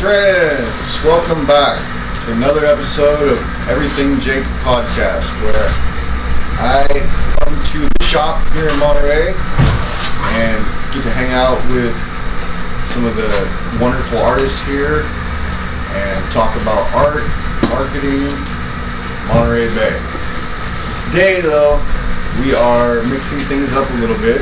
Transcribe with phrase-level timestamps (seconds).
[0.00, 1.74] friends, welcome back
[2.24, 5.66] to another episode of Everything Jake podcast, where
[6.62, 6.86] I
[7.42, 9.34] come to the shop here in Monterey
[10.38, 10.58] and
[10.94, 11.90] get to hang out with
[12.94, 13.26] some of the
[13.82, 15.02] wonderful artists here
[15.98, 17.26] and talk about art,
[17.66, 18.22] marketing,
[19.26, 19.98] Monterey Bay.
[20.78, 21.74] So today, though,
[22.46, 24.38] we are mixing things up a little bit.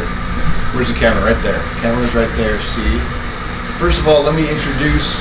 [0.77, 1.33] Where's the camera?
[1.33, 1.65] Right there.
[1.81, 2.61] Camera's right there.
[2.61, 3.26] See.
[3.79, 5.21] First of all, let me introduce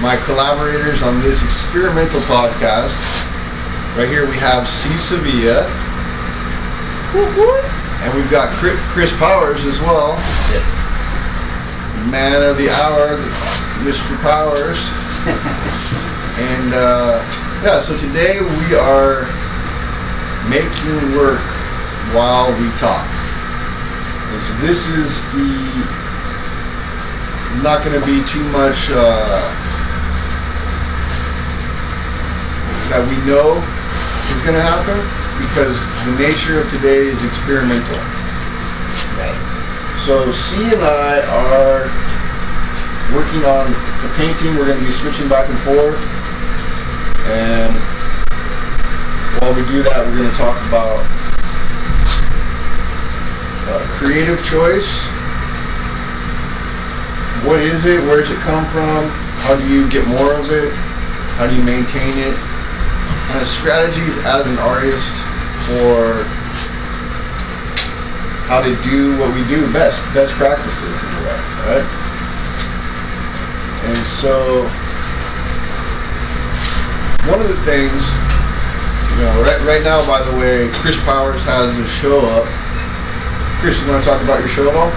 [0.00, 2.96] my collaborators on this experimental podcast.
[3.94, 4.96] Right here we have Sea.
[4.96, 5.68] Sevilla.
[8.00, 10.16] And we've got Chris Powers as well.
[12.08, 13.18] Man of the hour,
[13.84, 14.16] Mr.
[14.22, 14.80] Powers.
[16.40, 17.20] and uh,
[17.62, 19.28] yeah, so today we are
[20.48, 21.44] making work
[22.16, 23.06] while we talk.
[24.32, 26.03] And so this is the
[27.62, 29.42] not going to be too much uh,
[32.90, 33.58] that we know
[34.34, 34.98] is going to happen
[35.46, 37.98] because the nature of today is experimental.
[39.18, 39.38] Right.
[40.02, 41.86] So Sea and I are
[43.14, 43.70] working on
[44.02, 44.56] the painting.
[44.58, 45.98] We're going to be switching back and forth.
[47.30, 47.72] And
[49.40, 51.06] while we do that, we're going to talk about
[53.70, 55.13] uh, creative choice
[57.44, 58.00] what is it?
[58.08, 59.04] Where does it come from?
[59.44, 60.72] How do you get more of it?
[61.36, 62.36] How do you maintain it?
[63.28, 65.12] Kind of strategies as an artist
[65.68, 66.24] for
[68.48, 71.86] how to do what we do best, best practices in a way, right?
[73.92, 74.64] And so,
[77.28, 78.04] one of the things,
[79.12, 82.48] you know, right, right now, by the way, Chris Powers has a show up.
[83.60, 84.92] Chris, you want to talk about your show at all?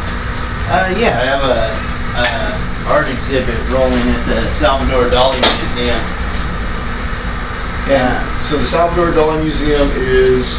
[0.67, 1.86] Uh, yeah, I have a
[2.17, 6.01] uh, art exhibit rolling at the Salvador Dali Museum.
[7.85, 8.19] Yeah.
[8.41, 10.49] So the Salvador Dali Museum is.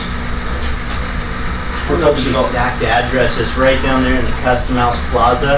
[1.90, 5.56] For the exact address is right down there in the Custom House Plaza,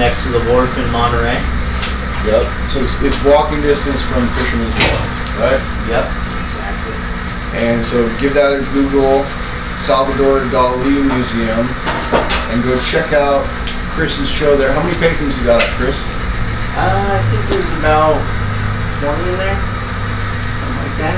[0.00, 1.36] next to the wharf in Monterey.
[2.24, 2.48] Yep.
[2.72, 5.04] So it's, it's walking distance from Fisherman's Wharf,
[5.36, 5.60] right?
[5.92, 6.08] Yep.
[6.48, 6.96] Exactly.
[7.60, 9.20] And so give that a Google,
[9.84, 11.68] Salvador Dali Museum,
[12.48, 13.44] and go check out
[13.96, 14.76] Chris's show there.
[14.76, 15.96] How many paintings you got up, Chris?
[16.76, 18.20] Uh, I think there's about
[19.00, 19.56] 20 in there,
[20.60, 21.16] something like that.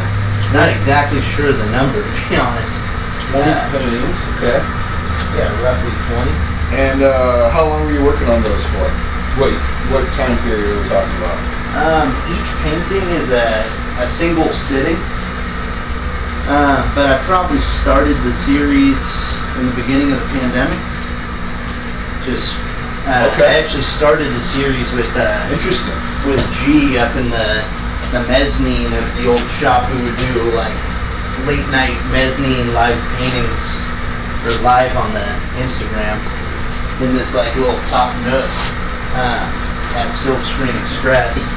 [0.54, 2.78] Not exactly sure of the number, to be honest.
[3.34, 4.62] 20 uh, paintings, okay.
[5.34, 5.90] Yeah, roughly
[6.22, 6.78] 20.
[6.78, 8.86] And uh, how long were you working on those for?
[9.42, 9.50] What
[9.90, 11.38] what time period are we talking about?
[11.82, 13.66] Um, each painting is a,
[13.98, 15.02] a single sitting.
[16.46, 19.02] Uh, but I probably started the series
[19.58, 20.78] in the beginning of the pandemic.
[22.22, 22.67] Just
[23.08, 23.48] uh, okay.
[23.48, 25.96] I actually started the series with uh, interesting
[26.28, 27.48] with G up in the
[28.12, 30.76] the mezzanine of the old shop who would do like
[31.48, 33.80] late night mezzanine live paintings
[34.44, 35.28] or live on the
[35.60, 36.20] Instagram
[37.00, 38.48] in this like little top nook
[39.16, 39.44] uh,
[39.96, 41.48] at Silver Screen Express.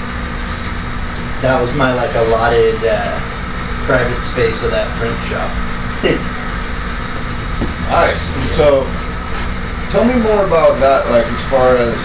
[1.43, 3.19] That was my like allotted uh,
[3.83, 5.51] private space of that print shop.
[7.91, 8.31] nice.
[8.47, 8.87] So
[9.91, 11.03] tell me more about that.
[11.11, 11.99] Like as far as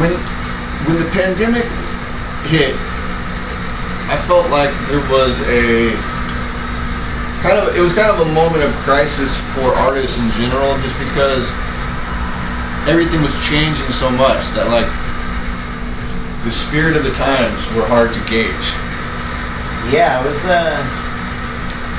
[0.00, 0.16] when
[0.88, 1.68] when the pandemic
[2.48, 2.72] hit,
[4.08, 5.92] I felt like there was a
[7.44, 10.96] kind of it was kind of a moment of crisis for artists in general, just
[11.04, 11.44] because
[12.88, 14.88] everything was changing so much that like
[16.48, 18.68] the spirit of the times were hard to gauge.
[19.92, 20.40] Yeah, it was.
[20.48, 20.80] Uh,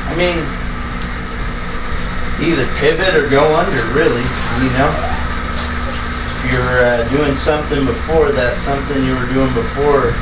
[0.10, 0.42] I mean,
[2.42, 4.26] either pivot or go under, really.
[4.62, 10.14] You know, if you're uh, doing something before that, something you were doing before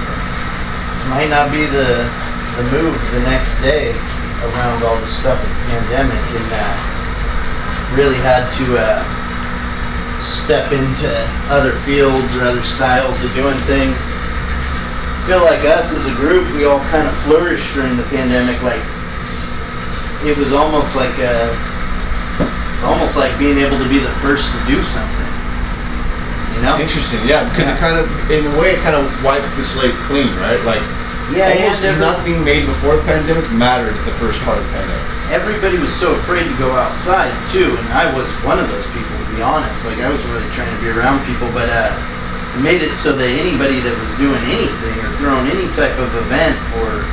[1.11, 2.07] might not be the
[2.55, 3.91] the move the next day
[4.47, 6.71] around all the stuff with the pandemic, and uh,
[7.99, 9.03] really had to uh,
[10.23, 11.11] step into
[11.51, 13.99] other fields or other styles of doing things.
[13.99, 18.55] I feel like us as a group, we all kind of flourished during the pandemic.
[18.63, 18.79] Like
[20.23, 21.51] it was almost like a
[22.85, 25.31] almost like being able to be the first to do something.
[26.55, 26.79] You know?
[26.79, 27.75] Interesting, yeah, because yeah.
[27.75, 30.61] it kind of, in a way, it kind of wiped the slate clean, right?
[30.63, 30.79] Like,
[31.33, 34.71] yeah, almost yeah, nothing made before the pandemic mattered at the first part of the
[34.77, 35.03] pandemic.
[35.33, 39.17] Everybody was so afraid to go outside too, and I was one of those people,
[39.17, 39.83] to be honest.
[39.83, 41.91] Like, I was really trying to be around people, but uh,
[42.55, 46.13] it made it so that anybody that was doing anything or throwing any type of
[46.29, 47.03] event or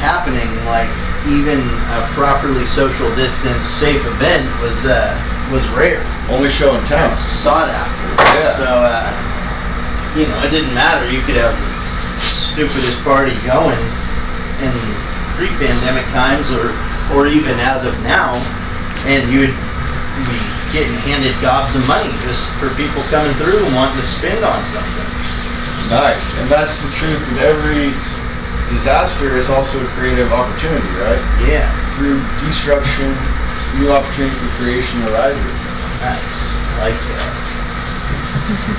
[0.00, 0.88] happening, like
[1.28, 1.60] even
[1.92, 5.12] a properly social distance safe event was uh,
[5.52, 6.02] was rare.
[6.32, 7.12] Only show in town.
[7.16, 8.08] Sought after.
[8.34, 8.56] Yeah.
[8.56, 9.08] So uh,
[10.16, 11.04] you know, it didn't matter.
[11.12, 11.70] You could have the
[12.20, 13.78] stupidest party going
[14.64, 14.72] in
[15.36, 16.72] pre-pandemic times, or
[17.14, 18.40] or even as of now,
[19.06, 19.54] and you'd
[20.26, 20.40] be
[20.72, 24.62] getting handed gobs of money just for people coming through and wanting to spend on
[24.66, 25.08] something.
[25.90, 26.38] Nice.
[26.38, 27.90] And that's the truth with every
[28.70, 31.20] disaster is also a creative opportunity, right?
[31.44, 31.66] Yeah.
[31.98, 33.10] Through destruction,
[33.76, 35.58] new opportunities for creation arises.
[36.00, 36.36] Nice.
[36.78, 37.50] I like that.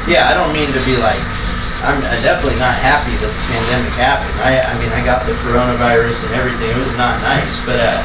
[0.09, 1.21] Yeah, I don't mean to be like,
[1.85, 4.35] I'm I'm definitely not happy that the pandemic happened.
[4.41, 6.71] I, I mean, I got the coronavirus and everything.
[6.73, 8.01] It was not nice, but, uh,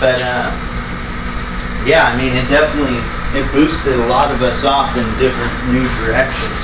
[0.00, 0.48] but, uh,
[1.86, 2.98] yeah, I mean, it definitely,
[3.38, 6.60] it boosted a lot of us off in different new directions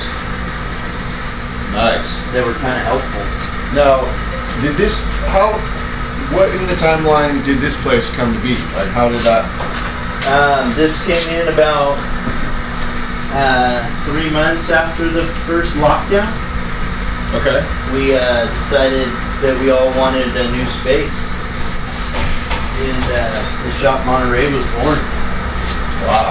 [1.73, 2.23] Nice.
[2.33, 3.54] that were kind of helpful.
[3.75, 4.07] Now,
[4.63, 5.03] did this
[5.35, 5.53] how
[6.35, 8.55] what in the timeline did this place come to be?
[8.79, 9.45] Like how did that
[10.31, 11.99] Um, this came in about,
[13.35, 16.31] uh, three months after the first lockdown.
[17.35, 17.67] Okay.
[17.91, 19.11] we uh, decided
[19.43, 21.13] that we all wanted a new space.
[22.79, 24.99] And uh, the shop Monterey was born.
[26.07, 26.31] Wow.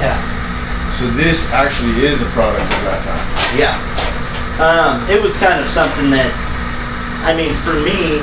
[0.00, 0.16] Yeah,
[0.96, 3.24] So this actually is a product of that time.
[3.60, 3.76] yeah.
[4.58, 6.32] Um, it was kind of something that,
[7.22, 8.18] I mean, for me,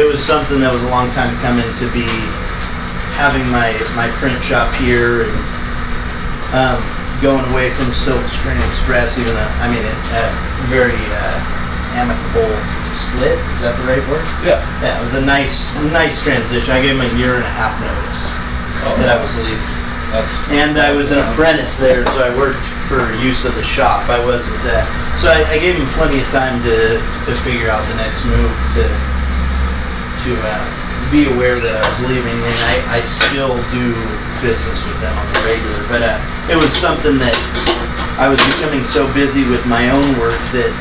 [0.00, 2.08] it was something that was a long time coming to be
[3.14, 5.34] having my my print shop here and
[6.56, 6.80] um,
[7.22, 9.18] going away from Silk Screen Express.
[9.20, 10.24] Even though, I mean, a
[10.72, 11.36] very uh,
[12.00, 12.50] amicable
[12.98, 13.38] split.
[13.38, 14.24] Is that the right word?
[14.42, 14.58] Yeah.
[14.82, 16.70] Yeah, it was a nice, nice transition.
[16.74, 18.22] I gave him a year and a half notice
[18.86, 18.94] Oh.
[19.00, 19.62] that I was leaving.
[20.54, 24.08] And I was an apprentice there, so I worked for use of the shop.
[24.08, 24.84] I wasn't, uh,
[25.18, 28.52] so I, I gave him plenty of time to, to figure out the next move
[28.76, 28.84] to,
[30.24, 30.62] to, uh,
[31.12, 33.92] be aware that I was leaving, and I, I still do
[34.40, 36.16] business with them on the regular, but, uh,
[36.50, 37.36] it was something that
[38.20, 40.72] I was becoming so busy with my own work that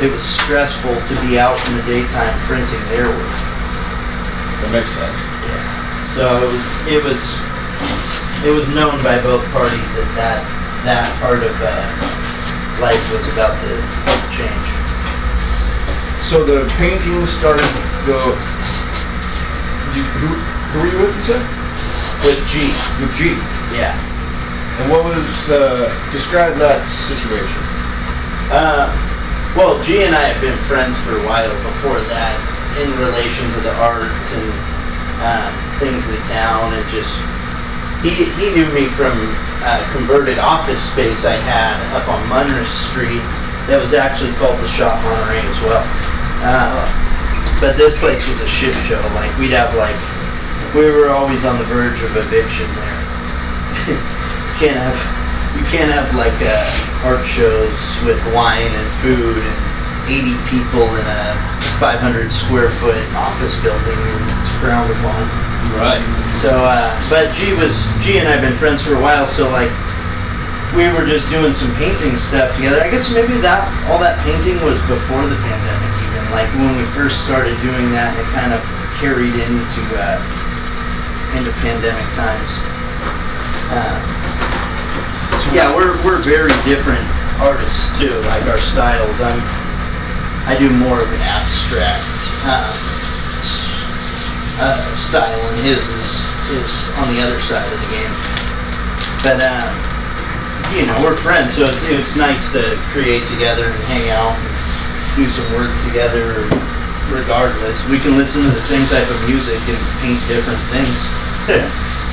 [0.00, 3.36] it was stressful to be out in the daytime printing their work.
[4.64, 5.20] that makes sense.
[5.44, 5.60] Yeah.
[6.16, 7.20] So it was, it was,
[8.48, 10.40] it was known by both parties that that,
[10.84, 12.24] that part of, uh,
[12.80, 13.72] life was about to
[14.34, 14.68] change.
[16.24, 17.68] So the painting started
[18.08, 18.20] the
[19.94, 21.44] you, who, who were you with you said?
[22.26, 23.36] With G, With G.
[23.76, 23.94] yeah.
[24.80, 27.62] And what was uh describe that situation?
[28.50, 28.90] Uh,
[29.54, 32.34] well, G and I have been friends for a while before that,
[32.82, 34.50] in relation to the arts and
[35.22, 37.14] um, things in the town, and just
[38.04, 39.16] he he knew me from
[39.64, 43.24] uh, converted office space I had up on Munras Street
[43.64, 45.80] that was actually called the Shop Monterey as well.
[46.44, 46.84] Uh,
[47.64, 49.00] but this place was a shit show.
[49.16, 49.96] Like we'd have like
[50.76, 53.00] we were always on the verge of eviction there.
[54.60, 55.00] can't have
[55.56, 59.58] you can't have like uh, art shows with wine and food and
[60.08, 61.22] 80 people in a
[61.80, 63.96] 500 square foot office building.
[63.98, 65.22] and It's frowned upon.
[65.74, 66.04] Right.
[66.30, 67.74] So, uh, but G was
[68.04, 69.26] G and I've been friends for a while.
[69.26, 69.72] So like
[70.76, 72.82] we were just doing some painting stuff together.
[72.82, 75.90] I guess maybe that all that painting was before the pandemic.
[76.10, 78.60] Even like when we first started doing that, it kind of
[78.98, 80.18] carried into uh,
[81.38, 82.52] into pandemic times.
[83.72, 83.98] Uh,
[85.54, 87.02] yeah, we're we're very different
[87.42, 88.14] artists too.
[88.30, 89.42] Like our styles, I'm
[90.46, 92.04] I do more of an abstract
[92.44, 92.68] uh,
[94.60, 96.68] uh, style, and his is is
[97.00, 98.14] on the other side of the game.
[99.24, 99.64] But uh,
[100.76, 104.52] you know, we're friends, so it's, it's nice to create together and hang out and
[105.16, 106.44] do some work together.
[107.12, 110.96] Regardless, we can listen to the same type of music and paint different things.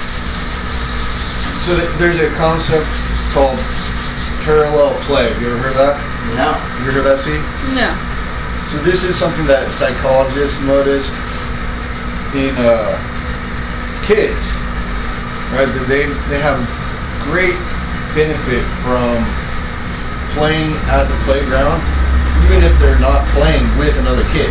[1.61, 2.89] So th- there's a concept
[3.37, 3.59] called
[4.41, 5.31] parallel play.
[5.31, 5.93] Have you ever heard that?
[6.33, 6.57] no.
[6.81, 7.37] You ever heard that, Sea?
[7.77, 7.93] No.
[8.71, 11.11] So this is something that psychologists noticed
[12.31, 12.95] in uh,
[13.99, 14.47] kids,
[15.51, 15.67] right?
[15.67, 16.55] That they they have
[17.27, 17.59] great
[18.15, 19.19] benefit from
[20.39, 21.83] playing at the playground,
[22.47, 24.47] even if they're not playing with another kid.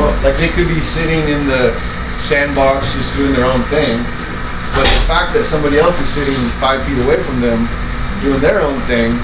[0.00, 1.76] Well, like they could be sitting in the
[2.16, 4.00] sandbox just doing their own thing,
[4.72, 7.68] but the fact that somebody else is sitting five feet away from them
[8.24, 9.20] doing their own thing,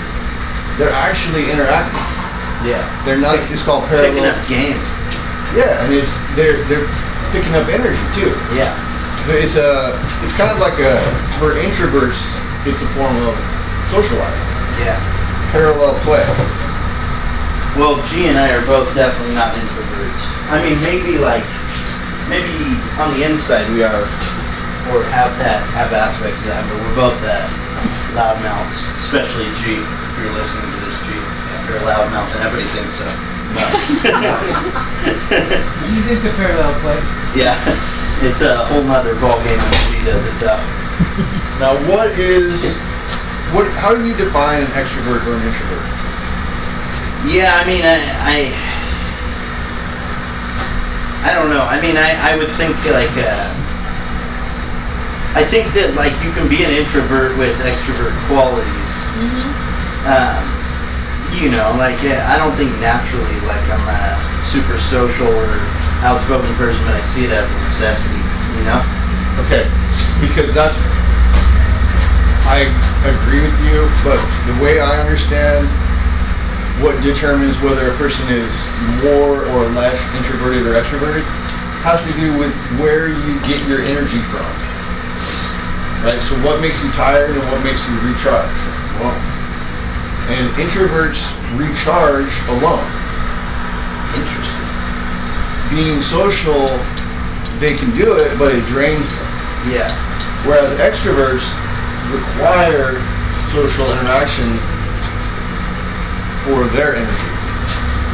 [0.77, 2.14] they're actually interacting.
[2.65, 2.83] Yeah.
[3.05, 3.37] They're not.
[3.53, 4.17] It's called parallel.
[4.17, 4.81] Picking up game.
[5.55, 6.89] Yeah, and it's they're they're
[7.31, 8.33] picking up energy too.
[8.57, 8.73] Yeah.
[9.29, 10.99] It's a it's kind of like a
[11.39, 12.41] for introverts.
[12.65, 13.37] It's a form of
[13.93, 14.49] socializing.
[14.81, 14.97] Yeah.
[15.53, 16.25] Parallel play.
[17.77, 20.23] Well, G and I are both definitely not introverts.
[20.49, 21.43] I mean, maybe like,
[22.31, 24.07] maybe on the inside we are,
[24.95, 27.51] or have that, have aspects of that, but we're both that
[28.15, 30.95] loudmouths, especially G, if you're listening to this,
[31.67, 31.73] G.
[31.73, 33.07] or loudmouth, and everybody thinks so.
[33.55, 33.65] No.
[35.87, 36.99] He's into parallel play.
[37.39, 37.55] Yeah,
[38.27, 40.63] it's a whole nother ballgame when she does it though.
[41.63, 42.77] Now, what is
[43.55, 43.71] what?
[43.79, 45.87] How do you define an extrovert or an introvert?
[47.31, 48.53] Yeah, I mean, I, I,
[51.31, 51.63] I don't know.
[51.65, 53.49] I mean, I, I would think like, uh,
[55.39, 58.93] I think that like you can be an introvert with extrovert qualities.
[59.17, 59.55] Mhm.
[60.05, 60.45] Um,
[61.33, 65.57] you know, like yeah, I don't think naturally like I'm a super social or
[66.05, 68.21] outspoken person, but I see it as a necessity.
[68.61, 68.81] You know?
[69.45, 69.67] Okay,
[70.21, 70.77] because that's
[72.45, 72.69] I
[73.09, 75.65] agree with you, but the way I understand
[76.83, 78.53] what determines whether a person is
[79.03, 81.25] more or less introverted or extroverted
[81.85, 84.45] has to do with where you get your energy from.
[86.05, 86.21] Right?
[86.21, 88.53] So what makes you tired and what makes you recharge?
[89.01, 89.44] Alone.
[90.27, 91.21] And introverts
[91.61, 92.89] recharge alone.
[94.17, 94.71] Interesting.
[95.69, 96.69] Being social,
[97.61, 99.29] they can do it, but it drains them.
[99.69, 99.91] Yeah.
[100.49, 101.45] Whereas extroverts
[102.13, 103.01] require
[103.53, 104.49] social interaction
[106.45, 107.31] for their energy.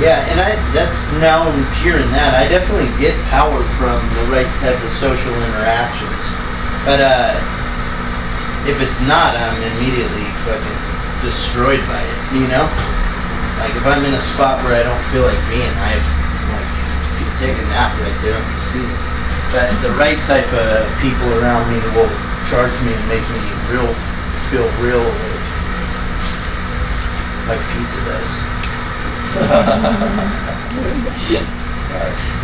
[0.01, 2.33] Yeah, and I that's now I'm hearing that.
[2.33, 6.25] I definitely get power from the right type of social interactions.
[6.89, 7.37] But uh
[8.65, 10.90] if it's not, I'm immediately fucking
[11.23, 12.65] destroyed by it, you know?
[13.61, 16.01] Like if I'm in a spot where I don't feel like being, I
[16.53, 16.71] like
[17.37, 18.93] take a nap right there on the seat.
[19.53, 22.09] But the right type of people around me will
[22.49, 23.89] charge me and make me real
[24.49, 25.45] feel real like,
[27.57, 28.31] like pizza does.
[31.29, 31.45] Yeah.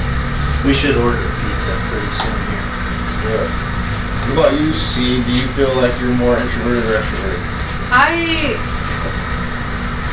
[0.66, 2.66] We should order pizza pretty soon here.
[2.98, 3.50] Let's do it.
[4.26, 5.22] What about you, Sea?
[5.22, 7.65] Do you feel like you're more introverted or extroverted?
[7.90, 8.58] I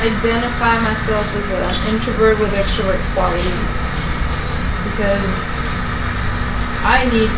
[0.02, 3.84] identify myself as an introvert with extrovert qualities
[4.84, 5.64] because
[6.86, 7.32] I need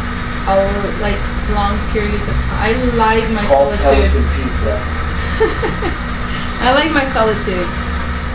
[0.50, 0.58] a
[1.00, 1.22] like
[1.54, 2.60] long periods of time.
[2.60, 4.12] I like my Call solitude.
[4.36, 4.76] Pizza.
[6.66, 7.68] I like my solitude.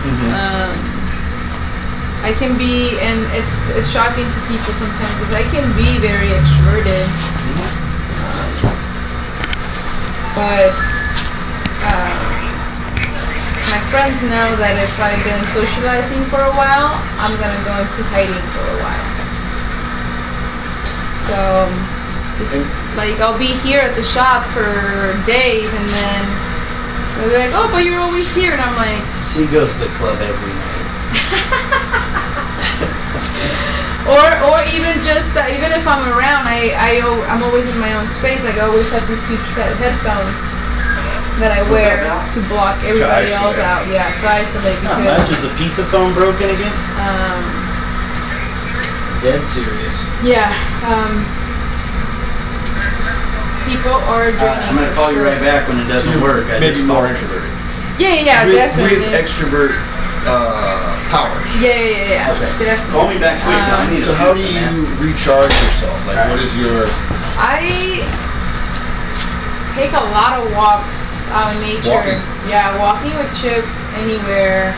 [0.00, 0.30] Mm-hmm.
[0.32, 1.00] Um,
[2.22, 6.30] I can be, and it's it's shocking to people sometimes because I can be very
[6.36, 7.04] extroverted,
[8.22, 8.50] um,
[10.36, 10.72] but
[11.86, 12.50] uh,
[13.70, 18.02] my friends know that if I've been socializing for a while, I'm gonna go into
[18.10, 19.08] hiding for a while.
[21.30, 21.70] So,
[22.98, 26.26] like, I'll be here at the shop for days, and then
[27.16, 29.04] they'll be like, "Oh, but you're always here," and I'm like.
[29.22, 30.90] She goes to the club every night.
[34.10, 36.98] or or even just that even if I'm around I, I
[37.30, 40.58] I'm always in my own space like I always have these huge headphones
[41.40, 42.04] that I wear
[42.36, 45.28] to block everybody else out yeah to isolate Not much.
[45.32, 46.72] Is the pizza phone broken again?
[47.00, 47.42] um
[49.24, 49.96] Dead serious.
[50.24, 50.48] yeah
[50.88, 51.20] um
[53.68, 56.22] people are Uh, joining I'm gonna for call you right back when it doesn't You're
[56.22, 56.46] work.
[56.48, 57.16] I maybe just more called.
[57.16, 57.50] introverted.
[58.00, 59.72] yeah yeah, yeah with, definitely with extrovert
[60.28, 61.48] uh, powers.
[61.60, 62.32] yeah yeah yeah, yeah.
[62.36, 62.64] Okay.
[62.64, 63.56] definitely Call me back quick.
[63.56, 65.96] Um, So how do you recharge yourself?
[66.06, 66.30] Like, Alright.
[66.32, 66.84] what is your
[67.40, 68.04] I
[69.80, 71.88] take a lot of walks out in nature.
[71.88, 72.20] Walking?
[72.52, 73.64] Yeah, walking with Chip
[73.96, 74.76] anywhere.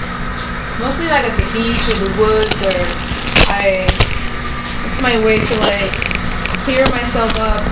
[0.78, 2.78] Mostly like at the beach or the woods or
[3.50, 3.82] I
[4.86, 5.90] it's my way to like
[6.62, 7.66] clear myself up.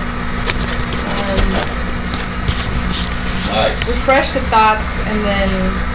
[1.15, 1.47] Um,
[3.55, 3.79] nice?
[3.87, 5.47] refresh the thoughts and then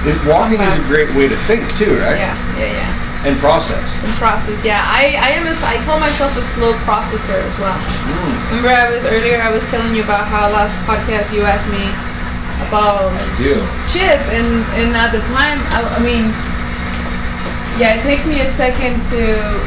[0.08, 2.16] It, walking is a great way to think too, right?
[2.16, 3.05] yeah, yeah, yeah.
[3.26, 3.82] And process.
[4.06, 4.54] And process.
[4.64, 7.74] Yeah, I, I am a, I call myself a slow processor as well.
[7.74, 11.66] Mm, Remember I was earlier I was telling you about how last podcast you asked
[11.68, 11.90] me
[12.62, 13.10] about
[13.90, 16.30] chip and and at the time I, I mean
[17.76, 19.60] yeah it takes me a second to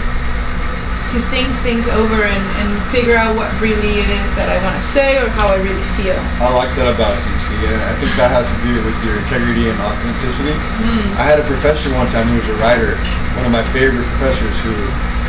[1.09, 4.77] to think things over and, and figure out what really it is that I want
[4.77, 6.13] to say or how I really feel.
[6.37, 9.73] I like that about you, Sea, I think that has to do with your integrity
[9.73, 10.53] and authenticity.
[10.53, 11.17] Mm.
[11.17, 12.93] I had a professor one time who was a writer,
[13.33, 14.69] one of my favorite professors who,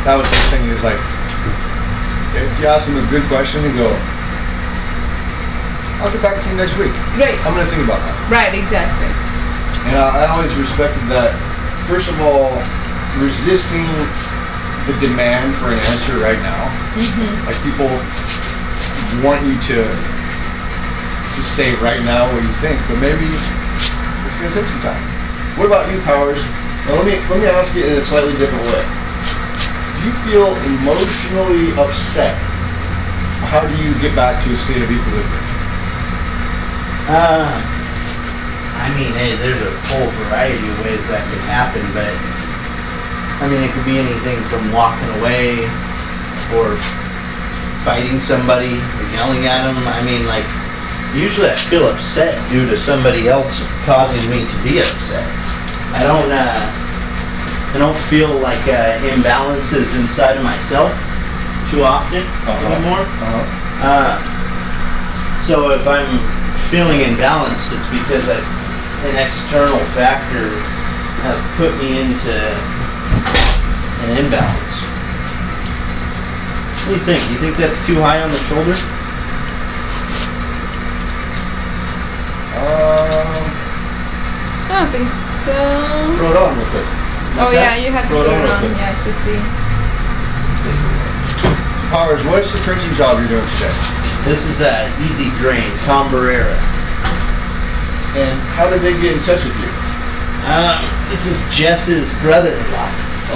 [0.05, 1.01] that was his thing, he was like,
[2.37, 3.89] if you ask him a good question, he'd go,
[6.05, 6.93] I'll get back to you next week.
[7.17, 7.37] Right.
[7.41, 8.17] I'm going to think about that.
[8.29, 9.09] Right, exactly.
[9.89, 11.33] And I, I always respected that,
[11.89, 12.53] first of all,
[13.17, 13.89] resisting
[14.87, 16.69] the demand for an answer right now.
[16.95, 17.45] Mhm.
[17.45, 17.89] Like people
[19.21, 19.79] want you to
[21.35, 23.25] to say right now what you think, but maybe
[24.27, 25.01] it's gonna take some time.
[25.55, 26.41] What about you, Powers?
[26.87, 28.83] Now let me let me ask it in a slightly different way.
[29.99, 32.35] Do you feel emotionally upset?
[33.53, 35.45] How do you get back to a state of equilibrium?
[37.09, 37.61] Uh,
[38.81, 42.09] I mean, hey, there's a whole variety of ways that can happen, but
[43.41, 45.65] I mean, it could be anything from walking away
[46.53, 46.77] or
[47.81, 49.81] fighting somebody or yelling at them.
[49.89, 50.45] I mean, like,
[51.17, 55.25] usually I feel upset due to somebody else causing me to be upset.
[55.97, 60.93] I don't, uh, I don't feel like uh, imbalances inside of myself
[61.73, 62.67] too often Uh-huh.
[62.77, 63.01] anymore.
[63.01, 63.81] Uh-huh.
[63.81, 64.13] Uh,
[65.41, 66.13] so if I'm
[66.69, 68.37] feeling imbalanced, it's because I,
[69.09, 70.53] an external factor
[71.25, 72.33] has put me into
[74.03, 74.75] an imbalance.
[76.85, 77.19] What do you think?
[77.29, 78.73] You think that's too high on the shoulder?
[82.61, 83.41] Um,
[84.69, 85.55] I don't think so.
[86.17, 86.87] throw it on real quick.
[87.39, 89.39] Oh Like yeah, you have to Throw put it on on, yeah, to see.
[91.89, 93.75] Powers, what's the printing job you're doing today?
[94.27, 96.55] This is uh, Easy Drain, Tom Barrera.
[98.15, 99.71] And how did they get in touch with you?
[100.51, 102.89] Um, this is Jess's brother-in-law.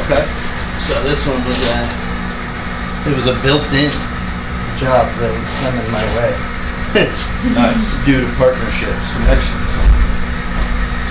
[0.08, 0.24] Okay.
[0.88, 1.80] So this one was a,
[3.08, 3.92] it was a built-in
[4.82, 6.32] job that was coming my way.
[7.52, 7.92] Nice.
[8.08, 9.04] Due to partnerships.
[9.20, 9.72] Connections.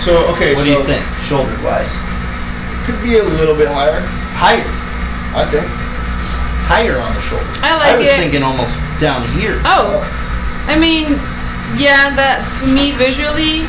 [0.00, 2.00] So, okay, What so do you think, shoulder-wise?
[2.88, 4.00] could be a little bit higher,
[4.36, 4.64] Higher,
[5.36, 5.64] I think.
[6.68, 7.44] higher on the shoulder.
[7.64, 7.96] I like it.
[7.96, 8.16] I was it.
[8.20, 9.60] thinking almost down here.
[9.64, 10.00] Oh,
[10.68, 11.16] I mean,
[11.80, 13.64] yeah, that to me visually,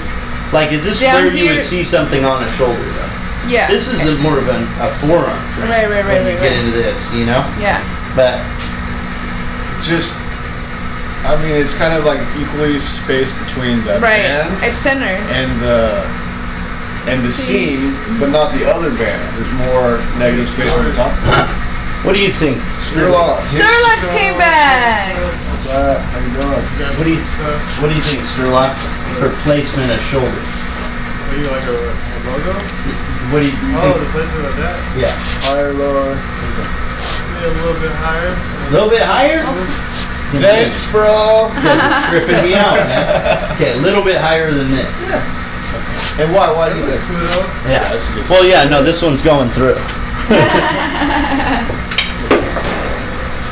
[0.53, 3.11] Like, is this Down where you here- would see something on a shoulder though?
[3.47, 3.67] yeah.
[3.69, 5.37] This is a, more of an, a forearm.
[5.55, 6.59] joint Right, right, right, When you right, get right.
[6.65, 7.41] into this, you know.
[7.59, 7.81] yeah.
[8.15, 8.39] But
[9.83, 10.13] Just,
[11.25, 14.21] I mean, it's kind of like equally spaced between the Right.
[14.25, 15.21] band It's centered.
[15.33, 16.01] and the
[17.05, 17.77] and the See?
[17.77, 19.21] seam, but not the other band.
[19.37, 21.13] There's more negative space on the top.
[22.03, 22.57] what do you think?
[22.89, 23.41] Sturlock.
[23.45, 25.13] Sturlux came back.
[25.65, 26.05] What's?
[26.13, 26.62] How you doing?
[26.98, 27.22] What do you
[27.81, 28.77] What do you think, Sturlock,
[29.17, 30.29] for placement of shoulder?
[30.29, 32.54] What do you like a, a logo?
[33.34, 34.13] What do you Oh, the think?
[34.13, 34.78] placement of that.
[34.93, 35.10] Yeah,
[35.49, 36.13] Higher, lower.
[36.13, 38.38] Maybe a little bit higher.
[38.38, 39.41] a little bit higher.
[40.41, 41.49] Thanks, bro.
[41.49, 43.06] You guys are tripping me out, man.
[43.56, 44.91] Okay, a little bit higher than this.
[46.19, 46.51] And why?
[46.51, 47.10] Why do It you looks think?
[47.10, 47.47] cool though.
[47.71, 47.88] Yeah.
[47.89, 48.28] that's good.
[48.30, 49.75] Well, yeah, no, this one's going through.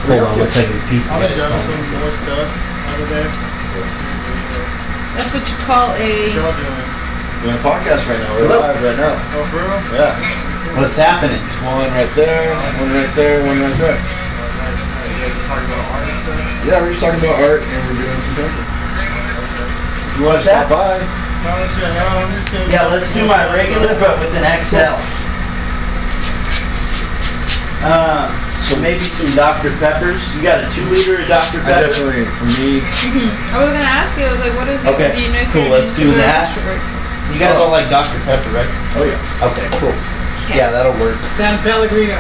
[0.04, 1.16] Hold on, we're taking pizza.
[1.16, 1.39] I'll be guys.
[1.39, 2.50] grabbing some more stuff
[2.92, 3.30] out of there.
[5.16, 6.34] That's what you call What a.
[6.36, 6.89] y'all doing?
[7.44, 8.32] Doing a podcast right now.
[8.36, 8.60] We're Hello.
[8.68, 9.16] live right now.
[9.16, 9.80] Oh, for real?
[9.96, 10.12] Yeah.
[10.80, 11.39] What's happening?
[11.63, 13.96] One right there, one right there, one right there.
[13.96, 14.84] Nice.
[15.08, 16.68] You guys talking about art and stuff?
[16.68, 18.68] Yeah, we're just talking about art and we're doing some painting.
[18.68, 20.74] If you want to stop that?
[20.74, 21.00] by,
[21.48, 25.00] No, shit, no, I'm just saying- Yeah, let's do my regular, but with an XL.
[27.84, 28.32] Uh,
[28.69, 29.76] so maybe some Dr.
[29.78, 30.23] Peppers.
[30.36, 31.60] You got a two liter of Dr.
[31.62, 31.88] I Pepper?
[31.88, 33.30] definitely, for me, Mhm.
[33.54, 34.26] I was gonna ask you.
[34.26, 34.89] I was like, what is it?
[34.95, 37.34] Okay, Do you know if cool, you're let's do introvert that.
[37.34, 38.19] You guys all like Dr.
[38.26, 38.69] Pepper, right?
[38.95, 39.47] oh yeah.
[39.47, 39.93] Okay, cool.
[40.56, 41.17] Yeah, that'll work.
[41.38, 42.19] San Pellegrino.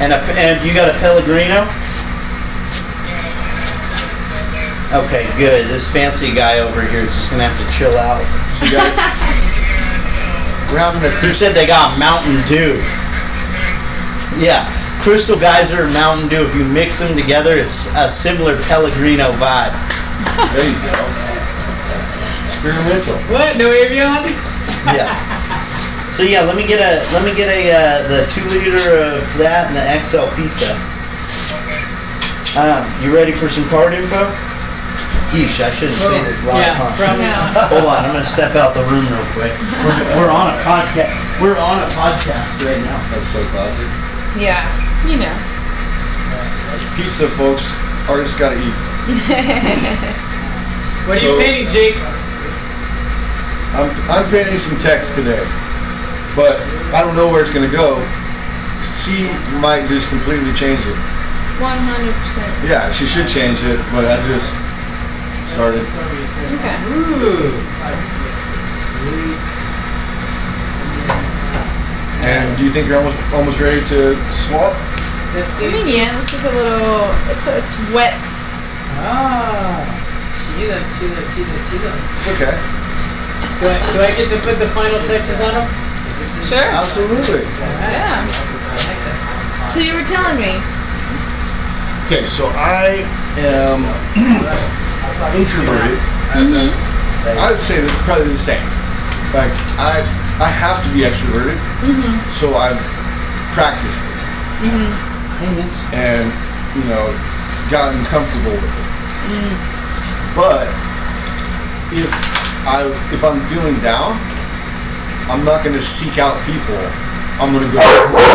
[0.00, 1.66] And a, and you got a Pellegrino?
[4.94, 5.68] Okay, good.
[5.68, 8.24] This fancy guy over here is just gonna have to chill out.
[8.56, 8.88] So you guys,
[10.72, 12.80] we're having a Who said they got Mountain Dew?
[14.40, 14.64] Yeah,
[15.00, 16.44] Crystal Geyser and Mountain Dew.
[16.46, 19.72] If you mix them together, it's a similar Pellegrino vibe.
[20.54, 20.94] There you go.
[22.46, 23.16] Experimental.
[23.32, 23.56] What?
[23.56, 24.30] No Avion?
[24.94, 25.06] Yeah.
[26.08, 29.20] So yeah, let me get a let me get a uh, the two liter of
[29.36, 30.72] that and the XL pizza.
[32.56, 34.24] Um, you ready for some card info?
[35.36, 36.64] Yeesh, I shouldn't say this live.
[36.64, 36.88] Yeah, huh?
[36.96, 37.36] from- No.
[37.68, 39.52] Hold on, I'm gonna step out the room real quick.
[39.84, 41.12] We're, we're on a podcast.
[41.44, 42.98] We're on a podcast right now.
[43.12, 43.86] That's so classic.
[44.40, 44.64] Yeah,
[45.06, 45.36] you know.
[46.96, 47.74] Pizza, folks.
[48.08, 48.74] Artists gotta eat.
[51.08, 51.96] What are you So- painting, Jake?
[53.72, 55.40] I'm, I'm painting some text today,
[56.36, 56.60] but
[56.92, 57.96] I don't know where it's gonna go.
[58.80, 59.24] Sea
[59.60, 60.96] might just completely change it.
[61.60, 62.48] One hundred percent.
[62.68, 64.52] Yeah, she should change it, but I just
[65.52, 65.80] started.
[65.80, 66.76] Okay.
[66.92, 67.56] Ooh.
[68.60, 69.40] Sweet.
[72.24, 74.12] And do you think you're almost almost ready to
[74.48, 74.74] swap?
[75.34, 77.04] Let's I mean, yeah, this is a little.
[77.28, 78.16] It's it's wet.
[79.04, 79.84] Ah.
[80.32, 81.92] Chido, chido, chido, chido.
[82.16, 82.56] It's okay.
[83.60, 85.68] Do I, do I get to put the final touches on them?
[86.48, 86.64] Sure.
[86.72, 87.44] Absolutely.
[87.60, 88.24] Yeah.
[89.68, 90.56] So you were telling me.
[92.08, 93.04] Okay, so I
[93.36, 93.84] am
[95.36, 96.00] introverted.
[96.40, 96.72] Mm-hmm.
[97.36, 98.64] I would say that probably the same.
[99.36, 100.00] Like I
[100.40, 102.16] I have to be extroverted, mm-hmm.
[102.40, 102.80] so I've
[103.52, 105.07] practiced it
[105.94, 106.26] And
[106.74, 107.06] you know
[107.70, 108.88] gotten comfortable with it.
[109.30, 109.54] Mm.
[110.34, 110.66] But
[111.94, 112.10] if
[112.66, 114.18] I if I'm feeling down,
[115.30, 116.78] I'm not gonna seek out people.
[117.38, 117.78] I'm gonna go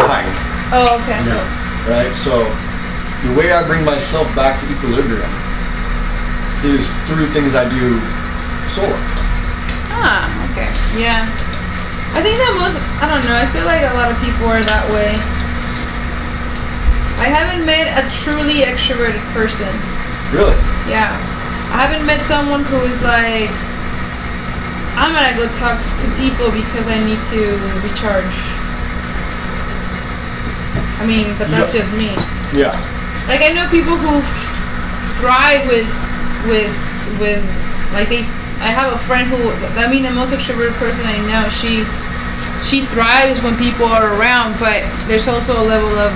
[0.08, 0.32] hide,
[0.72, 1.20] Oh, okay.
[1.28, 1.44] No.
[1.92, 2.14] right?
[2.16, 2.48] So
[3.28, 5.28] the way I bring myself back to equilibrium
[6.64, 8.00] is through things I do
[8.72, 8.96] solo.
[9.92, 10.72] Ah, okay.
[10.96, 11.28] Yeah.
[12.16, 14.62] I think that most, I don't know, I feel like a lot of people are
[14.64, 15.18] that way.
[17.24, 19.72] I haven't met a truly extroverted person.
[20.36, 20.60] Really?
[20.92, 21.08] Yeah.
[21.72, 23.48] I haven't met someone who is like,
[25.00, 27.40] I'm gonna go talk to people because I need to
[27.80, 28.36] recharge.
[31.00, 31.80] I mean, but that's Yeah.
[31.80, 32.12] just me.
[32.52, 32.76] Yeah.
[33.32, 34.20] Like I know people who
[35.24, 35.88] thrive with
[36.44, 36.76] with
[37.24, 37.40] with
[37.96, 38.28] like they
[38.60, 39.40] I have a friend who
[39.80, 41.88] I mean the most extroverted person I know she
[42.68, 46.12] she thrives when people are around but there's also a level of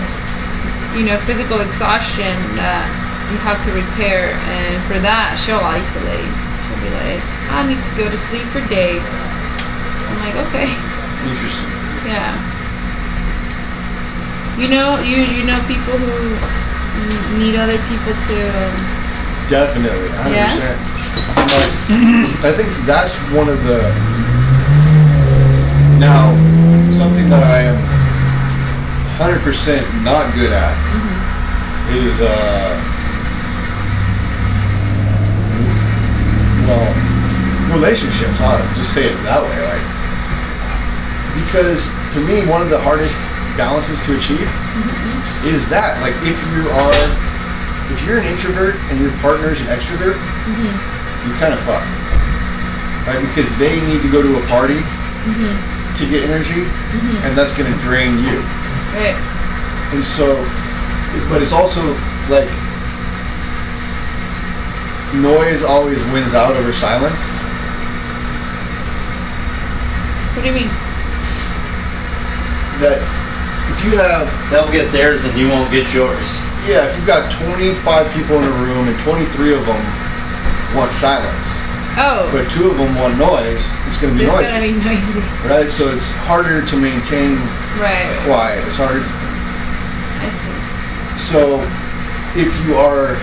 [0.95, 2.85] you know physical exhaustion that
[3.31, 7.21] you have to repair and for that she'll isolate she'll be like
[7.51, 9.11] I need to go to sleep for days
[10.07, 10.69] I'm like okay
[11.27, 11.71] Interesting.
[12.07, 12.31] yeah
[14.55, 16.35] you know you you know people who
[17.37, 18.97] need other people to um,
[19.47, 20.31] Definitely, 100%.
[20.35, 20.51] Yeah?
[20.51, 23.79] Like, I think that's one of the.
[26.03, 26.35] Now,
[26.91, 27.96] something that I am
[29.17, 30.77] 100% not good at
[31.89, 32.77] is, uh.
[36.67, 36.91] Well,
[37.73, 38.39] relationships.
[38.41, 39.57] I'll just say it that way.
[39.65, 39.85] Like,
[41.45, 43.17] because to me, one of the hardest
[43.57, 44.45] balances to achieve
[45.47, 45.97] is that.
[46.01, 46.93] Like, if you are
[47.89, 50.75] if you're an introvert and your partner's an extrovert, mhm
[51.25, 51.83] you're kind of fuck,
[53.07, 53.19] Right?
[53.33, 54.79] Because they need to go to a party
[55.25, 55.55] mhm
[55.97, 57.25] to get energy, Mhm.
[57.25, 58.41] and that's going to drain you.
[58.95, 59.15] right
[59.93, 60.35] And so,
[61.29, 61.81] but it's also
[62.29, 62.47] like
[65.13, 67.21] noise always wins out over silence.
[70.33, 70.69] what do you mean
[72.79, 72.99] That
[73.71, 76.39] if you have, They'll get theirs and you won't get yours.
[76.67, 79.81] yeah, if you've got 25 people in a room and 23 of them
[80.75, 81.46] want silence,
[81.97, 84.45] oh but two of them want noise, it's going to be it's noisy.
[84.45, 85.69] It's gonna be noisy right?
[85.69, 87.37] So it's harder to maintain
[87.81, 88.25] right, right.
[88.25, 88.61] quiet.
[88.67, 89.01] It's harder.
[89.03, 90.53] I see
[91.17, 91.61] So
[92.37, 93.17] if you are,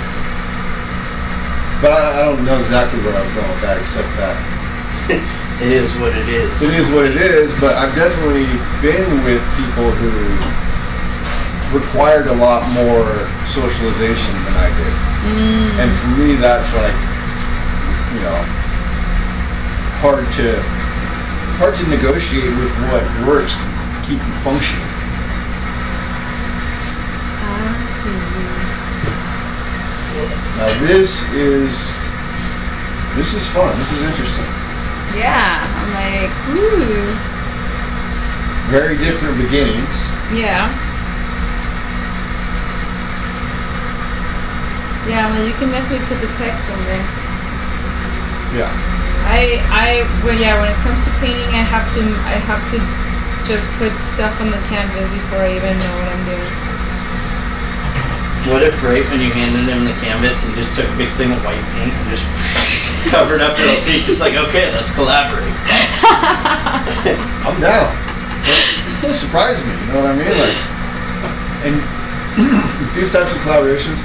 [1.83, 4.35] but I, I don't know exactly where I was going with that, except that
[5.63, 6.63] it is what it is.
[6.63, 7.55] it is what it is.
[7.61, 8.51] But I've definitely
[8.83, 10.11] been with people who
[11.71, 13.07] required a lot more
[13.51, 14.95] socialization than I did,
[15.31, 15.71] mm.
[15.83, 16.95] and for me, that's like,
[18.15, 18.63] you know,
[20.05, 20.53] hard to
[21.57, 23.64] hard to negotiate with what works to
[24.05, 24.85] keep you functioning.
[27.40, 28.12] I see
[30.61, 31.73] Now this is
[33.17, 33.73] this is fun.
[33.81, 34.45] This is interesting.
[35.17, 37.09] yeah I'm like ooh
[38.69, 39.95] Very different beginnings.
[40.37, 40.69] yeah
[45.09, 47.05] yeah well you can definitely put the text on there
[48.53, 49.04] Yeah.
[49.25, 52.79] I I well yeah when it comes to painting I have to I have to
[53.45, 56.53] just put stuff on the canvas before I even know what I'm doing.
[58.53, 61.33] What if right when you handed him the canvas, he just took a big thing
[61.33, 62.25] of white paint and just
[63.09, 64.05] covered up the whole piece?
[64.05, 65.49] Just like, okay, let's collaborate.
[67.49, 67.97] I'm down.
[69.01, 69.73] It surprised me.
[69.73, 70.37] You know what I mean?
[70.37, 70.57] Like,
[71.65, 71.81] and
[72.93, 73.97] these types of collaborations,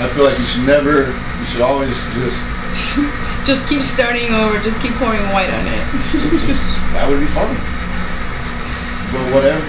[0.00, 1.12] I feel like you should never.
[1.40, 2.40] You should always just.
[3.48, 4.58] just keep starting over.
[4.60, 5.84] Just keep pouring white on it.
[6.96, 7.52] That would be fun.
[9.12, 9.60] But whatever.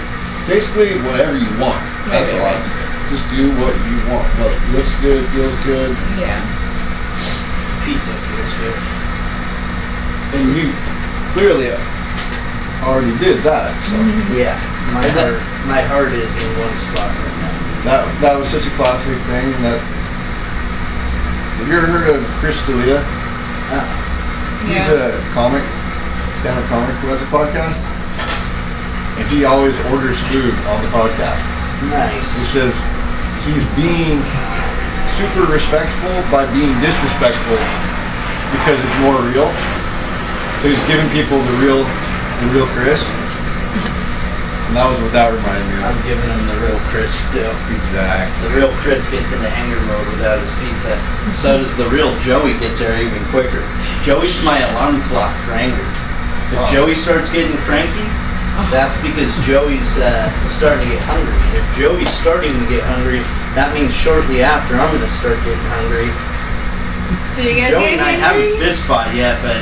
[0.48, 1.78] Basically, whatever you want.
[2.08, 3.12] That's Right, all right, I'd say.
[3.12, 4.24] Just do what you want.
[4.40, 6.40] What looks good, feels good, yeah.
[7.84, 8.76] Pizza feels good.
[10.32, 10.72] and you
[11.36, 11.70] clearly
[12.82, 13.70] already did that.
[13.84, 13.98] So.
[14.00, 14.32] Mhm.
[14.32, 14.56] Yeah,
[14.96, 17.54] my And heart, my heart is in one spot right now.
[17.84, 19.50] That that was such a classic thing.
[19.62, 19.78] That
[21.60, 23.04] have you ever heard of Chris D'Elia?
[23.70, 23.84] Uh,
[24.64, 25.12] He's Yeah.
[25.12, 25.64] a comic,
[26.32, 27.76] stand-up comic who has a podcast,
[29.20, 31.40] and he always orders food on the podcast.
[31.88, 32.36] Nice.
[32.36, 32.76] He says
[33.44, 34.20] he's being
[35.08, 37.56] super respectful by being disrespectful
[38.52, 39.48] because it's more real.
[40.60, 41.84] So he's giving people the real,
[42.40, 43.00] the real Chris.
[44.70, 47.50] And that was what that reminded me I'm giving him the real Chris still.
[47.74, 48.30] Exactly.
[48.46, 50.94] The real Chris gets into anger mode without his pizza.
[51.34, 53.66] So does the real Joey gets there even quicker.
[54.06, 55.82] Joey's my alarm clock for anger.
[56.54, 56.66] If Oh.
[56.70, 58.06] Joey starts getting cranky,
[58.70, 61.34] that's because Joey's uh, starting to get hungry.
[61.50, 63.22] And if Joey's starting to get hungry,
[63.58, 66.10] that means shortly after I'm going to start getting hungry.
[67.38, 68.54] Do you guys Joey get and I hungry?
[68.54, 69.58] haven't fist fought yet, but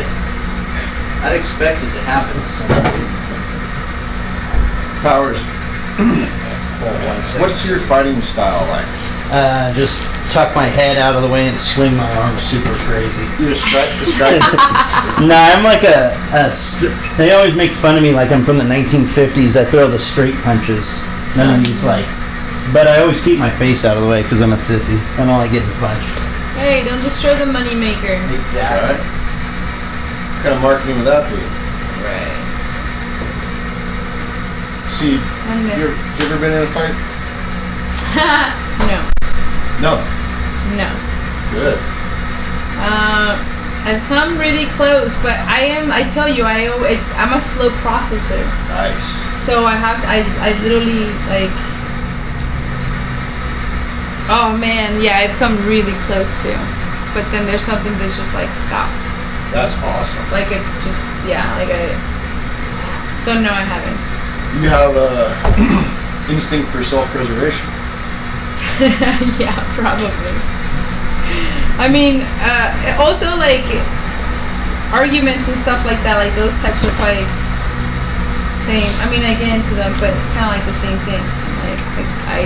[1.24, 3.08] I'd expect it to happen at some point.
[5.02, 5.38] Powers.
[5.98, 7.42] Hold on one second.
[7.42, 8.86] What's your fighting style like?
[9.30, 10.00] Uh, just
[10.32, 13.22] tuck my head out of the way and swing my arms super crazy.
[13.36, 14.40] You just strike, just strike.
[15.20, 18.56] nah, I'm like a, a str- they always make fun of me like I'm from
[18.56, 19.56] the 1950s.
[19.60, 20.88] I throw the straight punches.
[21.36, 22.06] None of these like,
[22.72, 24.96] but I always keep my face out of the way because I'm a sissy.
[25.20, 26.18] I don't like getting punched.
[26.56, 28.16] Hey, don't destroy the moneymaker.
[28.56, 28.98] Alright.
[28.98, 31.36] What kind of marketing would that be?
[32.02, 32.47] Right.
[34.88, 36.96] Sea, you, you ever been in a fight?
[38.88, 38.98] no,
[39.84, 40.00] No.
[40.76, 40.88] no.
[41.52, 41.78] Good.
[42.80, 43.36] Uh,
[43.84, 45.92] I've come really close, but I am.
[45.92, 46.68] I tell you, I
[47.16, 48.40] I'm a slow processor.
[48.68, 49.06] Nice.
[49.44, 50.00] So I have.
[50.08, 51.52] I I literally like.
[54.30, 56.52] Oh man, yeah, I've come really close to,
[57.14, 58.88] but then there's something that's just like stop.
[59.52, 60.24] That's awesome.
[60.32, 61.92] Like it just yeah, like I.
[63.24, 64.17] So no, I haven't.
[64.56, 65.36] You have a
[66.32, 67.68] instinct for self-preservation.
[69.38, 70.10] yeah, probably.
[71.78, 73.62] I mean, uh, also like
[74.90, 77.46] arguments and stuff like that, like those types of fights.
[78.58, 78.88] Same.
[79.04, 81.22] I mean, I get into them, but it's kind of like the same thing.
[81.62, 82.38] Like, like I,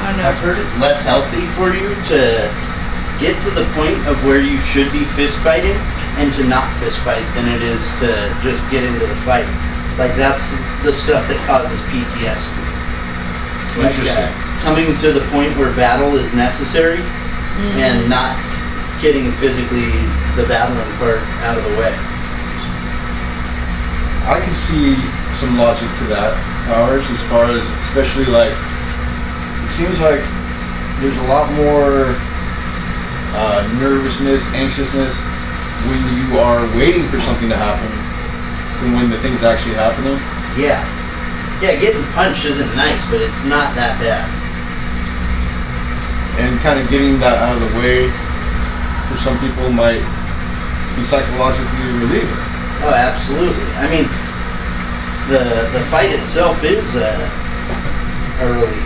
[0.00, 0.28] I don't know.
[0.32, 2.48] I've heard it's less healthy for you to
[3.20, 5.76] get to the point of where you should be fist fighting
[6.16, 8.08] and to not fist fight than it is to
[8.40, 9.48] just get into the fight.
[9.98, 10.52] Like that's
[10.84, 12.60] the stuff that causes PTSD.
[13.80, 14.32] Like, uh, Interesting.
[14.60, 17.76] coming to the point where battle is necessary Mhm.
[17.76, 18.36] and not
[19.00, 19.88] getting physically
[20.36, 21.92] the battling part out of the way.
[24.28, 24.96] I can see
[25.38, 26.34] some logic to that,
[26.66, 30.20] Powers, as far as especially like it seems like
[31.00, 32.14] there's a lot more
[33.34, 35.14] uh, nervousness, anxiousness
[35.88, 37.88] when you are waiting for something to happen
[38.80, 40.16] than when the thing's actually happening.
[40.58, 40.80] Yeah.
[41.62, 44.28] Yeah, getting punched isn't nice, but it's not that bad.
[46.36, 48.12] And kind of getting that out of the way
[49.08, 50.04] for some people might
[50.96, 52.40] be psychologically relieving.
[52.84, 53.64] Oh, absolutely.
[53.80, 54.04] I mean,
[55.32, 55.40] the
[55.72, 57.08] the fight itself is a,
[58.44, 58.84] a relief.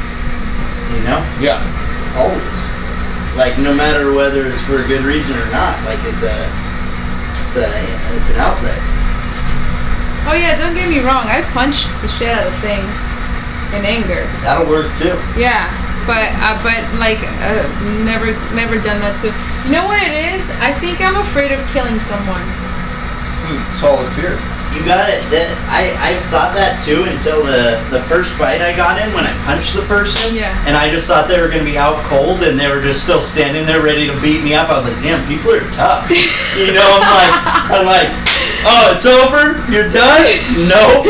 [0.94, 1.58] You know, Yeah.
[2.14, 2.58] always.
[3.34, 6.36] Like no matter whether it's for a good reason or not, like it's a
[7.42, 7.66] it's a
[8.14, 8.78] it's an outlet.
[10.28, 11.28] Oh yeah, don't get me wrong.
[11.28, 12.98] I punched the shit out of things
[13.72, 14.26] in anger.
[14.44, 15.16] That'll work too.
[15.38, 15.70] Yeah,
[16.06, 17.64] but uh, but like uh,
[18.04, 19.32] never never done that too.
[19.64, 20.50] You know what it is?
[20.60, 22.44] I think I'm afraid of killing someone.
[22.44, 24.36] A solid fear.
[24.70, 25.18] You got it.
[25.34, 29.26] That I I've thought that too until the the first fight I got in when
[29.26, 30.38] I punched the person.
[30.38, 30.54] Yeah.
[30.62, 33.18] And I just thought they were gonna be out cold and they were just still
[33.20, 34.70] standing there ready to beat me up.
[34.70, 36.06] I was like, damn, people are tough.
[36.54, 37.34] you know, I'm like
[37.74, 38.10] I'm like,
[38.62, 39.58] oh, it's over.
[39.74, 40.22] You're done.
[40.70, 41.02] No.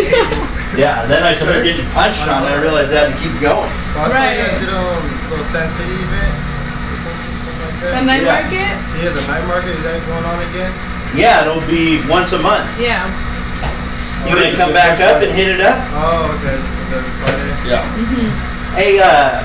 [0.80, 1.04] Yeah.
[1.04, 2.40] Then I started getting punched on.
[2.46, 3.68] and I realized I had to keep going.
[3.92, 4.38] I saw you Right.
[4.40, 4.80] guys did a
[5.28, 7.92] little Sand event or something, something like that.
[7.92, 8.40] The night Yeah.
[8.40, 8.72] market?
[9.04, 10.72] Yeah, the night market is that going on again?
[11.12, 12.64] Yeah, it'll be once a month.
[12.78, 13.04] Yeah.
[14.28, 15.80] You gonna come back up and hit it up?
[15.94, 16.54] Oh, okay.
[16.56, 17.52] Is that Friday?
[17.68, 17.82] Yeah.
[17.96, 18.28] Mhm.
[18.76, 19.42] Hey, uh,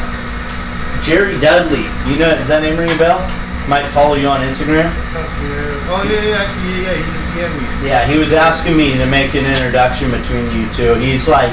[1.01, 1.85] Jerry Dudley.
[2.11, 3.19] You know, does that name ring a bell?
[3.67, 4.91] Might follow you on Instagram.
[5.11, 5.73] Sounds familiar.
[5.89, 6.43] Oh yeah, yeah.
[6.43, 6.97] Actually, yeah, yeah.
[6.97, 7.87] He just DM'd me.
[7.87, 10.93] Yeah, he was asking me to make an introduction between you two.
[10.95, 11.51] He's like,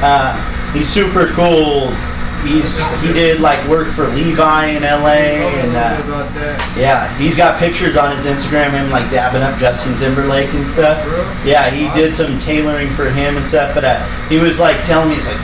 [0.00, 0.32] uh,
[0.72, 1.92] he's super cool.
[2.46, 7.96] He's he did like work for Levi in LA and uh, yeah, he's got pictures
[7.96, 10.98] on his Instagram him like dabbing up Justin Timberlake and stuff.
[11.44, 13.74] Yeah, he did some tailoring for him and stuff.
[13.74, 15.40] But uh, he was like telling me, he's like,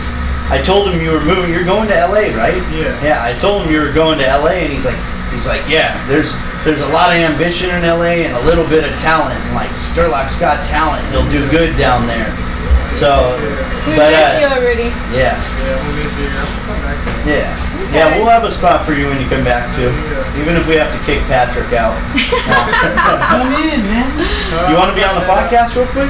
[0.50, 1.52] I told him you were moving.
[1.52, 2.61] You're going to LA, right?
[2.76, 2.92] Yeah.
[3.02, 4.98] Yeah, I told him you were going to LA, and he's like,
[5.33, 5.96] he's like, yeah.
[6.07, 9.37] There's there's a lot of ambition in LA and a little bit of talent.
[9.37, 11.04] And like Sturlock's got talent.
[11.12, 12.28] He'll do good down there.
[12.94, 13.35] So,
[13.90, 14.88] We but miss you uh, already.
[15.11, 16.30] yeah, Yeah, we'll miss you.
[16.30, 16.98] I'm come back.
[17.26, 17.50] yeah,
[17.90, 17.98] Okay.
[17.98, 18.16] yeah.
[18.16, 19.90] We'll have a spot for you when you come back too,
[20.40, 21.92] even if we have to kick Patrick out.
[23.35, 24.07] Come in, man.
[24.70, 26.09] you want to be on the podcast real quick?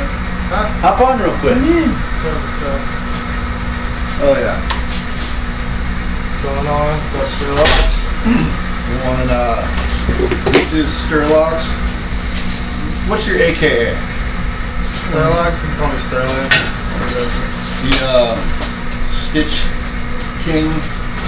[0.52, 0.68] Huh?
[0.84, 1.56] Hop on real quick.
[1.56, 1.88] Come in.
[2.20, 2.68] So, so,
[4.28, 4.60] Oh yeah.
[6.20, 6.94] what's going on?
[7.16, 8.04] What's Sherlock's?
[8.28, 9.64] We want uh,
[10.52, 11.80] this is Sturlocks.
[13.08, 13.96] What's your AKA?
[14.92, 16.48] Sherlock's, you call me Sterling.
[17.00, 17.44] Whatever.
[17.84, 18.34] The uh,
[19.12, 19.54] Stitch
[20.44, 20.68] King,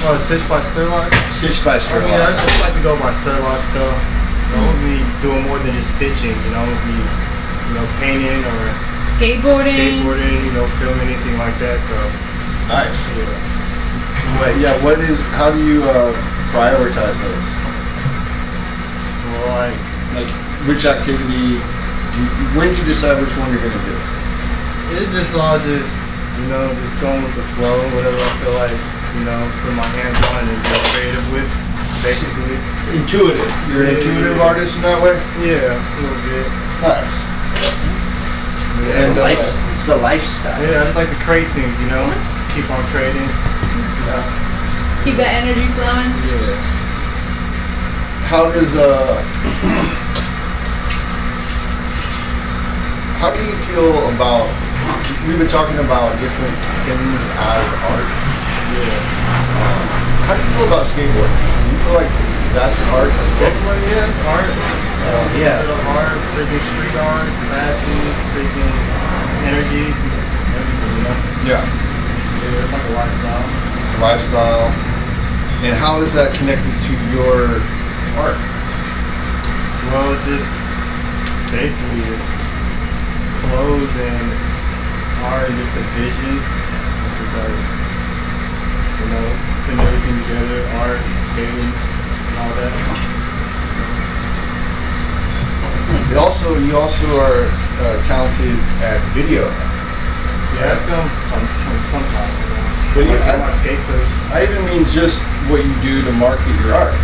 [0.04, 1.08] Oh, it's Stitched by Sterlock?
[1.40, 3.96] Stitch by I mean, I just like to go by Sterlock stuff.
[3.96, 7.86] I won't be doing more than just stitching, you know, I won't be, you know,
[7.98, 8.60] painting or
[9.02, 9.72] Skateboarding.
[9.72, 11.96] skateboarding, you know, filming anything like that, so,
[12.68, 12.98] Nice.
[13.16, 13.56] yeah.
[14.42, 14.74] Wait, yeah.
[14.84, 15.22] What is?
[15.38, 16.12] How do you uh,
[16.52, 17.46] prioritize those?
[19.32, 19.78] Well, like,
[20.18, 20.30] Like
[20.68, 21.58] which activity
[22.12, 23.96] Do you, when do you decide which one you're gonna do?
[24.96, 28.78] It's just all just, you know, just going with the flow, whatever I feel like,
[29.18, 31.48] you know, put my hands on and get creative with,
[32.06, 32.56] basically.
[32.94, 33.50] Intuitive.
[33.68, 34.46] You're an Yeah, intuitive yeah.
[34.46, 35.18] artist in that way.
[35.42, 36.46] Yeah, a little bit.
[36.86, 37.16] Nice.
[38.86, 40.60] Yeah, And, it's, a uh, life, it's a lifestyle.
[40.62, 42.06] yeah, I just like to create things, you know,
[42.54, 43.26] keep on creating.
[44.06, 44.22] Yeah.
[45.02, 46.12] Keep that energy flowing.
[46.30, 46.54] Yeah.
[48.30, 50.02] How does uh?
[53.16, 54.44] How do you feel about?
[55.24, 56.52] We've been talking about different
[56.84, 58.04] things as art.
[58.76, 58.92] Yeah.
[59.56, 59.84] Um,
[60.28, 61.32] how do you feel about skateboarding?
[61.32, 62.12] Do you feel like
[62.52, 63.48] that's art as well?
[63.48, 64.52] Skateboard, yeah, it's art.
[64.52, 65.64] Oh, yeah.
[65.96, 68.04] Art, freaking street art, fashion,
[68.36, 68.76] freaking
[69.48, 69.88] energy,
[70.52, 71.16] everything, you know?
[71.48, 71.64] Yeah.
[71.64, 73.48] Yeah, it's like a lifestyle.
[73.80, 74.68] It's a lifestyle.
[75.64, 77.64] And how is that connected to your
[78.20, 78.36] art?
[79.88, 80.52] Well, it just
[81.48, 82.45] basically just
[83.44, 84.32] clothes and
[85.24, 86.36] art and just a vision.
[86.36, 87.58] It's like,
[89.00, 89.24] you know,
[89.64, 91.00] putting everything together, art,
[91.32, 92.72] skating, and all that.
[96.10, 97.50] You also, you also are
[97.82, 99.50] uh, talented at video.
[100.54, 101.10] Yeah, I film
[101.90, 102.32] sometimes.
[102.94, 104.08] But you- I- my skate clips.
[104.32, 105.20] I even mean just
[105.50, 106.94] what you do to market your art,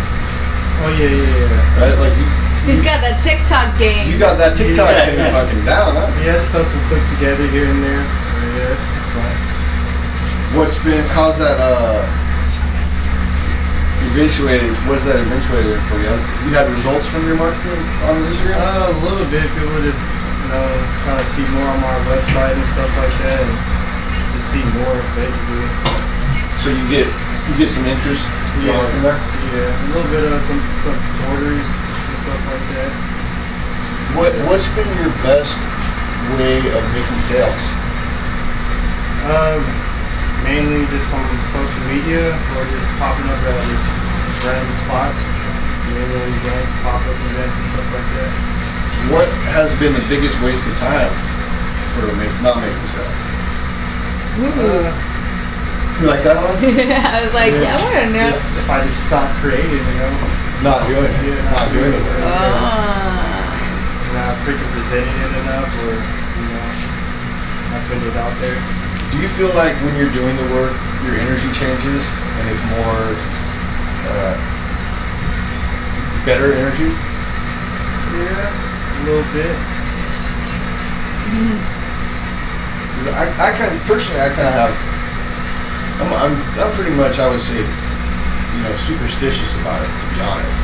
[0.81, 1.79] Oh yeah, yeah, yeah.
[1.79, 1.97] right?
[1.99, 2.25] Like you,
[2.63, 4.07] He's got that TikTok game.
[4.07, 5.03] you got that TikTok Yeah.
[5.05, 6.07] thing fucking down, huh?
[6.23, 7.99] Yeah, just throw some clips together here and there.
[7.99, 8.75] Yeah,
[9.11, 9.35] fun.
[10.55, 11.99] What's been, how's that, uh,
[14.15, 16.13] eventuated, what's that eventuated for you?
[16.47, 18.55] You had results from your marketing on Instagram?
[18.55, 19.43] Uh, a little bit.
[19.59, 20.63] People just, you know,
[21.03, 23.55] kind of see more on my website and stuff like that, and
[24.39, 25.67] just see more basically.
[26.63, 27.07] so you get,
[27.49, 28.23] you get some interest
[28.63, 29.19] Yeah, from there?
[29.51, 30.97] yeah, a little bit of some some
[31.33, 31.92] orders and
[32.23, 32.91] stuff like that.
[34.15, 35.59] What, what's been your best
[36.39, 37.63] way of making sales?
[39.27, 39.59] Um,
[40.47, 43.87] mainly just from social media or just popping up at just
[44.47, 45.19] random spots.
[45.19, 48.31] You know, little events, pop up events and stuff like that.
[49.11, 51.11] What has been the biggest waste of time
[51.91, 53.19] for make, not making sales?
[54.39, 55.12] Ooh.
[56.01, 56.57] You like that one?
[56.63, 58.29] Yeah, I was like, yeah, I want to know.
[58.33, 60.11] If, if I just stop creating, you know,
[60.65, 61.13] Not doing it.
[61.21, 62.17] Yeah, Not not doing doing it.
[62.17, 62.23] it.
[62.25, 63.45] Ah.
[64.17, 66.65] not freaking presenting it enough, or you know,
[67.71, 68.57] not putting it out there.
[69.13, 70.73] Do you feel like when you're doing the work,
[71.05, 72.01] your energy changes
[72.41, 73.13] and it's more
[74.09, 74.33] uh,
[76.25, 76.89] better energy?
[78.17, 79.55] Yeah, a little bit.
[82.97, 85.02] 'Cause I, I kind of personally, I kind of have.
[86.01, 89.89] I'm, I'm, I'm pretty much, I would say, you know, superstitious about it.
[89.89, 90.59] To be honest,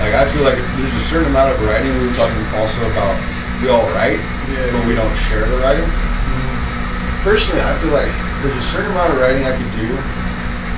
[0.00, 1.92] like I feel like there's a certain amount of writing.
[2.00, 3.16] We were talking also about
[3.62, 4.72] we all write, Yeah.
[4.74, 5.86] but we don't share the writing.
[5.86, 7.22] Mm-hmm.
[7.22, 9.88] Personally, I feel like there's a certain amount of writing I could do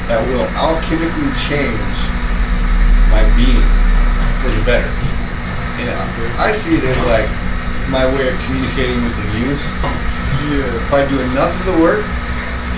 [0.06, 1.96] that will alchemically change
[3.10, 3.66] my being
[4.38, 4.86] for the better.
[5.82, 5.90] And
[6.38, 7.26] I see it as like
[7.90, 9.64] my way of communicating with the muse.
[10.46, 10.68] Yeah.
[10.86, 12.06] If I do enough of the work,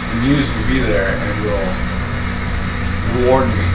[0.08, 1.68] the muse will be there and will
[3.18, 3.66] reward me.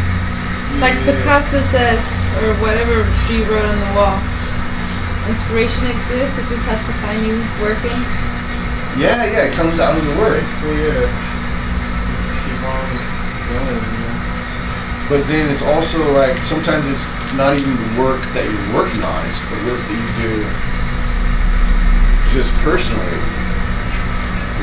[0.82, 2.02] Like Picasso says,
[2.41, 4.17] or whatever she wrote on the wall.
[5.30, 7.96] Inspiration exists, it just has to find you working.
[8.98, 10.41] Yeah, yeah, it comes out of the work.
[10.41, 11.06] Basically, yeah.
[12.10, 12.86] Just keep on
[13.54, 14.17] going, you know.
[15.10, 17.06] But then it's also like sometimes it's
[17.38, 20.34] not even the work that you're working on, it's the work that you do
[22.34, 23.42] just personally.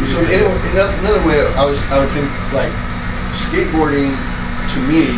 [0.06, 0.40] So in,
[0.72, 2.72] in another way, I was I would think like
[3.36, 4.16] skateboarding
[4.74, 5.12] to me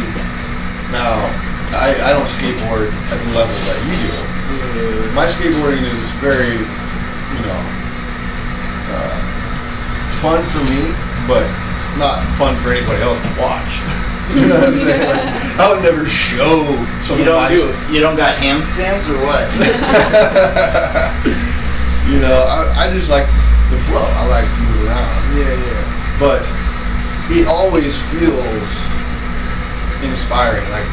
[0.91, 1.31] now.
[1.73, 4.13] I, I don't skateboard at the level that you do.
[5.17, 7.61] My skateboarding is very, you know,
[8.93, 9.17] uh,
[10.21, 10.93] fun for me,
[11.25, 11.49] but
[11.97, 13.81] not fun for anybody else to watch.
[14.37, 15.09] you know what I'm saying?
[15.09, 15.25] Like,
[15.61, 16.65] I would never show
[17.05, 19.49] someone You don't do you don't got handstands or what?
[22.13, 23.25] you know, I, I just like
[23.73, 24.05] the flow.
[24.05, 25.17] I like to move around.
[25.33, 25.83] Yeah, yeah.
[26.21, 26.41] But
[27.33, 28.69] it always feels
[30.05, 30.65] inspiring.
[30.71, 30.87] Like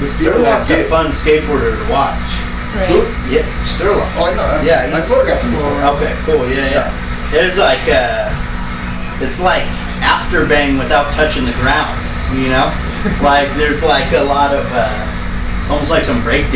[0.00, 0.90] the feeling I Sturlock's a get.
[0.90, 2.28] fun skateboarder to watch.
[2.76, 2.92] Right.
[2.92, 3.00] Who?
[3.32, 4.12] Yeah, Sturlock.
[4.20, 4.44] Oh, I know.
[4.44, 5.72] I- Yeah, I he's- photographed him before.
[5.96, 6.44] Okay, cool.
[6.52, 6.88] Yeah, yeah.
[7.32, 8.28] There's like uh,
[9.24, 9.64] it's like
[10.04, 11.96] after bang without touching the ground.
[12.36, 12.68] You know,
[13.24, 16.50] like there's like a lot of uh, almost like some break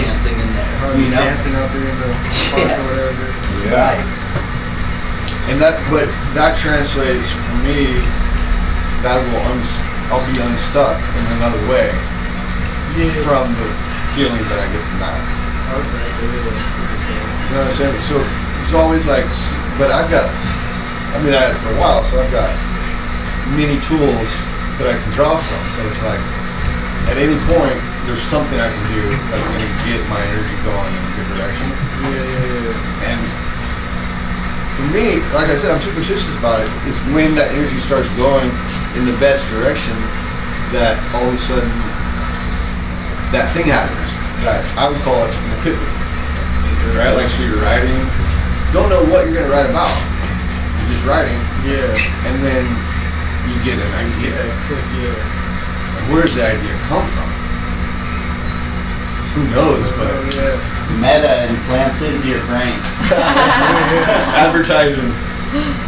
[0.99, 2.11] You know, dancing out there in the
[2.51, 2.81] park Yeah.
[2.81, 3.25] or whatever.
[3.71, 3.95] Yeah.
[5.51, 6.07] And that, but
[6.39, 7.99] that translates for me.
[9.03, 9.83] That will uns,
[10.15, 11.91] I'll be unstuck in another way
[12.95, 13.11] Yeah.
[13.27, 13.67] from the
[14.15, 15.19] feeling that I get from that.
[15.83, 16.07] Okay.
[16.23, 17.99] You know what I'm saying?
[18.07, 18.15] So
[18.63, 19.27] it's always like,
[19.83, 20.31] but I've got,
[21.15, 22.55] I mean, I had it for a while, so I've got
[23.59, 24.31] many tools
[24.79, 25.63] that I can draw from.
[25.75, 26.23] So it's like,
[27.11, 30.91] at any point, there's something I can do that's going to get my energy going
[30.91, 31.69] in a good direction.
[32.03, 33.09] Yeah, yeah, yeah.
[33.15, 33.21] And
[34.75, 36.69] for me, like I said, I'm superstitious about it.
[36.91, 38.51] It's when that energy starts going
[38.99, 39.95] in the best direction
[40.75, 41.71] that all of a sudden
[43.31, 44.11] that thing happens.
[44.43, 45.95] That I would call it an epiphany.
[46.99, 47.15] Right?
[47.15, 47.95] Like so you're writing,
[48.75, 49.95] don't know what you're gonna write about.
[50.83, 51.87] You're just writing, Yeah.
[52.27, 52.67] and then
[53.47, 54.35] you get an idea.
[54.35, 56.11] Yeah, yeah.
[56.11, 57.42] Where does the idea come from?
[59.35, 59.85] Who knows?
[59.97, 60.61] Oh, But.
[61.01, 62.77] Meta implants it into your brain.
[64.37, 65.09] advertising.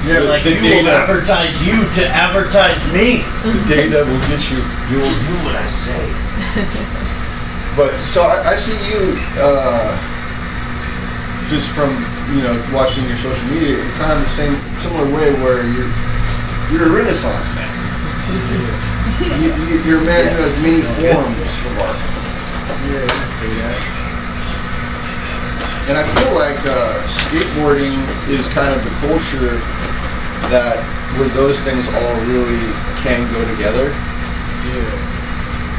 [0.05, 3.25] They're The- like, the you will advertise you to advertise me.
[3.45, 4.61] The data will get you.
[4.91, 6.05] You will do what I say.
[7.77, 9.93] But so I, I see you uh,
[11.49, 11.91] just from
[12.37, 15.91] you know watching your social media in kind of the same similar way where you're
[16.73, 17.71] you're a Renaissance man.
[19.15, 21.97] You, you, you're a man who has many forms of art,
[22.69, 23.29] Yeah, you can
[23.61, 23.81] that.
[25.89, 28.01] and I feel like uh, skateboarding
[28.33, 29.61] is kind of the culture
[30.49, 30.81] that
[31.21, 32.61] where those things all really
[33.05, 33.93] can go together.
[34.65, 34.93] Yeah.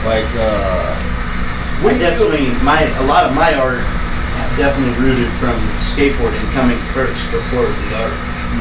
[0.05, 4.49] Like, uh, I what do you feel- definitely my a lot of my art is
[4.57, 8.13] definitely rooted from skateboarding coming first before the art.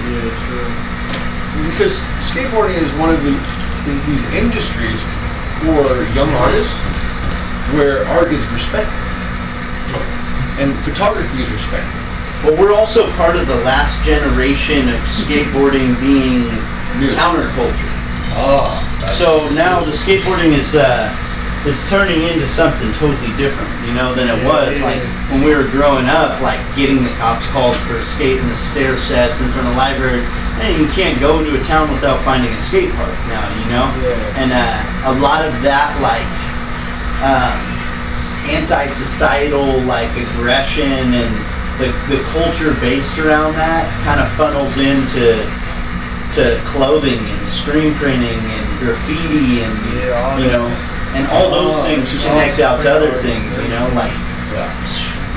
[0.08, 0.68] Yeah, true.
[1.70, 3.36] because skateboarding is one of the
[4.08, 5.00] these industries
[5.60, 5.84] for
[6.16, 6.72] young artists
[7.72, 8.92] where art is respected
[10.60, 11.90] and photography is respected.
[12.42, 16.44] But we're also part of the last generation of skateboarding being
[17.00, 17.10] New.
[17.16, 17.90] counterculture.
[18.36, 18.70] Ah,
[19.18, 21.10] So now the skateboarding is uh,
[21.66, 24.80] is turning into something totally different, you know, than it Yeah, was.
[24.84, 25.00] Like
[25.32, 29.40] when we were growing up, like getting the cops called for skating the stair sets
[29.40, 30.20] in front of the library.
[30.60, 33.88] And you can't go into a town without finding a skate park now, you know.
[34.04, 34.38] Yeah.
[34.44, 36.22] And uh, a lot of that, like
[37.22, 37.60] um,
[38.50, 41.32] anti-societal, like aggression and
[41.78, 45.42] the the culture based around that, kind of funnels into
[46.34, 50.66] to clothing and screen printing and graffiti and Yeah, all you know
[51.14, 54.10] and all those Oh, things connect out to other things you know like
[54.50, 54.66] yeah.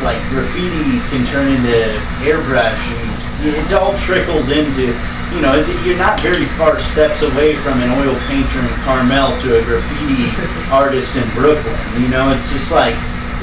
[0.01, 1.78] like graffiti can turn into
[2.25, 4.93] airbrush and it all trickles into
[5.34, 9.36] you know it's, you're not very far steps away from an oil painter in Carmel
[9.41, 10.32] to a graffiti
[10.71, 12.95] artist in Brooklyn you know it's just like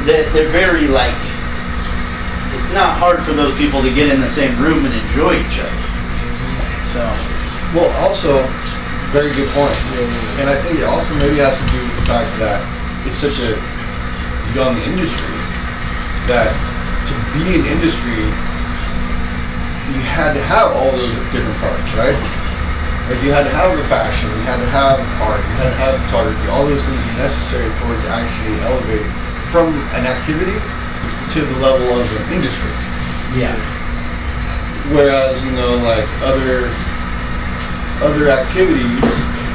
[0.07, 1.16] they're, they're very like
[2.57, 5.59] it's not hard for those people to get in the same room and enjoy each
[5.61, 5.85] other
[6.95, 7.03] so
[7.74, 8.47] Well, also,
[9.11, 9.74] very good point.
[9.74, 10.41] Yeah, yeah.
[10.41, 12.62] And I think it also maybe has to do with the fact that
[13.03, 13.59] it's such a
[14.55, 15.35] young industry
[16.30, 16.55] that
[17.11, 18.30] to be an industry,
[19.93, 22.16] you had to have all those different parts, right?
[23.05, 25.76] Like you had to have the fashion, you had to have art, you had to
[25.76, 29.05] have photography, all those things are necessary for it to actually elevate
[29.53, 30.57] from an activity
[31.37, 32.72] to the level of an industry.
[33.37, 33.53] yeah
[34.93, 36.72] Whereas, you know, like other
[38.01, 39.05] other activities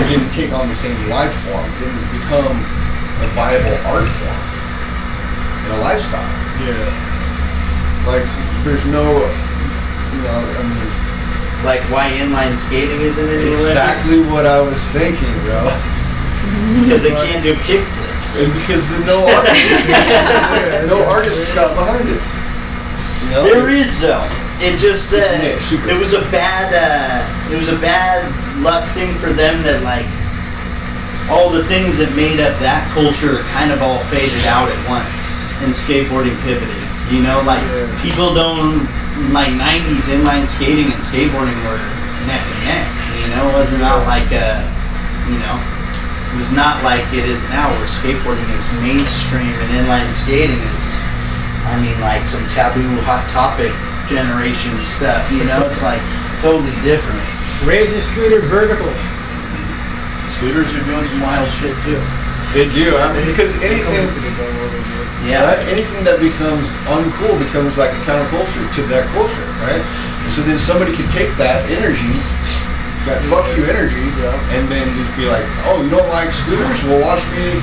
[0.10, 4.42] didn't take on the same life form, didn't become a viable art form
[5.66, 6.34] and a lifestyle.
[6.62, 6.86] Yeah.
[8.06, 8.26] Like
[8.64, 9.26] there's no
[10.14, 10.90] you know, I mean
[11.64, 15.68] like why inline skating isn't in the exactly what I was thinking, bro.
[16.84, 18.40] because they can't do kickflips.
[18.40, 22.22] And because no artist no artist got behind it.
[23.26, 23.44] You know?
[23.44, 24.24] There is though.
[24.62, 28.24] It just uh, it was a bad uh, it was a bad
[28.62, 30.08] luck thing for them that like
[31.32, 35.40] all the things that made up that culture kind of all faded out at once
[35.62, 36.99] and skateboarding pivoted.
[37.10, 37.90] You know, like Yeah.
[38.02, 38.86] people don't
[39.34, 41.82] like '90s inline skating and skateboarding were
[42.30, 42.88] neck and neck.
[43.26, 44.62] You know, it wasn't not like uh,
[45.28, 45.58] you know,
[46.34, 50.86] it was not like it is now where skateboarding is mainstream and inline skating is
[51.66, 53.74] I mean, like some taboo hot topic
[54.10, 55.30] generation stuff.
[55.32, 56.02] You know, it's like
[56.42, 57.22] totally different.
[57.66, 58.96] Raise your scooter vertically.
[60.38, 62.02] Scooters are doing some wild shit too.
[62.54, 65.30] They do, I mean because anything Coincidence on what it is.
[65.30, 65.46] Yeah.
[65.46, 65.62] Right?
[65.70, 69.84] Anything that becomes uncool becomes like a counterculture to that culture, right?
[70.26, 72.10] And so then somebody can take that energy,
[73.06, 74.34] that fuck you energy, Yeah.
[74.58, 76.82] and then just be like, oh, you don't like scooters?
[76.88, 77.62] Well, watch me,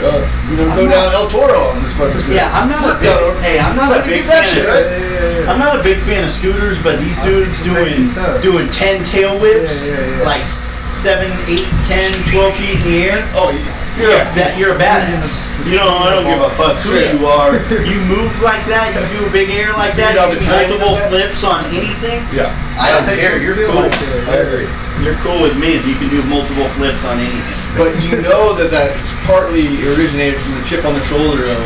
[0.00, 2.34] uh, you know, go I'm down not- El Toro on this fucking scooter.
[2.34, 3.12] Yeah, I'm not a big.
[3.12, 3.42] down.
[3.42, 4.70] Hey, I'm not a big fan shit, of.
[4.72, 4.86] right?
[4.88, 5.50] Yeah, yeah, yeah.
[5.52, 8.08] I'm not a big fan of scooters, but these I've dudes doing
[8.40, 10.24] doing 10 tail whips, Yeah, yeah, yeah.
[10.24, 13.20] like 7, 8, 10, 12 feet in the air.
[13.34, 13.78] Oh, yeah.
[13.92, 14.24] Yeah.
[14.40, 15.44] that you're a badass.
[15.68, 17.12] You know, I don't give a fuck who Yeah.
[17.12, 17.52] you are.
[17.84, 20.48] You move like that, you do a big air like that, Speed on you the
[20.48, 22.24] do multiple flips on anything.
[22.32, 22.48] Yeah.
[22.80, 23.36] I don't care.
[23.36, 23.84] You're cool.
[24.32, 24.64] I agree.
[25.04, 27.60] You're cool with me if you can do multiple flips on anything.
[27.76, 29.64] But you know that that's partly
[29.96, 31.62] originated from the chip on the shoulder of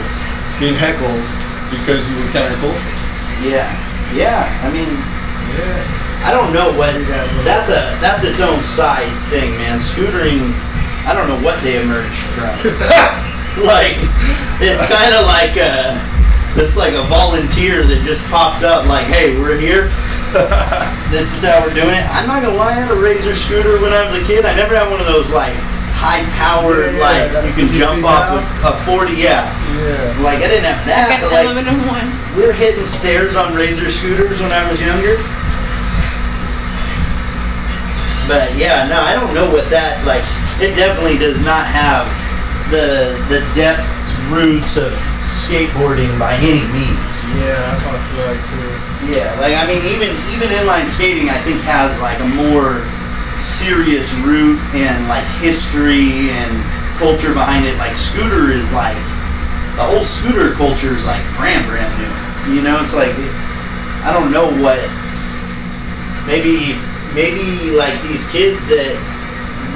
[0.63, 1.19] being heckled
[1.69, 2.79] because you were counterculture.
[3.43, 3.67] Yeah,
[4.15, 4.47] yeah.
[4.63, 4.89] I mean,
[5.59, 5.97] Yeah.
[6.27, 6.91] I don't know what.
[7.45, 9.79] That's a that's its own side thing, man.
[9.79, 10.55] Scootering.
[11.07, 12.51] I don't know what they emerged from.
[13.63, 13.95] like,
[14.59, 15.95] it's kind of like a.
[16.59, 18.87] It's like a volunteer that just popped up.
[18.87, 19.91] Like, hey, we're here.
[21.07, 22.03] This is how we're doing it.
[22.11, 22.75] I'm not gonna lie.
[22.75, 24.45] I had a razor scooter when I was a kid.
[24.45, 25.55] I never had one of those like
[25.97, 28.45] high-powered, Yeah, yeah, like that you can jump off now?
[28.69, 29.17] of a 40.
[29.17, 29.49] Yeah.
[29.81, 30.21] Yeah.
[30.21, 32.07] Like I didn't have I that, got but the like aluminum one.
[32.37, 35.17] we were hitting stairs on razor scooters when I was younger.
[38.29, 40.25] But yeah, no, I don't know what that like.
[40.59, 42.11] It definitely does not have
[42.75, 43.87] the the depth
[44.35, 44.91] roots of
[45.47, 47.15] skateboarding by any means.
[47.39, 48.71] Yeah, that's what I feel like too.
[49.15, 52.83] Yeah, like I mean, even even inline skating, I think has like a more
[53.41, 56.53] serious root and like history and
[56.99, 57.77] culture behind it.
[57.79, 58.97] Like scooter is like
[59.77, 62.57] the whole scooter culture is like brand brand new.
[62.57, 63.13] You know, it's like
[64.07, 64.81] I don't know what
[66.27, 66.79] maybe
[67.15, 68.95] maybe like these kids that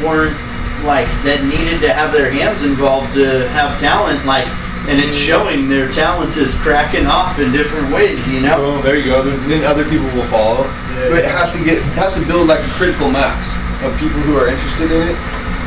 [0.05, 0.37] weren't
[0.85, 4.49] like that needed to have their hands involved to have talent like
[4.89, 8.97] and it's showing their talent is cracking off in different ways you know Oh, there
[8.97, 9.23] you go.
[9.49, 10.65] Then other people will follow.
[10.65, 11.09] Yeah.
[11.13, 14.21] But it has to get, it has to build like a critical mass of people
[14.25, 15.17] who are interested in it,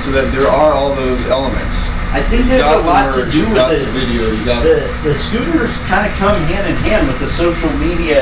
[0.06, 1.90] so that there are all those elements.
[2.14, 5.14] I think there's a lot to do with the, the video, you got the the
[5.18, 8.22] scooters kind of come hand in hand with the social media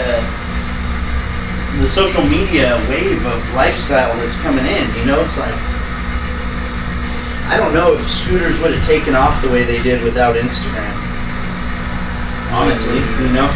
[1.80, 5.56] the social media wave of lifestyle that's coming in you know it's like
[7.52, 10.96] I don't know if scooters would have taken off the way they did without Instagram.
[12.56, 13.52] Honestly you know?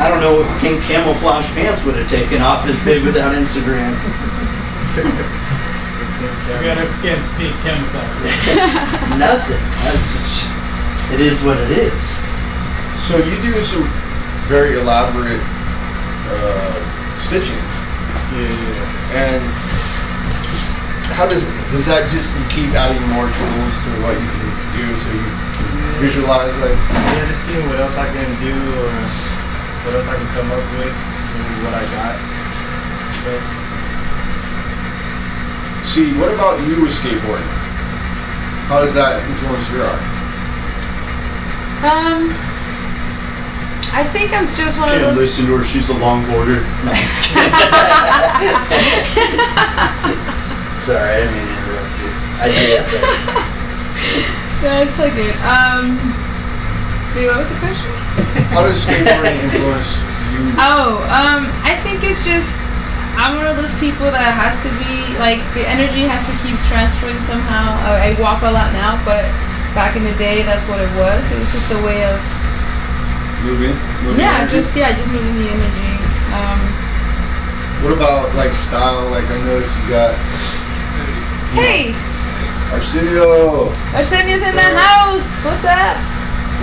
[0.00, 3.92] I don't know if pink camouflage pants would have taken off as big without Instagram.
[4.96, 8.24] We got our skin speak camouflage.
[9.20, 9.60] nothing.
[9.84, 12.00] That's- it is what it is.
[13.04, 13.84] So you do some
[14.48, 15.40] very elaborate
[16.32, 17.60] uh, stitching,
[18.32, 19.20] Yeah, yeah.
[19.20, 19.44] and
[21.12, 24.86] how does does that just you keep adding more tools to what you can do,
[24.96, 25.68] so you can
[26.00, 28.92] visualize like Yeah, just seeing what else I can do or
[29.84, 32.16] what else I can come up with and what I got.
[33.28, 33.40] But
[35.84, 37.52] Sea, what about you with skateboarding?
[38.72, 40.00] How does that influence your art?
[41.84, 42.32] Um,
[43.92, 45.04] I think I'm just one of those.
[45.04, 45.64] Can't listen to her.
[45.64, 46.64] She's a longboarder.
[46.82, 47.28] No, I'm just
[50.08, 50.30] kidding.
[50.74, 52.10] Sorry, I didn't mean to interrupt you.
[52.42, 52.82] I did.
[52.82, 53.46] but-
[54.64, 55.36] no, it's so good.
[55.46, 55.86] Um,
[57.14, 57.90] wait, what was the question?
[58.52, 60.02] How does skateboarding influence
[60.34, 60.50] you?
[60.58, 62.58] Oh, um, I think it's just
[63.14, 66.58] I'm one of those people that has to be like the energy has to keep
[66.66, 67.70] transferring somehow.
[67.86, 69.22] I, I walk a lot now, but
[69.78, 71.22] back in the day, that's what it was.
[71.30, 72.18] It was just a way of
[73.46, 73.76] Moving?
[74.02, 74.58] moving yeah, energy?
[74.58, 75.92] just yeah, just moving the energy.
[76.34, 76.58] Um,
[77.86, 79.06] What about like style?
[79.14, 80.16] Like I noticed you got
[81.54, 81.94] hey,
[82.74, 83.70] Arsenio.
[83.94, 85.44] Arsenio's in the house.
[85.44, 85.96] What's up?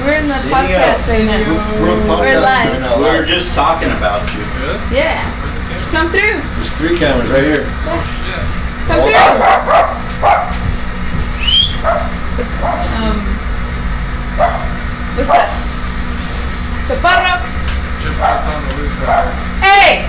[0.04, 0.52] We're in the Arsenio.
[0.52, 1.40] podcast right now.
[1.82, 2.72] We're, we're, We're live.
[2.74, 4.44] Right now, We were just talking about you.
[4.92, 5.24] Yeah,
[5.92, 6.40] come through.
[6.60, 7.66] There's three cameras right here.
[7.88, 8.44] Oh shit!
[8.88, 10.32] Come through.
[13.02, 13.18] Um,
[15.18, 15.48] what's up?
[16.88, 17.40] Chaparro.
[18.02, 18.98] Chaparro's on the list.
[19.62, 20.08] Hey!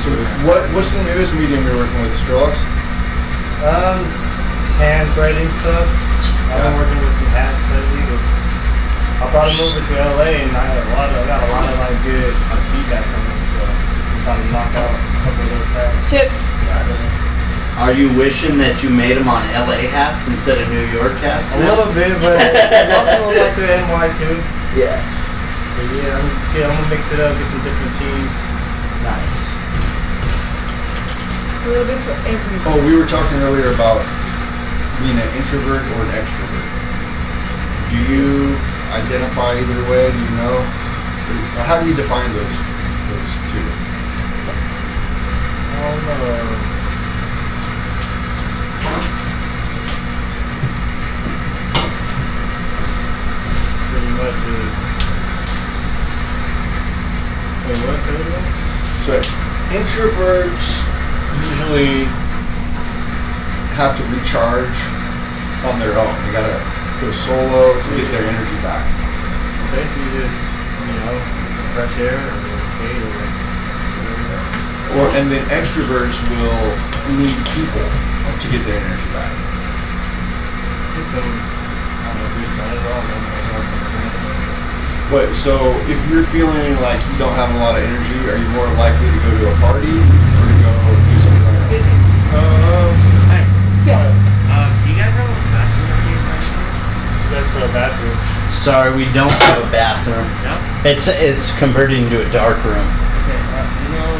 [0.00, 0.08] So
[0.48, 2.16] what what's the newest medium you're working with?
[2.16, 2.56] Skrillex?
[3.60, 4.08] um,
[4.80, 5.84] hand threading stuff.
[6.48, 8.00] I've been working with some hats lately.
[8.08, 8.22] But
[9.20, 11.50] I brought them over to LA and I had a lot of I got a
[11.52, 13.40] lot of like good like, feedback from them.
[13.52, 16.08] So I'm trying to knock out a couple of those hats.
[16.08, 16.28] Chip.
[17.80, 21.56] Are you wishing that you made them on LA hats instead of New York hats?
[21.56, 21.76] A now?
[21.76, 24.36] little bit, but a lot of them like the NY too.
[24.76, 25.00] Yeah.
[25.76, 28.32] But yeah, I'm, yeah, I'm gonna mix it up, get some different teams.
[29.00, 29.29] Nice.
[31.60, 32.72] A little bit for everybody.
[32.72, 34.00] Oh, we were talking earlier about
[34.96, 36.64] being an introvert or an extrovert.
[37.92, 38.56] Do you
[38.96, 40.08] identify either way?
[40.10, 40.56] Do you know?
[40.56, 42.56] Or how do you define those
[43.12, 43.60] those two?
[45.76, 46.48] I don't know.
[53.92, 54.74] Pretty much is.
[57.68, 58.00] Wait, what?
[59.04, 59.20] Say?
[59.20, 59.20] So
[59.76, 60.88] introverts
[61.38, 62.08] usually
[63.78, 64.76] have to recharge
[65.64, 66.14] on their own.
[66.26, 66.58] They gotta
[67.00, 68.84] go solo to get their energy back.
[69.72, 70.38] Basically, just
[70.84, 71.14] you know,
[71.54, 73.50] some fresh air or skate or whatever.
[74.90, 76.66] Or and then extroverts will
[77.14, 79.30] need people to get their energy back.
[80.98, 82.82] Just some, I don't know, good friends.
[82.82, 84.40] I don't know, maybe have some friends.
[85.14, 85.28] What?
[85.38, 88.66] So if you're feeling like you don't have a lot of energy, are you more
[88.74, 90.74] likely to go to a party or to go
[91.06, 91.16] do
[92.30, 92.94] something on your own?
[93.28, 93.44] Hey,
[93.84, 94.06] Yeah.
[94.50, 96.44] uh, do you guys have a bathroom in here right
[97.30, 98.18] that's for a bathroom.
[98.48, 100.26] Sorry, we don't have a bathroom.
[100.42, 100.58] No?
[100.84, 102.86] It's it's converting into a dark room.
[103.22, 104.10] Okay, uh, you know,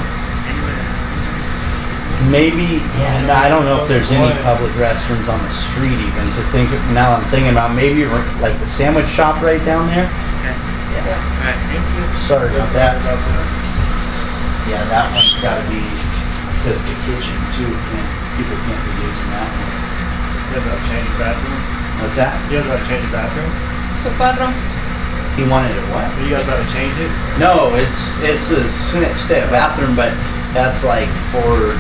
[0.46, 5.98] anywhere Maybe, yeah, no, I don't know if there's any public restrooms on the street
[5.98, 8.04] even to think, of now I'm thinking about maybe
[8.38, 10.06] like the sandwich shop right down there.
[10.06, 10.54] Okay.
[10.94, 11.16] Yeah.
[11.40, 12.04] Alright, thank you.
[12.20, 13.00] Sorry about that.
[14.68, 15.80] Yeah, that one's gotta be,
[16.59, 19.72] because the kitchen too, can't, people can't be using that one.
[20.51, 21.59] You guys gotta change the bathroom.
[22.03, 22.34] What's that?
[22.51, 23.51] You guys gotta change the bathroom.
[24.03, 24.53] So padrón.
[25.38, 26.05] He wanted a what?
[26.11, 27.11] Are You guys gotta change it.
[27.38, 30.11] No, it's, it's a s- stay a bathroom, but
[30.53, 31.70] that's like for,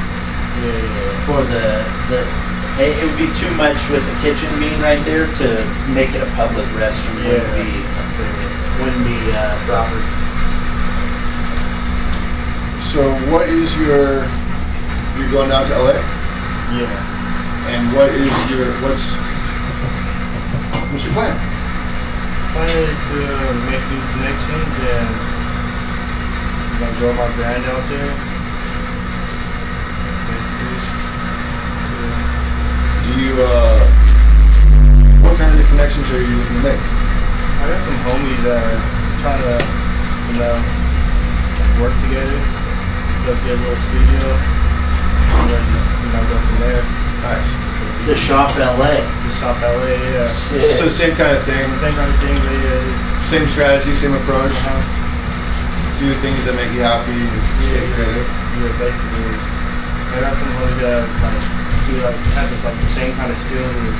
[0.62, 1.26] Yeah, yeah, yeah.
[1.26, 1.66] for the,
[2.08, 2.20] the,
[2.80, 5.46] it, it would be too much with the kitchen being right there to
[5.92, 7.42] make it a public restroom Yeah.
[7.42, 7.72] wouldn't be,
[8.80, 9.98] wouldn't be, uh, proper.
[12.90, 14.26] So what is your?
[15.20, 15.92] You're going down to LA,
[16.72, 16.88] Yeah.
[17.68, 19.04] and what is your what's
[20.90, 21.36] what's your plan?
[22.56, 23.20] Plan is to
[23.68, 25.08] make new connections and
[26.72, 28.08] you know, grow my brand out there.
[32.00, 32.16] Yeah.
[33.04, 33.78] Do you uh?
[35.20, 36.80] What kind of connections are you looking to make?
[37.60, 38.80] I got some homies that are
[39.20, 39.56] trying to,
[40.32, 40.56] you know,
[41.76, 42.40] work together.
[42.40, 44.69] Just like get a little studio.
[45.38, 46.82] And then just, you know, go from there.
[47.22, 47.48] Nice.
[48.08, 48.96] The shop LA.
[49.28, 50.28] The shop LA, yeah.
[50.32, 50.80] Sick.
[50.80, 54.50] So same kind of thing, Same kind of thing, but yeah, same strategy, same approach.
[54.52, 54.98] uh-huh.
[56.00, 58.24] Do the things that make you happy and stay creative.
[58.56, 59.36] Yeah, basically.
[60.16, 61.44] I got some homies that like
[61.86, 63.98] do like have this like the same kind of skills as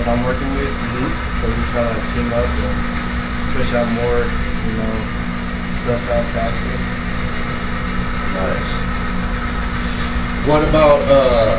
[0.00, 0.72] that I'm working with.
[1.38, 2.74] So we try to like team up and
[3.52, 4.94] push out more, you know,
[5.76, 6.72] stuff out faster.
[8.32, 8.91] Nice.
[10.42, 11.54] What about uh?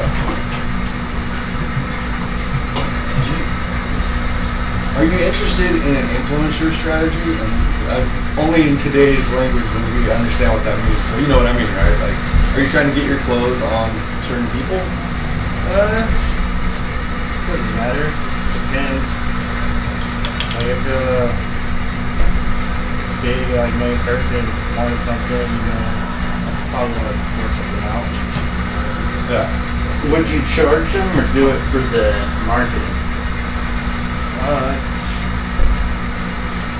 [4.99, 7.15] Are you interested in an influencer strategy?
[7.15, 7.51] And
[7.87, 10.99] uh, only in today's language when we understand what that means.
[11.15, 11.95] But you know what I mean, right?
[12.03, 12.19] Like,
[12.55, 13.87] are you trying to get your clothes on
[14.27, 14.75] certain people?
[15.71, 16.03] Uh,
[17.47, 18.11] doesn't matter.
[18.67, 19.07] Depends.
[20.59, 21.31] Like if a
[23.23, 24.43] big like main person
[24.75, 25.87] wanted something, you know,
[26.51, 28.42] I'd probably want to work something out.
[29.29, 29.47] Yeah.
[30.11, 32.11] Would you charge them or do it for the
[32.45, 32.83] marketing?
[34.43, 34.83] Uh, that's,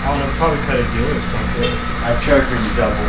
[0.04, 1.72] I don't know, probably cut a deal or something.
[2.04, 3.00] I charge them double.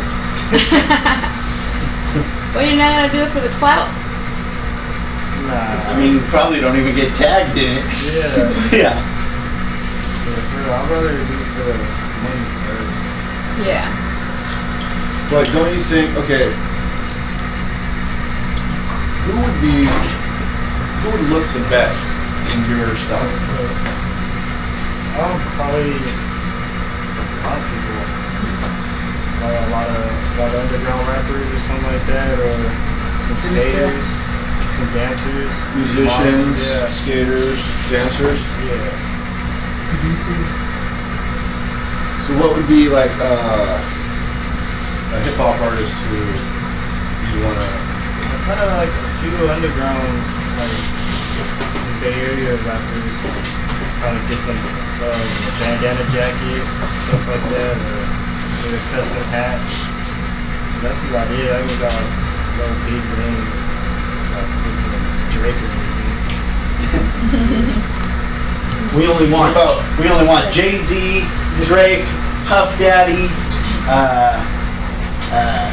[2.55, 3.91] well, you're not gonna do it for the clout.
[5.51, 5.91] Nah.
[5.91, 7.83] I mean, you probably don't even get tagged in it.
[7.91, 8.71] Yeah.
[8.79, 9.03] yeah.
[10.25, 11.75] Yeah, I'd rather do it for the
[12.23, 13.67] money first.
[13.67, 13.83] Yeah.
[15.29, 16.15] But don't you think?
[16.17, 16.55] Okay.
[19.25, 19.89] Who would be?
[21.01, 22.05] Who would look the best
[22.53, 23.25] in your stuff?
[25.17, 27.97] Um, probably a lot of people.
[29.41, 32.53] Like a lot of, a lot of underground rappers or something like that, or
[33.25, 34.05] some skaters,
[34.77, 36.85] some dancers, Musicians, models, yeah.
[36.93, 37.57] skaters,
[37.89, 38.37] dancers.
[38.61, 39.05] Yeah.
[42.29, 43.81] So what would be like uh,
[45.13, 46.21] a hip hop artist who
[47.33, 47.94] you wanna?
[48.45, 50.13] Kind of like a few underground,
[50.61, 50.77] like
[52.01, 53.15] Bay Area rappers.
[54.05, 54.61] Kind of get some
[55.01, 55.25] um,
[55.57, 56.61] bandana jacket,
[57.09, 58.05] stuff like that, or
[58.61, 59.57] maybe a custom hat.
[60.77, 61.41] And that's about it.
[61.41, 62.05] I ain't got
[62.61, 63.49] no big names,
[64.37, 65.01] like freaking
[65.33, 66.13] Drake or anything.
[68.93, 71.25] We only want What about- we only want Jay Z,
[71.65, 72.05] Drake,
[72.45, 73.25] Puff Daddy,
[73.89, 74.37] uh,
[75.33, 75.65] uh,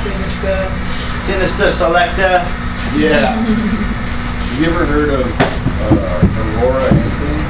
[1.20, 2.42] Sinister Selecta.
[2.90, 3.40] Yeah.
[3.40, 7.40] Have you ever heard of uh, Aurora Anthony?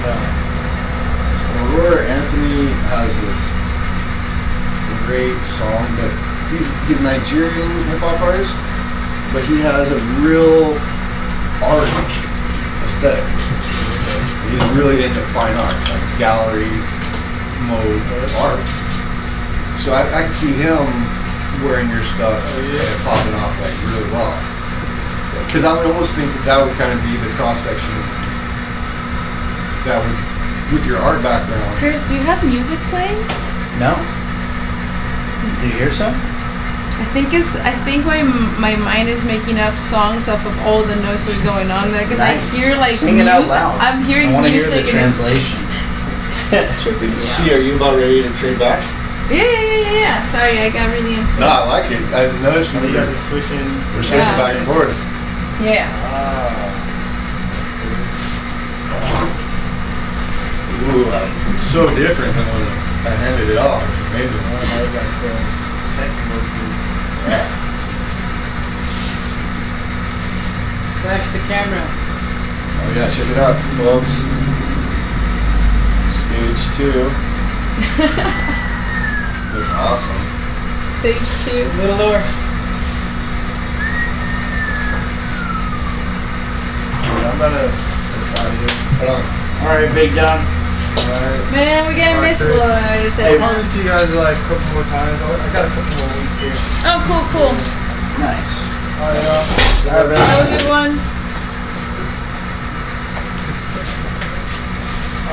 [0.00, 0.16] No.
[1.36, 3.42] So Aurora Anthony has this
[5.04, 6.10] great song, but
[6.48, 8.56] he's he's a Nigerian hip hop artist,
[9.36, 10.74] but he has a real
[11.60, 11.92] art
[12.88, 13.26] aesthetic.
[14.48, 16.72] He's really into fine art, like gallery
[17.68, 18.00] mode
[18.40, 18.64] art.
[19.76, 20.88] So I, I can see him
[21.68, 22.80] wearing your stuff Oh, yeah.
[22.80, 24.55] and popping off like really well.
[25.44, 27.92] Because I would almost think that that would kind of be the cross section
[29.86, 30.18] that would,
[30.74, 31.62] with your art background.
[31.78, 33.14] Chris, do you have music playing?
[33.78, 33.94] No?
[35.62, 36.10] Do you hear some?
[36.96, 37.54] I think it's.
[37.60, 38.24] I think my
[38.58, 42.20] my mind is making up songs off of all the noises going on there because
[42.24, 43.76] I hear like Sing it out music- loud.
[43.84, 45.60] I'm hearing I want to hear music the and it's- translation.
[46.46, 48.78] It's tripping me Sea, are you about ready to trade back?
[49.28, 50.26] Yeah, yeah, yeah, yeah, yeah.
[50.30, 51.58] Sorry, I got really into No, it.
[51.58, 51.98] I like it.
[52.14, 53.58] I noticed that you you're, guys are switching.
[53.98, 54.38] we're switching Yeah.
[54.38, 54.94] back and forth.
[55.64, 55.88] Yeah.
[55.88, 56.52] Ah.
[60.84, 62.68] Ooh, uh, it's so different than when
[63.08, 63.80] I handed it off.
[63.80, 64.36] It's amazing.
[64.36, 65.32] I was like the
[65.96, 66.44] text mode.
[67.24, 67.48] Yeah.
[71.00, 71.80] Flash the camera.
[71.80, 74.12] Oh yeah, check it out, folks.
[76.12, 77.08] Stage two.
[79.56, 80.20] Look awesome.
[80.84, 81.64] Stage two.
[81.64, 82.45] A little lower.
[87.26, 88.74] I'm about to get out of here.
[89.02, 89.22] Hold on.
[89.66, 90.38] All right, Big John.
[90.96, 91.42] Alright.
[91.52, 92.56] Man, we're gonna Alright, miss Chris.
[92.56, 93.12] Flores.
[93.20, 95.18] I'll probably see you guys like a couple more times.
[95.20, 96.56] I I got a couple more weeks here.
[96.88, 97.52] Oh, cool, cool.
[98.22, 98.52] Nice.
[98.96, 99.44] Alright, y'all.
[99.92, 100.16] Alright.
[100.16, 100.96] Have a good one.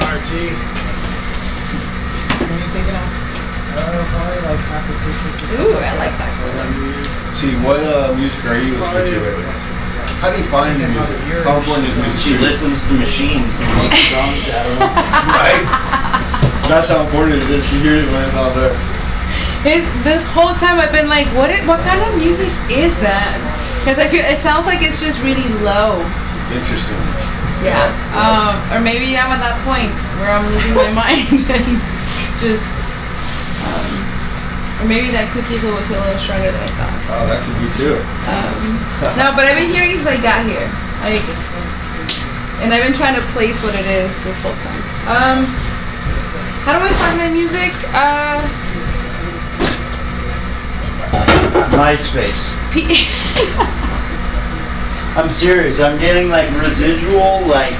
[0.01, 0.51] Alright, G.
[2.41, 3.07] What are you thinking of?
[3.73, 5.49] Uh, probably like applications.
[5.57, 7.33] Ooh, I like that.
[7.33, 9.19] Sea, what uh, music are you listening to?
[9.23, 9.62] Right now?
[10.23, 11.19] How do you find your music?
[11.43, 12.15] How important is music?
[12.23, 14.87] She listens to machines and makes songs out of them.
[15.35, 15.67] Right?
[16.71, 18.71] That's how important it is to hear it when it's out there.
[19.67, 21.51] It, this whole time I've been like, what?
[21.51, 23.35] It, what kind of music is that?
[23.83, 25.99] Because I feel it sounds like it's just really low.
[26.55, 27.03] Interesting.
[27.59, 27.83] Yeah.
[28.15, 29.91] Um, or maybe I'm at that point
[30.23, 31.83] where I'm losing my mind and
[32.39, 32.71] just.
[33.67, 34.12] Um,
[34.83, 36.99] or maybe that cookies was a little stronger than I thought.
[37.15, 37.95] Oh, that could be too.
[38.27, 38.75] Um,
[39.15, 40.67] no, but I've been hearing since I got here.
[40.99, 41.23] Like,
[42.59, 44.83] and I've been trying to place what it is this whole time.
[45.07, 45.47] Um,
[46.67, 47.71] how do I find my music?
[47.95, 48.43] Uh,
[51.79, 52.43] MySpace.
[52.75, 53.07] P-
[55.15, 55.79] I'm serious.
[55.79, 57.71] I'm getting like residual like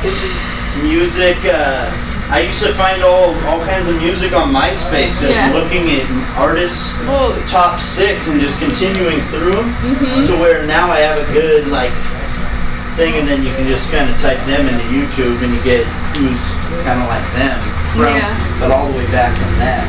[0.80, 1.36] music.
[1.44, 1.92] Uh,
[2.30, 5.52] I used to find all all kinds of music on MySpace, just Yeah.
[5.54, 6.06] looking at
[6.38, 10.28] artists oh, top six and just continuing through 'em Mhm.
[10.28, 11.92] to where now I have a good like
[12.96, 15.86] thing, and then you can just kind of type them into YouTube and you get
[16.18, 16.40] who's
[16.86, 17.58] kind of like them.
[17.96, 18.34] From, Yeah.
[18.60, 19.86] But all the way back from that.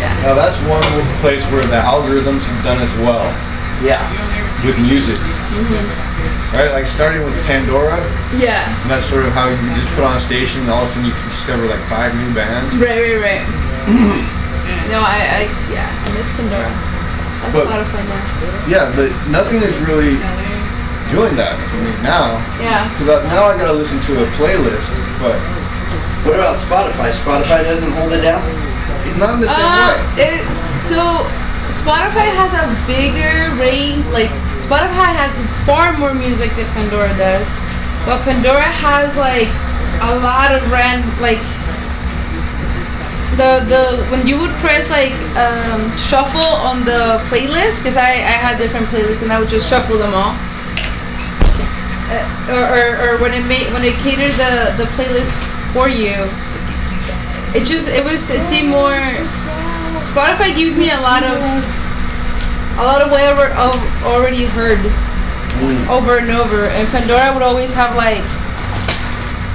[0.00, 0.12] yeah.
[0.22, 0.82] Now that's one
[1.20, 3.26] place where the algorithms have done as well
[3.82, 3.98] Yeah.
[4.64, 6.54] with music, Mhm.
[6.54, 6.70] right?
[6.72, 7.98] Like starting with Pandora,
[8.38, 8.62] Yeah.
[8.82, 10.92] and that's sort of how you just put on a station, and all of a
[10.92, 12.76] sudden you can discover like five new bands.
[12.78, 13.44] Right, right, right.
[14.92, 15.40] no, I, I,
[15.72, 16.70] yeah, I miss Pandora.
[17.42, 18.22] That's But- Spotify now.
[18.70, 20.14] Yeah, but nothing is really
[21.10, 22.38] doing that for me now.
[22.62, 22.86] Yeah.
[22.98, 25.34] Because now I gotta listen to a playlist, but
[26.22, 27.10] What about Spotify?
[27.10, 28.42] Spotify doesn't hold it down.
[29.18, 30.22] not in the same Uh, way.
[30.22, 31.26] it, so
[31.72, 34.04] Spotify has a bigger range.
[34.12, 37.60] Like Spotify has far more music than Pandora does,
[38.04, 39.48] but Pandora has like
[40.04, 41.40] a lot of rand like
[43.40, 48.36] the the when you would press like um, shuffle on the playlist because I I
[48.36, 50.36] had different playlists and I would just shuffle them all.
[52.12, 55.32] Uh, or, or, or when it made when it catered the the playlist
[55.72, 56.28] for you,
[57.56, 59.00] it just it was it seemed more
[60.12, 61.40] Spotify gives me a lot of
[62.76, 64.76] a lot of what I've already heard
[65.88, 66.68] over and over.
[66.68, 68.20] And Pandora would always have like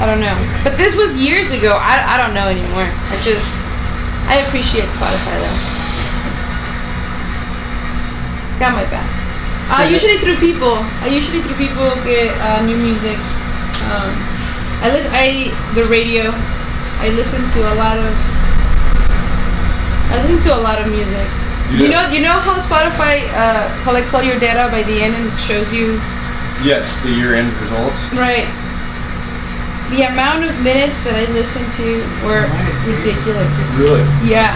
[0.01, 0.33] I don't know.
[0.65, 1.77] But this was years ago.
[1.77, 2.89] I, I don't know anymore.
[2.89, 3.61] I just
[4.25, 5.57] I appreciate Spotify though.
[8.49, 9.05] It's got my back.
[9.69, 10.81] Uh, usually through people.
[11.05, 13.17] I usually through people get uh, new music.
[13.93, 14.09] Um,
[14.81, 16.33] I listen I the radio.
[16.97, 18.09] I listen to a lot of
[20.09, 21.27] I listen to a lot of music.
[21.71, 25.15] You You know, you know how Spotify uh, collects all your data by the end
[25.15, 25.99] and shows you
[26.63, 27.99] Yes, the year-end results.
[28.17, 28.47] right.
[29.93, 32.43] The amount of minutes that I listened to were
[32.87, 33.55] ridiculous.
[33.79, 34.03] Really?
[34.27, 34.51] Yeah.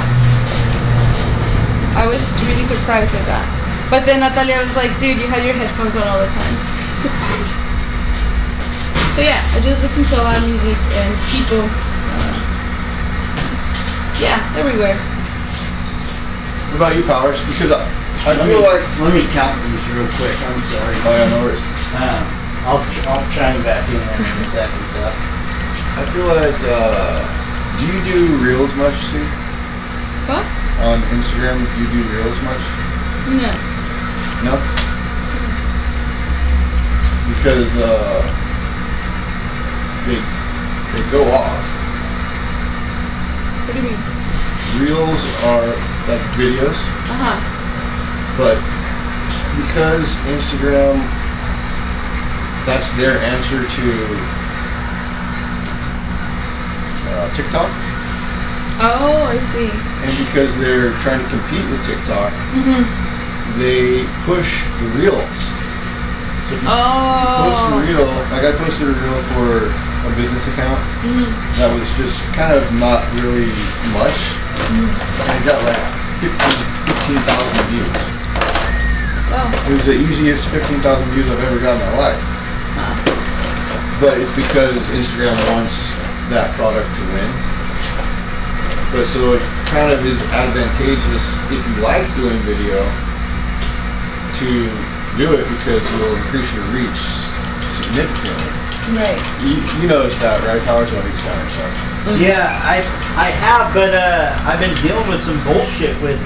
[1.96, 3.46] I was really surprised at that.
[3.92, 6.56] But then Natalia was like, dude, you had your headphones on all the time.
[9.16, 11.64] so yeah, I just listen to a lot of music and people.
[11.68, 12.36] Uh,
[14.20, 14.96] yeah, everywhere.
[16.72, 17.40] What about you, Powers?
[17.46, 17.84] Because I,
[18.24, 19.00] I Let feel me, like.
[19.00, 20.40] let me count these real quick.
[20.42, 20.96] I'm sorry.
[21.04, 21.68] Oh yeah, no worries.
[21.94, 22.24] Uh,
[22.64, 25.12] I'll ch- I'll chime back in there in a second though.
[26.00, 26.56] I feel like.
[26.64, 27.28] Uh,
[27.78, 29.28] do you do reels much, Sea?
[30.32, 30.46] What?
[30.80, 32.62] On Instagram, do you do reels much?
[33.28, 33.52] No.
[34.44, 34.64] No.
[37.28, 38.24] because uh,
[40.06, 40.24] they
[40.96, 41.66] they go off.
[43.68, 44.11] What do you mean?
[44.80, 45.68] Reels are
[46.08, 47.40] like videos, Uh huh.
[48.38, 48.58] but
[49.60, 50.96] because Instagram,
[52.66, 53.92] that's their answer to
[57.12, 57.70] uh, TikTok,
[58.80, 59.70] Oh, I see.
[60.02, 62.88] and because they're trying to compete with TikTok, Mhm.
[63.58, 65.38] they push the reels.
[66.50, 67.80] So if you post a Oh.
[67.86, 69.68] reel, like I posted a reel for
[70.08, 71.28] a business account Mhm.
[71.58, 73.52] that was just kind of not really
[73.94, 74.18] much.
[74.70, 75.82] And it got like
[76.22, 76.72] 15
[77.18, 78.02] 15,000 views.
[79.32, 79.48] Well.
[79.68, 82.22] It was the easiest 15,000 views I've ever got in my life.
[82.78, 82.94] Huh.
[84.00, 85.76] But it's because Instagram wants
[86.30, 87.32] that product to win.
[88.92, 92.84] But so it kind of is advantageous if you like doing video
[94.42, 94.50] to
[95.16, 97.31] do it because you'll increase your reach
[97.80, 98.52] significantly.
[98.98, 99.20] Right.
[99.46, 100.60] You, you notice that, right?
[100.66, 101.74] Powers on these kind of stuff.
[102.18, 102.82] Yeah, I
[103.14, 106.18] I have, but uh, I've been dealing with some bullshit with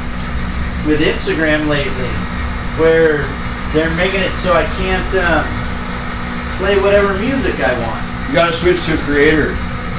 [0.88, 2.10] with Instagram lately,
[2.80, 3.28] where
[3.76, 5.43] they're making it so I can't um,
[6.56, 8.02] play whatever music I want.
[8.32, 9.52] You gotta switch to creator.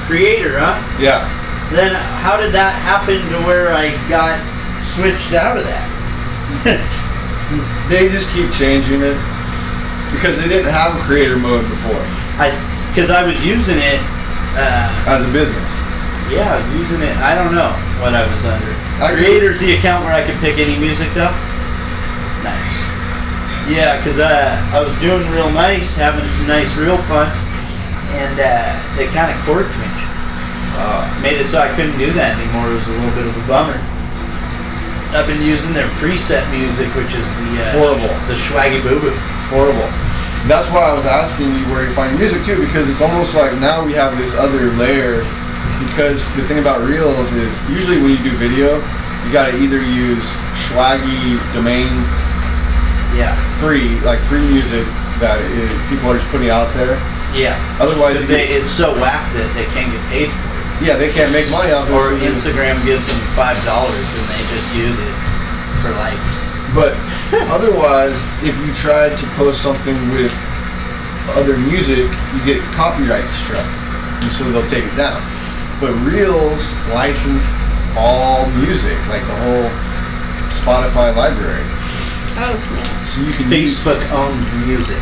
[0.09, 0.80] Creator, huh?
[0.97, 1.28] Yeah.
[1.70, 4.40] Then how did that happen to where I got
[4.80, 5.86] switched out of that?
[7.88, 9.14] They just keep changing it
[10.16, 12.00] because they didn't have creator mode before
[12.40, 12.50] I
[12.90, 14.00] because I was using it.
[14.56, 15.68] Uh, as a business.
[16.32, 17.12] yeah, I was using it.
[17.20, 18.72] I don't know what I was under.
[19.04, 19.12] I.
[19.12, 21.28] Creator's the account where I can pick any music though.
[22.40, 22.88] Nice.
[23.68, 27.28] Yeah, because uh, I was doing real nice, having some nice real fun,
[28.16, 29.90] and uh, they kind of corked me.
[30.80, 32.72] Uh, made it so I couldn't do that anymore.
[32.72, 33.76] It was a little bit of a bummer.
[35.12, 38.12] I've been using their preset music, which is the uh, Horrible.
[38.28, 39.12] the Swaggy Boo Boo.
[39.52, 39.88] Horrible.
[40.47, 43.34] That's why I was asking you where you find your music too, because it's almost
[43.34, 45.22] like now we have this other layer.
[45.82, 48.78] Because the thing about Reels is usually when you do video,
[49.26, 50.24] you gotta either use
[50.70, 51.90] swaggy domain
[53.18, 54.86] Yeah, free, like free music
[55.18, 56.94] that is, people are just putting out there.
[57.34, 57.57] yeah.
[57.80, 60.86] Otherwise, they, get- it's so whack that they can't get paid for it.
[60.86, 62.20] yeah, they can't make money off Or it.
[62.22, 65.14] they- Instagram gives them five dollars and they just use it
[65.82, 66.20] for like.
[66.76, 66.92] But
[67.50, 70.32] otherwise, if you tried to post something with
[71.34, 73.66] other music, you get copyright struck,
[74.22, 75.18] and so they'll take it down.
[75.80, 77.56] But Reels licensed
[77.98, 79.68] all music, like the whole
[80.48, 81.64] Spotify library,
[82.38, 82.86] Oh snap.
[83.06, 83.74] so you can use.
[83.82, 85.00] Facebook owned music.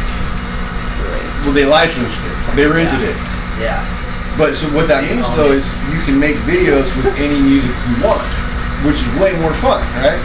[1.45, 2.57] Well, they licensed it.
[2.57, 3.11] They rented Yeah.
[3.11, 3.17] it.
[3.61, 4.37] Yeah.
[4.39, 5.59] But so what that They means though it.
[5.61, 8.25] is you can make videos with any music you want,
[8.83, 10.19] which is way more fun, right?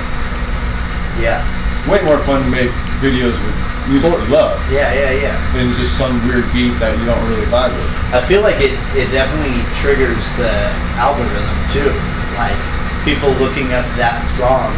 [1.19, 1.43] Yeah.
[1.89, 2.69] Way more fun to make
[3.01, 3.55] videos with
[3.89, 5.35] music you love Yeah, yeah, yeah.
[5.57, 7.89] than just some weird beat that you don't really vibe with.
[8.13, 10.53] I feel like it, it definitely triggers the
[11.01, 11.89] algorithm too.
[12.37, 12.53] Like
[13.01, 14.69] people looking up that song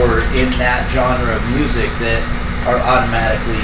[0.00, 2.24] or in that genre of music that
[2.64, 3.60] are automatically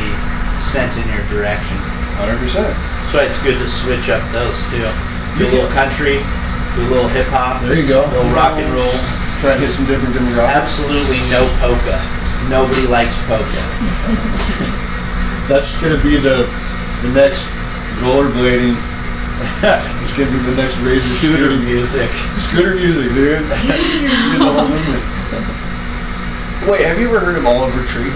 [0.69, 1.81] sent in your direction.
[2.21, 2.69] Hundred percent.
[3.09, 4.85] So it's good to switch up those too.
[5.41, 6.21] Do a little country,
[6.77, 8.05] do a little hip hop, There you go.
[8.05, 8.93] a little rock and roll.
[9.41, 10.53] Try to hit some different demographics.
[10.69, 11.97] Absolutely no polka.
[12.47, 13.63] Nobody likes polka.
[15.49, 16.47] That's gonna be the
[17.03, 17.47] the next
[18.01, 18.77] rollerblading.
[20.03, 22.11] It's gonna be the next razor Scooter scooter music.
[22.37, 23.45] Scooter music, dude.
[24.31, 25.03] Get the whole movement.
[26.67, 28.13] Wait, have you ever heard of Oliver Tree?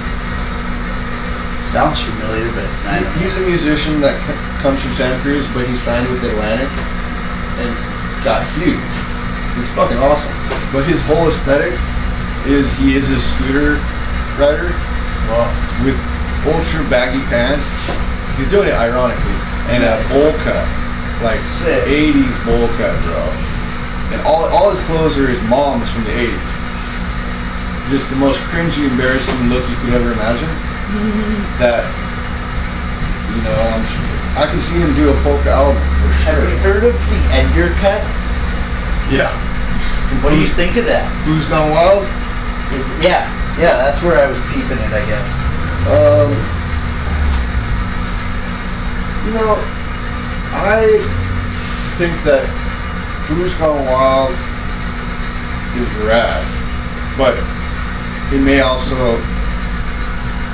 [1.72, 5.64] Sounds familiar, but I He- He's a musician that c- comes from Santa Cruz, but
[5.64, 6.68] he signed with Atlantic
[7.58, 7.74] and
[8.22, 8.78] got huge.
[9.54, 10.32] He's fucking awesome.
[10.72, 11.74] But his whole aesthetic
[12.44, 13.78] is he is a scooter
[14.38, 14.72] rider
[15.84, 15.98] with
[16.46, 17.68] ultra baggy pants.
[18.36, 19.36] He's doing it ironically.
[19.70, 20.66] And a bowl cut.
[21.22, 21.86] Like Sick.
[21.86, 23.22] 80s bowl cut, bro.
[24.12, 26.52] And all, all his clothes are his mom's from the 80s.
[27.90, 30.48] Just the most cringy, embarrassing look you could ever imagine
[31.60, 31.84] that
[33.32, 36.40] you know I'm sure, I can see him do a polka album for sure.
[36.40, 38.00] Have you heard of the Edgar cut?
[39.12, 39.32] Yeah.
[40.22, 41.08] What do you think of that?
[41.24, 42.04] Who's Gone Wild?
[42.72, 43.28] Is, yeah,
[43.58, 45.28] yeah, that's where I was peeping it, I guess.
[45.86, 46.30] Um,
[49.26, 49.58] you know,
[50.54, 50.98] I
[51.98, 52.46] think that
[53.28, 54.32] Who's Gone Wild
[55.76, 56.44] is rad,
[57.16, 57.36] but
[58.34, 59.16] it may also,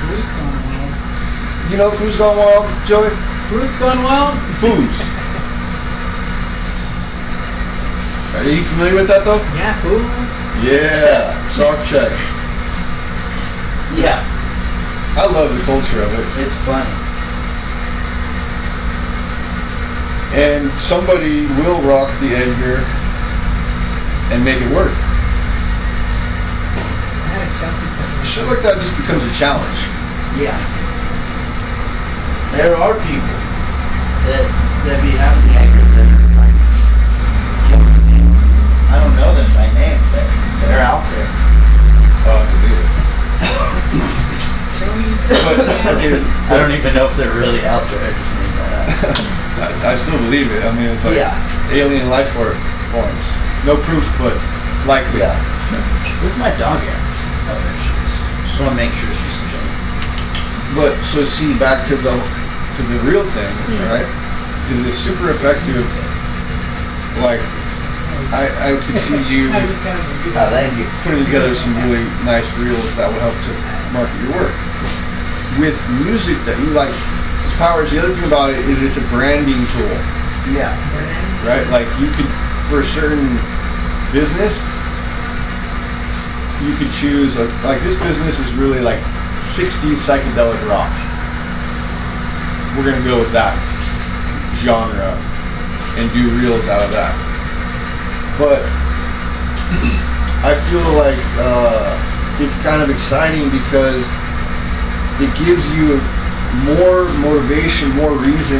[0.05, 1.71] Fruits gone wild.
[1.71, 3.09] you know, Food's Gone Wild, Joey?
[3.49, 4.37] Food's gone wild?
[4.59, 4.99] Foods.
[8.35, 9.41] Are you familiar with that though?
[9.57, 9.97] Yeah, who?
[10.65, 12.38] Yeah, sock check.
[13.97, 14.21] Yeah,
[15.17, 16.45] I love the culture of it.
[16.45, 17.09] it's funny.
[20.33, 22.85] and somebody will rock the Edgar
[24.29, 24.93] and make it work.
[27.17, 28.25] I had a Chelsea fan.
[28.25, 29.81] Shit like that just becomes a challenge.
[30.37, 30.53] Yeah.
[32.53, 33.37] There are people
[34.29, 34.45] that
[34.85, 36.57] that be having the anchors that are like
[37.73, 38.21] killing me.
[38.93, 40.29] I don't know them by name, but
[40.69, 41.25] they're out there.
[42.29, 42.98] Oh, I believe it.
[44.99, 45.63] Can we?
[45.83, 48.03] But, dude, I don't even know if they're really out there.
[48.03, 48.87] I just made that up.
[49.83, 50.63] I, I still believe it.
[50.63, 51.35] I mean, it's like Yeah.
[51.71, 53.25] alien life forms.
[53.63, 54.35] No proof, but
[54.87, 55.19] likely.
[55.23, 55.35] Yeah.
[56.23, 56.99] Where's my dog at?
[57.47, 58.13] Oh, there she is.
[58.49, 59.75] Just want to make sure she's chilling.
[60.75, 63.83] But so see back to the to the real thing, Hmm.
[63.91, 64.09] right?
[64.71, 65.83] Is it super effective?
[67.19, 67.41] Like,
[68.31, 70.85] I I could see you I was kind of a good- Oh, thank you.
[71.03, 73.51] putting together some really nice reels that would help to
[73.91, 74.55] market your work.
[75.57, 75.75] With
[76.05, 76.93] music that you like,
[77.49, 77.89] its powers.
[77.89, 79.97] The other thing about it is it's a branding tool.
[80.53, 80.77] Yeah.
[81.41, 81.65] right?
[81.73, 82.29] Like you could,
[82.69, 83.33] for a certain
[84.13, 84.61] business,
[86.61, 88.99] you could choose a, like this business is really like
[89.41, 90.91] 60s psychedelic rock.
[92.77, 93.57] We're gonna go with that
[94.61, 95.17] genre
[95.97, 97.15] and do reels out of that.
[98.37, 98.61] But
[100.45, 101.95] I feel like uh,
[102.39, 104.07] it's kind of exciting because
[105.19, 105.99] it gives you
[106.63, 108.59] more motivation, more reason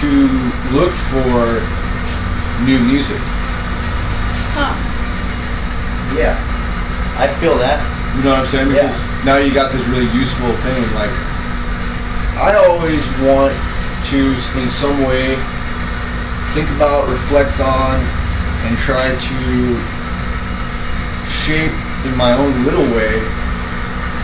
[0.00, 0.10] to
[0.72, 1.60] look for
[2.64, 3.20] new music.
[4.56, 4.72] Huh.
[6.16, 6.34] Yeah.
[7.20, 7.78] I feel that.
[8.16, 8.72] You know what I'm saying?
[8.72, 8.88] Yeah.
[8.88, 10.82] Because now you got this really useful thing.
[10.96, 11.12] Like,
[12.40, 13.54] I always want
[14.10, 15.36] to, in some way,
[16.56, 18.00] think about, reflect on,
[18.64, 19.36] and try to
[21.28, 21.72] shape
[22.04, 23.20] in my own little way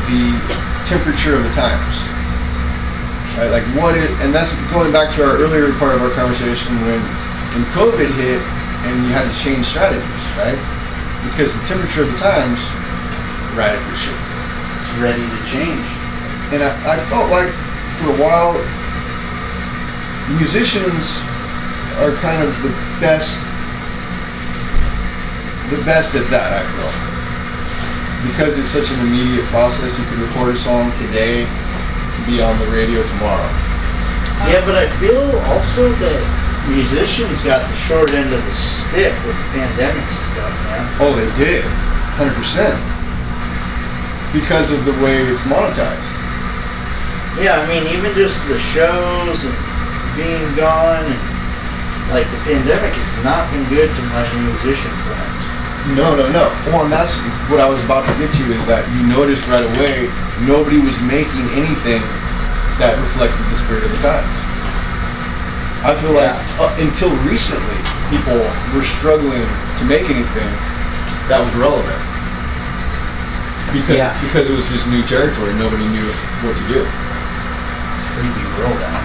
[0.09, 0.33] the
[0.87, 1.95] temperature of the times.
[3.35, 3.51] Right?
[3.51, 7.03] Like, what it, and that's going back to our earlier part of our conversation when,
[7.53, 8.41] when COVID hit
[8.89, 10.57] and you had to change strategies, right?
[11.29, 12.63] Because the temperature of the times
[13.59, 14.31] radically shifted.
[14.79, 15.85] It's ready to change.
[16.55, 17.51] And I, I felt like
[17.99, 18.55] for a while,
[20.39, 21.19] musicians
[21.99, 22.71] are kind of the
[23.03, 23.37] best,
[25.69, 27.16] the best at that, I feel.
[28.27, 32.43] Because it's such an immediate process, you can record a song today, it can be
[32.43, 33.49] on the radio tomorrow.
[34.51, 36.21] Yeah, but I feel also that
[36.69, 40.85] musicians got the short end of the stick with the pandemic stuff, man.
[40.99, 41.65] Oh, they did,
[42.19, 42.35] 100%.
[44.35, 46.13] Because of the way it's monetized.
[47.39, 49.57] Yeah, I mean, even just the shows and
[50.19, 51.23] being gone, and
[52.11, 55.46] like the pandemic has not been good to my musician friends.
[55.95, 56.51] No, no, no.
[56.67, 57.15] Well, and that's
[57.47, 60.11] what I was about to get to is that you noticed right away
[60.43, 62.03] nobody was making anything
[62.83, 64.27] that reflected the spirit of the times.
[65.87, 66.43] I feel like Yeah.
[66.59, 67.79] uh, until recently,
[68.11, 68.35] people
[68.75, 69.47] were struggling
[69.79, 70.51] to make anything
[71.31, 72.03] that was relevant
[73.71, 74.11] because Yeah.
[74.27, 75.55] because it was just new territory.
[75.55, 76.11] Nobody knew
[76.43, 76.83] what to do.
[77.95, 79.05] It's a creepy world out.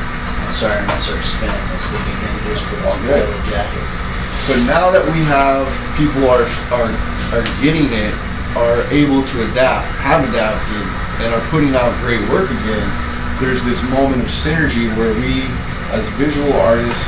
[0.49, 3.21] I'm sorry, I'm gonna start spinning this thing again just for All the good.
[3.29, 3.85] little jacket.
[4.51, 5.63] But now that we have
[5.95, 6.43] people are
[6.75, 6.91] are
[7.31, 8.11] are getting it,
[8.59, 10.83] are able to adapt, have adapted,
[11.23, 12.83] and are putting out great work again,
[13.39, 15.47] there's this moment of synergy where we,
[15.95, 17.07] as visual artists,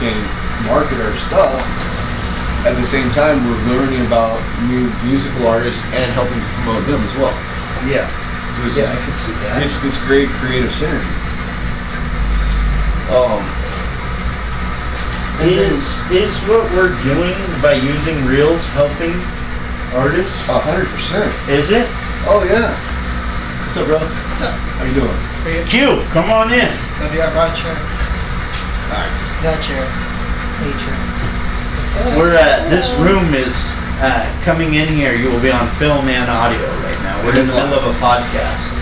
[0.00, 0.16] can
[0.64, 1.60] market our stuff.
[2.64, 4.40] At the same time, we're learning about
[4.72, 7.36] new musical artists and helping promote them as well.
[7.84, 8.08] Yeah.
[8.56, 9.62] So it's Yeah, just- I can see that.
[9.68, 11.12] It's this great creative synergy.
[13.12, 13.44] Um,
[15.40, 17.32] Is is what we're doing
[17.64, 19.16] by using reels helping
[19.96, 20.36] artists?
[20.52, 21.32] a hundred percent.
[21.48, 21.88] Is it?
[22.28, 22.76] Oh yeah.
[23.64, 24.04] What's up, bro?
[24.04, 24.52] What's up?
[24.52, 25.16] How you doing?
[25.40, 25.72] Pretty good.
[25.72, 26.68] Q, come on in.
[27.00, 27.72] So do you have brought a chair?
[28.92, 29.20] Nice.
[29.40, 29.80] Got a chair.
[30.60, 30.92] Hey, chair.
[30.92, 32.12] What's up?
[32.20, 35.16] We're uh, this room is uh, coming in here.
[35.16, 37.16] You will be on film and audio right now.
[37.24, 38.76] We're in the middle of a podcast.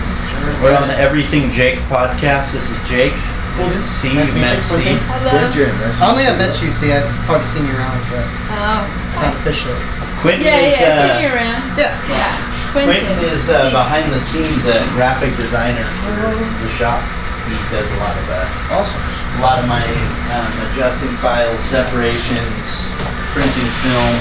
[0.59, 2.51] We're on the Everything Jake podcast.
[2.51, 3.15] This is Jake.
[3.59, 4.13] This is Sea.
[4.15, 4.73] Nice You met you, Sea.
[4.73, 4.97] Quentin.
[5.11, 5.51] Hello.
[5.51, 5.69] Jim.
[5.83, 8.23] Nice to I only have met you, see, I've probably seen you around, but
[8.55, 8.81] Oh.
[9.19, 9.77] not officially.
[10.23, 11.61] Quentin Yeah, is yeah, I've seen uh, you around.
[11.77, 11.91] Yeah.
[12.07, 12.33] Yeah.
[12.71, 13.03] Quentin.
[13.05, 16.33] Quentin is uh, behind the scenes a graphic designer for
[16.63, 17.03] the shop.
[17.47, 19.01] He does a lot of uh, Awesome.
[19.01, 22.93] a lot of my um, adjusting files, separations,
[23.33, 24.15] printing film,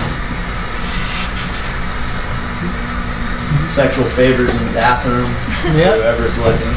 [3.69, 5.29] sexual favors in the bathroom.
[5.77, 5.95] Yeah.
[5.97, 6.73] Whoever's looking.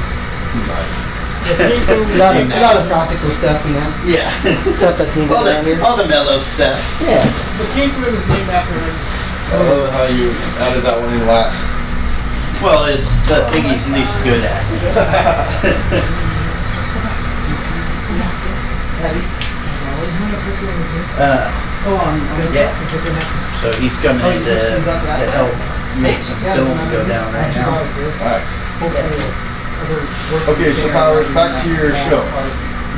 [1.41, 1.89] Nice.
[1.89, 3.89] a lot of, a lot of practical stuff, you know?
[4.05, 4.29] Yeah.
[4.71, 5.83] Stuff that's needed all around the, here.
[5.83, 6.79] all the mellow stuff.
[7.01, 7.25] Yeah.
[7.57, 8.95] The pink room is named after him.
[9.51, 10.31] I love how you
[10.63, 11.59] added that one in last.
[12.61, 14.63] Well, it's the thing he's least good at.
[21.17, 21.51] Uh,
[21.83, 22.69] Oh, on, on Yeah.
[22.77, 23.17] the different
[23.57, 25.49] so he's coming Oh, in he's to, he's up that to help
[25.97, 28.21] make some Yeah, film no, no, go down right actually, now.
[28.21, 29.50] that
[29.81, 30.03] was good.
[30.03, 30.45] Nice.
[30.45, 32.21] Hopefully, other work Okay, so Powers, back to your show.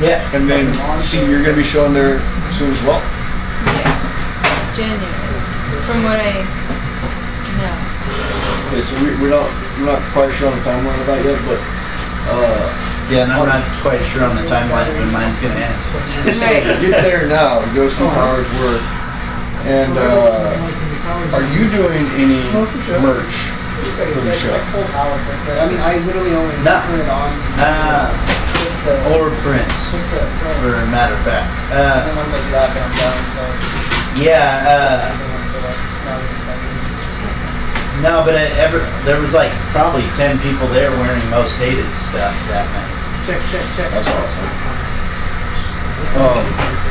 [0.02, 0.20] Yeah.
[0.36, 0.68] And then,
[1.00, 2.20] see, you're gonna be showing there
[2.52, 3.00] soon as well.
[3.78, 3.88] Yeah.
[4.76, 5.40] January.
[5.88, 6.44] From what I
[7.60, 7.78] know.
[8.72, 11.40] Okay, so we, we're not we're not quite sure on the timeline of that yet,
[11.46, 11.60] but
[12.30, 12.66] uh,
[13.12, 15.78] Yeah, and I'm not quite sure on the timeline when mine's gonna end.
[16.42, 16.64] Right.
[16.82, 17.62] get there now.
[17.76, 18.82] Go see Powers work.
[19.68, 20.52] And uh,
[21.32, 22.44] are you doing any
[23.00, 24.54] merch for the show?
[24.54, 26.82] I mean, I literally only No.
[26.86, 27.32] turn it on.
[27.34, 28.10] to- Uh,
[28.64, 30.58] just the- or prints, Just the print.
[30.62, 31.50] for a matter of fact.
[31.72, 34.22] Uh, once I do that, then I'm done, so.
[34.22, 35.12] yeah, uh,
[38.02, 42.34] no, but it ever, there was like probably ten people there wearing most hated stuff
[42.50, 42.92] that night.
[43.26, 43.90] Check, check, check.
[43.92, 44.50] That's awesome.
[46.16, 46.38] Oh,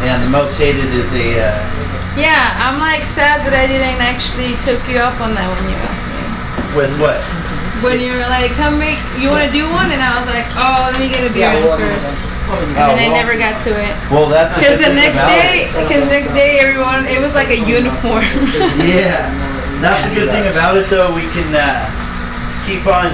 [0.02, 1.58] And the most hated is a, uh,
[2.16, 5.76] Yeah, I'm like sad that I didn't actually took you up on that when you
[5.76, 6.21] asked me.
[6.76, 7.20] With what?
[7.82, 9.90] When you were like, come make, you want to do one?
[9.90, 12.18] And I was like, oh, let me get a beer Yeah, well, first.
[12.46, 13.16] Oh, And then I well.
[13.26, 13.92] never got to it.
[14.10, 18.22] Well, that's Because the next day, because next day everyone, it was like a uniform.
[18.82, 19.30] Yeah,
[19.82, 21.86] that's the good thing about it though, we can, uh,
[22.66, 23.10] keep on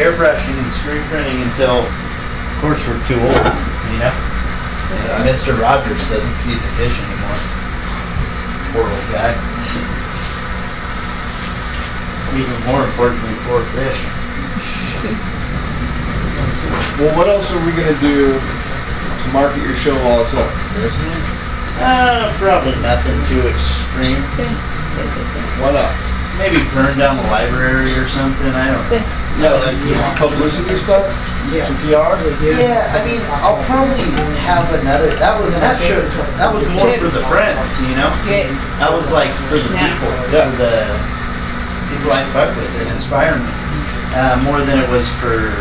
[0.00, 3.44] airbrushing and screen printing until, of course, we're too old,
[3.92, 4.14] you know?
[5.12, 5.52] Uh, Mr.
[5.60, 7.36] Rogers doesn't feed the fish anymore.
[8.72, 9.36] Poor old guy.
[12.36, 13.98] Even more importantly, poor fish.
[17.00, 20.50] well, what else are we gonna do to market your show while it's up?
[20.76, 20.94] Chris?
[21.80, 24.22] Uh, probably nothing too extreme.
[25.62, 25.94] What not?
[26.38, 29.06] Maybe burn down the library or something, I don't know.
[29.38, 29.78] Yeah, like
[30.18, 31.06] publicity stuff.
[31.54, 31.62] Yeah.
[31.70, 32.18] Some PR.
[32.42, 34.02] Yeah, I mean, I'll probably
[34.42, 35.14] have another.
[35.22, 36.02] That was that show.
[36.42, 38.10] That was more for the friends, you know.
[38.26, 38.50] Okay.
[38.82, 40.50] That was like for the people, Yeah.
[40.50, 40.74] for the
[41.90, 43.50] people I fuck with and inspire me,
[44.14, 45.52] uh, more than it was for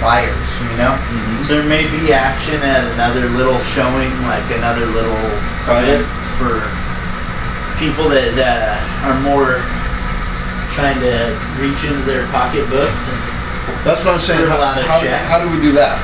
[0.00, 0.96] buyers, you know.
[0.96, 1.44] Mhm.
[1.44, 5.20] So there may be action at another little showing, like another little
[5.68, 6.06] event
[6.38, 6.64] for
[7.78, 9.60] people that uh, are more
[10.74, 13.18] trying to reach into their pocketbooks and
[13.84, 14.46] That's what I'm saying.
[14.46, 15.96] How, how, how do we do that?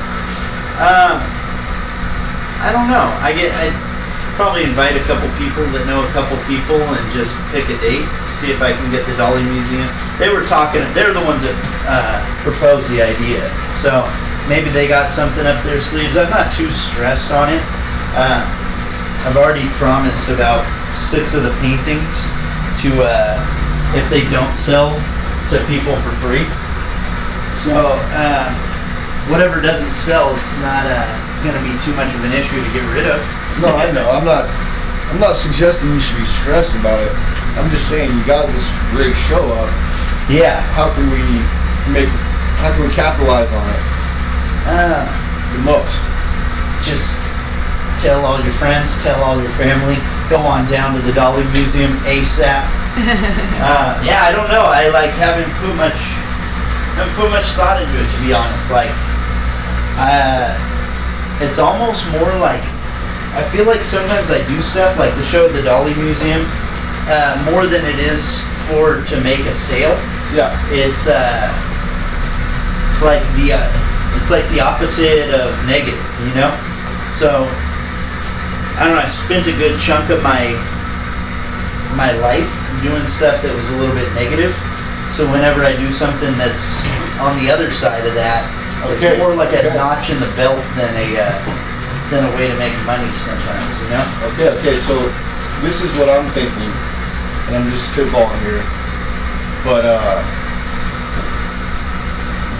[0.80, 1.20] Um,
[2.60, 3.08] I don't know.
[3.20, 3.68] I get I
[4.36, 8.04] probably invite a couple people that know a couple people and just pick a date.
[8.28, 9.88] See if I can get the Dali Museum.
[10.20, 10.84] They were talking.
[10.92, 11.56] They're the ones that
[11.88, 13.40] uh, proposed the idea.
[13.80, 14.04] So
[14.44, 16.20] maybe they got something up their sleeves.
[16.20, 17.64] I'm not too stressed on it.
[18.12, 18.44] Uh,
[19.24, 20.62] I've already promised about
[20.92, 22.28] six of the paintings
[22.84, 23.40] to, uh,
[23.96, 24.92] if they don't sell,
[25.48, 26.44] to people for free.
[27.56, 28.52] So, uh,
[29.28, 31.02] whatever doesn't sell, it's not uh,
[31.42, 33.18] going to be too much of an issue to get rid of.
[33.62, 34.06] No, I know.
[34.10, 34.46] I'm not.
[35.12, 37.14] I'm not suggesting you should be stressed about it.
[37.56, 39.70] I'm just saying you got this great show up.
[40.28, 40.58] Yeah.
[40.74, 41.22] How can we
[41.94, 42.10] make?
[42.58, 43.82] How can we capitalize on it
[44.66, 45.02] Uh,
[45.54, 45.96] the most?
[46.84, 47.08] just
[48.02, 49.96] tell all your friends, tell all your family,
[50.28, 52.64] go on down to the Dali Museum ASAP.
[53.56, 54.64] Uh, yeah, I don't know.
[54.68, 55.96] I like haven't put much,
[56.96, 58.70] haven't put much thought into it to be honest.
[58.72, 58.88] Like,
[59.96, 60.52] uh,
[61.40, 62.62] it's almost more like
[63.36, 66.40] I feel like sometimes I do stuff like the show at the Dali Museum
[67.12, 68.24] uh, more than it is
[68.64, 69.92] for to make a sale.
[70.32, 70.56] Yeah.
[70.72, 71.52] It's uh,
[72.88, 76.48] it's like the uh, it's like the opposite of negative, you know.
[77.12, 77.44] So
[78.80, 79.04] I don't know.
[79.04, 80.56] I spent a good chunk of my
[81.92, 82.48] my life
[82.80, 84.56] doing stuff that was a little bit negative.
[85.12, 86.80] So whenever I do something that's
[87.20, 88.48] on the other side of that,
[88.84, 89.68] Okay, it's more like okay.
[89.68, 91.32] a notch in the belt than a uh,
[92.12, 94.04] than a way to make money sometimes, you know.
[94.36, 94.52] Okay.
[94.60, 94.76] Okay.
[94.84, 95.00] So
[95.64, 96.70] this is what I'm thinking,
[97.48, 98.60] and I'm just spitballing here.
[99.64, 100.20] But uh,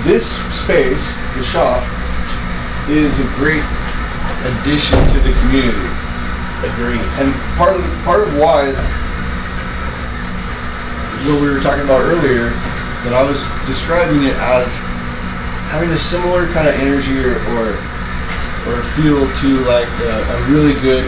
[0.09, 1.05] this space,
[1.37, 1.85] the shop,
[2.89, 3.65] is a great
[4.49, 5.89] addition to the community.
[6.65, 7.05] Agreed.
[7.21, 7.31] And
[7.61, 8.73] part of the, part of why
[11.27, 12.55] what we were talking about earlier,
[13.03, 14.71] that I was describing it as
[15.69, 17.75] having a similar kind of energy or or,
[18.71, 21.07] or feel to like a, a really good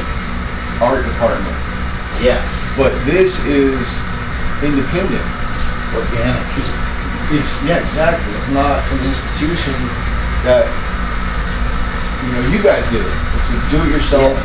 [0.83, 1.57] art department.
[2.23, 2.43] Yeah.
[2.77, 4.03] But this is
[4.63, 5.25] independent.
[5.95, 6.45] Organic.
[6.59, 6.71] It's,
[7.35, 8.31] it's yeah, exactly.
[8.39, 9.75] It's not an institution
[10.47, 10.67] that
[12.23, 13.19] you know you guys did it.
[13.39, 14.37] It's a do-it-yourself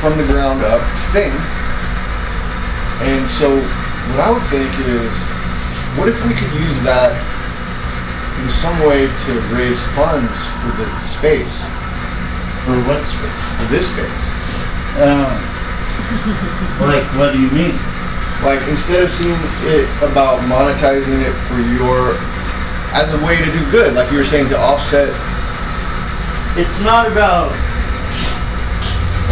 [0.00, 1.32] from the ground up thing.
[3.04, 3.52] And so
[4.12, 5.12] what I would think is,
[5.98, 7.12] what if we could use that
[8.42, 11.64] in some way to raise funds for the space,
[12.64, 14.26] For what's for this space?
[15.00, 15.32] Um,
[16.80, 17.76] like, what do you mean?
[18.44, 19.36] Like instead of seeing
[19.72, 22.16] it about monetizing it for your
[22.92, 25.08] as a way to do good, like you were saying to offset.
[26.56, 27.52] It's not about.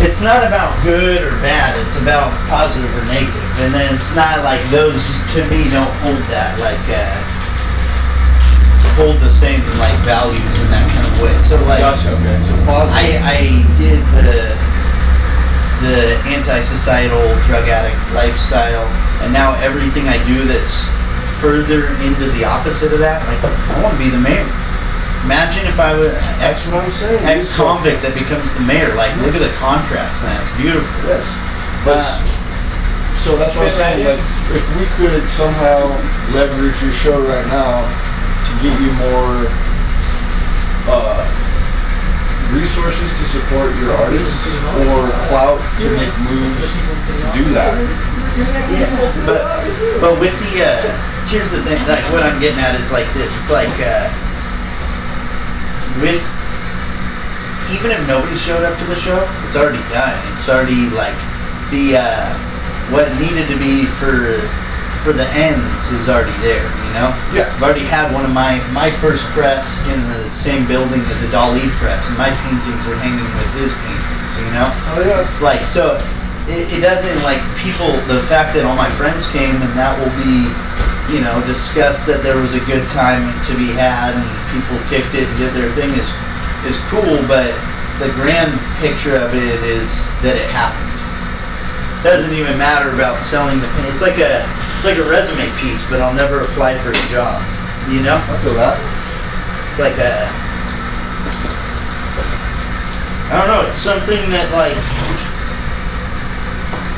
[0.03, 1.79] It's not about good or bad.
[1.87, 5.01] It's about positive or negative, and then it's not like those
[5.33, 7.34] to me don't hold that like uh,
[8.95, 11.35] hold the same like values in that kind of way.
[11.43, 11.83] So like.
[11.83, 12.15] Gotcha.
[12.19, 12.39] Okay.
[12.43, 12.95] So positive.
[12.95, 13.41] I, I
[13.79, 14.55] did the
[15.83, 18.87] the anti-societal drug addict lifestyle,
[19.21, 20.87] and now everything I do that's
[21.43, 24.47] further into the opposite of that, like I want to be the mayor.
[25.29, 27.21] Imagine if I was That's what I'm saying.
[27.25, 28.93] ex-convict that becomes the mayor.
[28.93, 30.21] Like, look at the contrast.
[30.21, 30.85] Man, it's beautiful.
[31.05, 31.25] Yes.
[31.81, 34.05] But Uh, so that's what I'm saying.
[34.05, 34.21] Like
[34.53, 35.89] if we could somehow
[36.33, 37.89] leverage your show right now
[38.45, 39.49] to get you more
[40.89, 41.25] uh,
[42.53, 44.55] resources to support your artists
[44.85, 46.73] or clout to make moves
[47.09, 47.73] to do that.
[48.69, 48.91] Yeah,
[49.25, 49.43] but
[50.01, 50.79] but with the uh,
[51.31, 51.81] here's the thing.
[51.89, 53.33] Like what I'm getting at is like this.
[53.41, 54.11] It's like uh,
[56.03, 56.23] with
[57.73, 60.15] even if nobody showed up to the show, it's already done.
[60.37, 61.17] It's already like
[61.71, 62.29] the uh,
[62.91, 64.43] what needed to be for
[65.05, 66.65] for the ends is already there.
[66.65, 67.13] You know.
[67.37, 67.53] Yeah.
[67.53, 71.29] I've already had one of my my first press in the same building as a
[71.29, 74.33] Dali press, and my paintings are hanging with his paintings.
[74.41, 74.69] You know.
[74.97, 75.23] Oh yeah.
[75.23, 76.01] It's like so.
[76.49, 77.93] It, it doesn't like people.
[78.09, 80.45] The fact that all my friends came and that will be,
[81.09, 85.17] you know, discussed that there was a good time to be had and people kicked
[85.17, 86.09] it and did their thing is
[86.65, 87.21] is cool.
[87.29, 87.53] But
[88.01, 90.93] the grand picture of it is that it happened.
[92.01, 93.89] Doesn't even matter about selling the paint.
[93.89, 94.45] It's like a
[94.85, 97.41] it's like a resume piece, but I'll never apply for a job.
[97.89, 98.21] You know?
[98.21, 98.77] I feel that.
[99.65, 100.13] It's like a
[103.33, 104.77] I don't know, it's something that like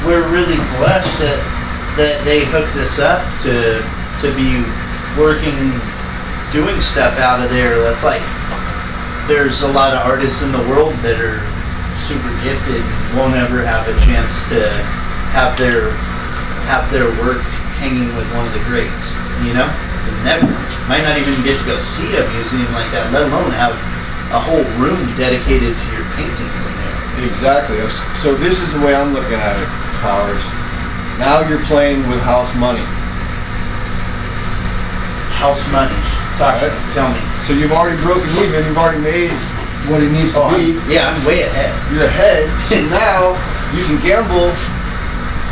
[0.03, 1.39] we're really blessed that
[1.95, 3.79] that they hooked us up to
[4.19, 4.67] to be
[5.15, 5.55] working
[6.51, 8.23] doing stuff out of there that's like
[9.31, 11.39] there's a lot of artists in the world that are
[12.03, 14.67] super gifted and won't ever have a chance to
[15.31, 15.95] have their
[16.67, 17.47] have their work
[17.79, 19.69] hanging with one of the greats, you know?
[20.25, 20.49] Never.
[20.89, 23.75] Might not even get to go see a museum like that, let alone have
[24.35, 27.27] a whole room dedicated to your paintings in there.
[27.29, 27.79] Exactly.
[28.23, 29.69] So this is the way I'm looking at it,
[30.03, 30.43] Powers.
[31.19, 32.85] Now you're playing with house money.
[35.37, 35.95] House money.
[36.37, 36.73] Talk, Right.
[36.93, 37.21] tell me.
[37.45, 38.65] So you've already broken even.
[38.67, 39.33] You've already made
[39.89, 40.77] what it needs to Oh, be.
[40.77, 41.73] I'm- yeah, I'm way ahead.
[41.93, 42.49] You're ahead.
[42.69, 43.33] So now
[43.75, 44.53] you can gamble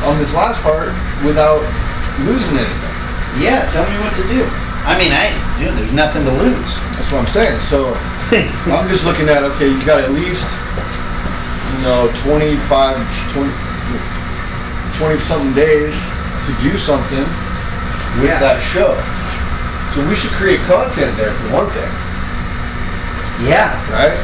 [0.05, 0.93] on this last part
[1.25, 1.63] without
[2.23, 2.95] losing anything.
[3.43, 4.47] Yeah, tell me what to do.
[4.87, 6.71] I mean, I, dude, there's nothing to lose.
[6.95, 7.59] That's what I'm saying.
[7.59, 7.95] So
[8.71, 10.47] I'm just looking at okay, you got at least
[11.75, 12.61] you know 25,
[13.35, 13.51] 20,
[15.01, 15.97] 20 something days
[16.47, 17.25] to do something
[18.21, 18.39] with Yeah.
[18.39, 18.95] that show.
[19.91, 21.91] So we should create content there for one thing,
[23.47, 24.15] yeah, right?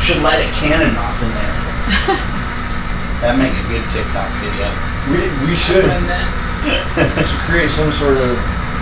[0.00, 2.18] should light a cannon off in there.
[3.22, 4.66] That'd make a good TikTok video.
[5.06, 6.02] We we should Run
[7.14, 8.34] we should create some sort of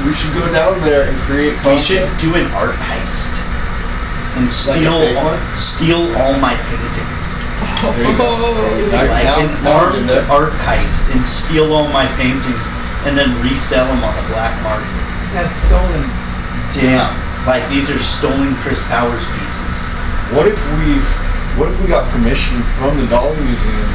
[0.08, 3.36] we should go down there and create We should do an art heist
[4.40, 7.22] and steal fake all, steal all my paintings.
[7.84, 8.32] There you go.
[8.88, 12.64] Now- like now- an now armed art heist and steal all my paintings
[13.04, 14.88] and then resell them on the black market.
[15.36, 16.00] That's stolen.
[16.72, 17.12] Damn.
[17.44, 19.76] Like these are stolen Chris Powers pieces.
[20.32, 20.96] What if we
[21.60, 23.90] what if we got permission from the Dali Museum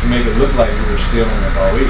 [0.00, 1.88] to make it look like we were stealing a Dali?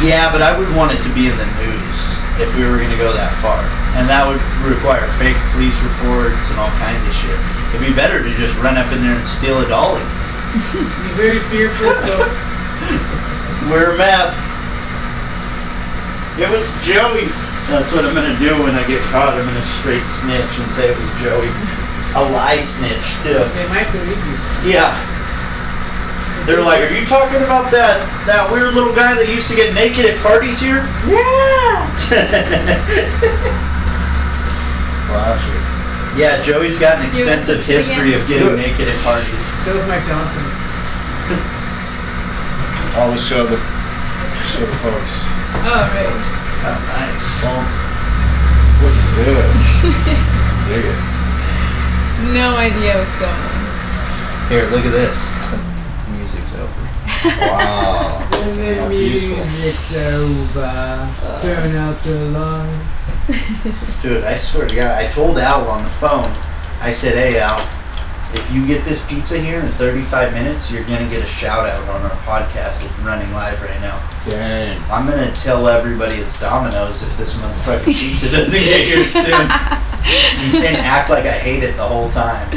[0.00, 1.98] Yeah, but I would want it to be in the news
[2.40, 3.60] if we were going to go that far.
[4.00, 7.36] And that would require fake police reports and all kinds of shit.
[7.74, 10.00] It'd be better to just run up in there and steal a Dali.
[10.74, 12.26] Be very fearful though.
[13.70, 14.42] Wear a mask.
[16.40, 17.28] It was Joey.
[17.68, 19.36] That's what I'm gonna do when I get caught.
[19.36, 21.52] I'm gonna straight snitch and say it was Joey.
[22.16, 23.38] A lie snitch too.
[23.54, 24.74] They might believe you.
[24.74, 24.90] Yeah.
[26.50, 29.70] They're like, are you talking about that that weird little guy that used to get
[29.70, 30.82] naked at parties here?
[31.06, 31.78] Yeah.
[35.06, 35.62] Classic.
[36.18, 39.54] yeah, Joey's got an extensive to do it history of getting naked at parties.
[39.62, 40.42] So is Mike Johnson.
[42.98, 43.54] I'll show the
[44.50, 45.14] show the folks.
[45.70, 46.18] Oh, right.
[46.66, 47.26] Oh, nice.
[47.46, 47.70] Bonk.
[48.82, 49.46] Looking good.
[50.66, 50.98] Dig it.
[52.34, 53.54] No idea what's going on.
[54.50, 55.14] Here, look at this.
[57.22, 57.52] The music's over.
[57.52, 58.28] Wow.
[58.30, 64.02] The music's over, turn out the lights.
[64.02, 66.32] Dude, I swear to God, I told Al on the phone.
[66.80, 67.60] I said, "Hey Al,
[68.32, 71.88] if you get this pizza here in 35 minutes, you're gonna get a shout out
[71.88, 74.00] on our podcast that's running live right now.
[74.28, 74.80] Dang.
[74.90, 79.50] I'm gonna tell everybody it's Domino's if this motherfucking pizza doesn't get here soon.
[80.04, 82.48] and act like I hate it the whole time.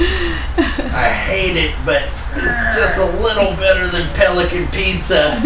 [0.93, 2.03] I hate it, but
[2.35, 5.41] it's just a little better than Pelican Pizza.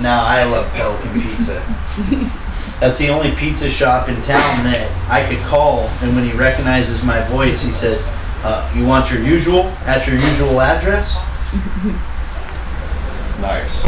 [0.00, 1.62] No, I love Pelican Pizza.
[2.80, 7.04] That's the only pizza shop in town that I could call, and when he recognizes
[7.04, 8.00] my voice, he said,
[8.44, 11.16] uh, "You want your usual at your usual address?"
[13.40, 13.84] Nice.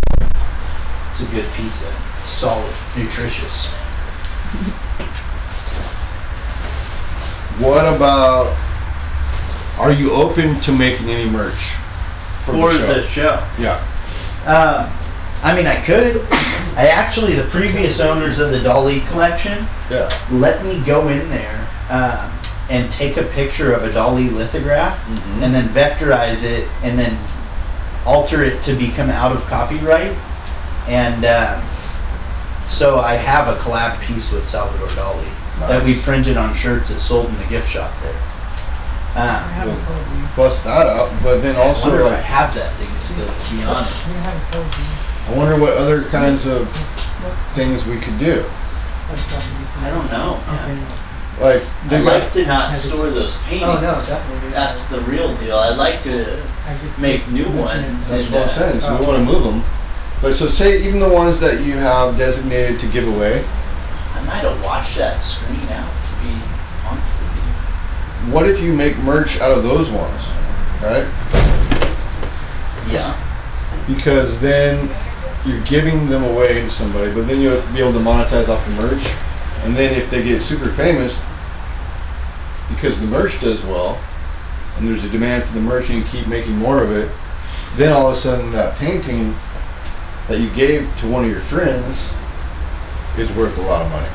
[1.12, 1.86] It's a good pizza,
[2.24, 3.66] solid, nutritious.
[7.60, 8.56] What about?
[9.78, 11.74] Are you open to making any merch
[12.44, 12.86] For the show?
[12.86, 13.48] the show.
[13.60, 13.86] Yeah.
[14.44, 14.90] Uh,
[15.42, 16.22] I mean, I could.
[16.76, 20.10] I actually, the previous owners of the Dali collection Yeah.
[20.32, 21.60] let me go in there
[21.90, 22.32] um,
[22.70, 25.42] and take a picture of a Dali lithograph Mhm.
[25.42, 27.18] and then vectorize it and then
[28.06, 30.12] alter it to become out of copyright.
[30.88, 31.62] And um,
[32.62, 35.26] so I have a collab piece with Salvador Dali
[35.68, 38.14] that we printed on shirts that sold in the gift shop there.
[39.16, 39.76] Um, Well,
[40.36, 43.54] bust that up, but then I also wonder if I have that thing still, to
[43.54, 44.08] be honest.
[45.28, 46.68] I wonder what other kinds of
[47.52, 48.44] things we could do.
[49.82, 50.38] I don't know.
[50.48, 50.86] man.
[51.40, 53.64] Like, I'd they like to not store those paintings.
[53.64, 54.50] Oh, no, definitely.
[54.50, 55.56] That's the real deal.
[55.56, 56.40] I'd like to
[56.98, 58.08] make new ones.
[58.08, 58.80] That's and, what I'm uh, saying.
[58.80, 59.64] So we want to move them.
[60.22, 63.44] But so say even the ones that you have designated to give away.
[64.12, 66.32] I might have washed that screen out to be
[66.86, 68.32] honest with you.
[68.32, 70.28] What if you make merch out of those ones,
[70.80, 71.04] right?
[72.88, 73.20] Yeah.
[73.86, 74.88] Because then
[75.44, 78.74] you're giving them away to somebody, but then you'll be able to monetize off the
[78.76, 79.04] merch.
[79.64, 81.22] And then if they get super famous,
[82.68, 84.02] because the merch does well,
[84.76, 87.10] and there's a demand for the merch, and you keep making more of it,
[87.76, 89.34] then all of a sudden that painting
[90.28, 92.12] that you gave to one of your friends
[93.18, 94.08] is worth a lot of money.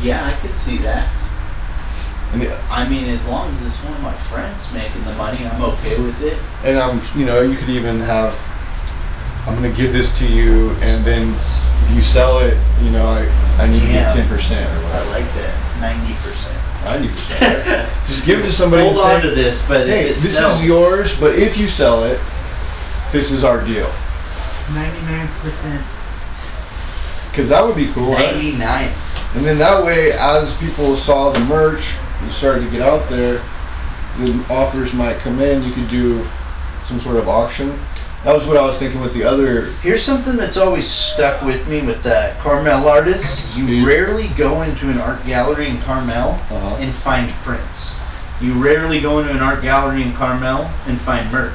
[0.00, 1.10] Yeah, I could see that.
[2.32, 5.46] And the, I mean, as long as it's one of my friends making the money,
[5.46, 6.38] I'm okay with it.
[6.64, 8.34] and I'm, you know, you could even have,
[9.46, 13.26] I'm gonna give this to you, and then if you sell it, you know, I,
[13.58, 15.08] I need to get ten percent or whatever.
[15.08, 15.80] I like that.
[15.80, 16.58] Ninety percent.
[16.84, 17.90] Ninety percent.
[18.06, 18.84] Just give it to somebody.
[18.84, 21.34] Hold and say, on to this, but hey, if it this sells, is yours, but
[21.34, 22.20] if you sell it,
[23.10, 23.90] this is our deal.
[24.74, 25.84] Ninety-nine percent.
[27.30, 28.12] Because that would be cool.
[28.12, 28.34] right?
[29.34, 31.94] And then that way, as people saw the merch,
[32.24, 33.42] you started to get out there,
[34.18, 35.64] the offers might come in.
[35.64, 36.22] You could do
[36.84, 37.76] some sort of auction.
[38.24, 39.62] That was what I was thinking with the other.
[39.82, 43.56] Here's something that's always stuck with me with that Carmel artists.
[43.58, 46.76] You rarely go into an art gallery in Carmel Uh-huh.
[46.78, 47.94] and find prints.
[48.40, 51.52] You rarely go into an art gallery in Carmel and find merch.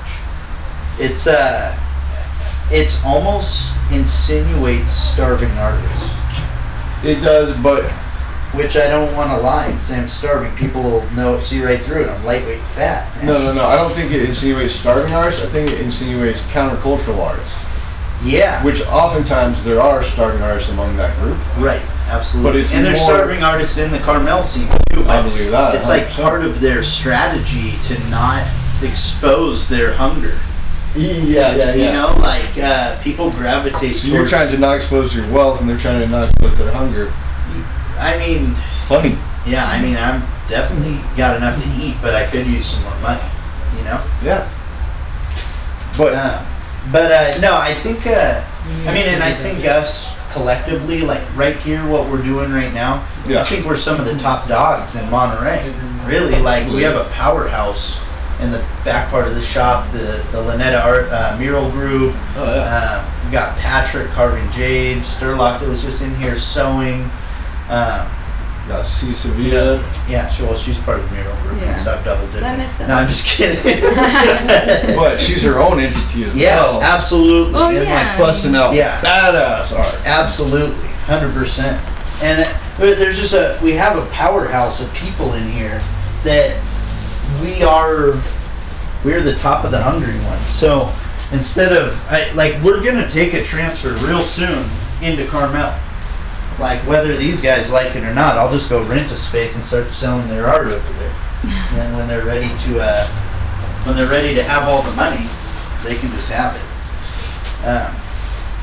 [0.99, 1.73] It's uh,
[2.69, 6.11] it's almost insinuates starving artists,
[7.03, 7.89] It does, but
[8.57, 10.53] which I don't want to lie and say I'm starving.
[10.55, 12.09] People will know, see right through it.
[12.09, 13.15] I'm lightweight fat.
[13.17, 13.27] man.
[13.27, 13.63] no, no, no.
[13.63, 15.45] I don't think it insinuates starving artists.
[15.45, 17.55] I think it insinuates countercultural artists,
[18.23, 18.63] Yeah.
[18.63, 21.37] which oftentimes there are starving artists among that group.
[21.57, 22.51] Right, absolutely.
[22.51, 25.05] But it's and there's starving artists in the Carmel scene too.
[25.05, 26.21] I believe that, It's like 100%.
[26.23, 28.45] part of their strategy to not
[28.81, 30.37] expose their hunger.
[30.95, 31.55] Yeah, yeah.
[31.55, 31.73] yeah.
[31.75, 35.69] You know, like uh, people gravitate So you're trying to not expose your wealth, and
[35.69, 37.13] they're trying to not expose their hunger.
[37.99, 38.55] I mean,
[38.87, 39.17] Funny.
[39.45, 42.99] yeah, I mean, I'm definitely got enough to eat, but I could use some more
[42.99, 43.23] money.
[43.77, 44.03] You know.
[44.23, 44.49] Yeah.
[45.97, 46.45] But Uh,
[46.91, 48.05] but uh, no, I think.
[48.07, 48.43] Uh,
[48.85, 53.07] I mean, and I think us collectively, like right here, what we're doing right now.
[53.27, 53.41] Yeah.
[53.41, 55.73] I think we're some of the top dogs in Monterey.
[56.05, 57.99] Really, like we have a powerhouse
[58.39, 59.91] in the back part of the shop.
[59.91, 62.13] The the Lynetta Art uh, Mural Group.
[62.35, 63.03] Oh, yeah.
[63.03, 64.99] Um, we got Patrick carving jade.
[64.99, 67.09] Sturlock that was just in here sewing.
[67.69, 68.07] Um,
[68.67, 69.77] got Sea Sevilla.
[70.09, 71.69] yeah, she, well, she's part of the mural group Yeah.
[71.69, 72.03] and stuff.
[72.03, 72.41] Double dipping.
[72.43, 72.87] Lynetta.
[72.87, 73.63] No, I'm just kidding.
[74.95, 76.37] But she's her own entity as well.
[76.37, 76.81] Yeah, well.
[76.81, 77.53] absolutely.
[77.55, 78.17] Oh, And, like, yeah.
[78.17, 78.99] Busting out Yeah.
[79.01, 79.95] badass art.
[80.05, 80.75] Absolutely,
[81.05, 81.81] hundred percent.
[82.21, 85.81] And it, but there's just a we have a powerhouse of people in here
[86.23, 86.59] that
[87.41, 88.13] we are
[89.05, 90.45] we're the top of the hungry ones.
[90.47, 90.91] So
[91.31, 94.65] instead of I, like we're gonna take a transfer real soon
[95.01, 95.77] into Carmel.
[96.59, 99.63] Like whether these guys like it or not, I'll just go rent a space and
[99.63, 101.15] start selling their art over there.
[101.43, 103.07] and then when they're ready to uh,
[103.85, 105.25] when they're ready to have all the money,
[105.83, 107.65] they can just have it.
[107.65, 107.95] Um,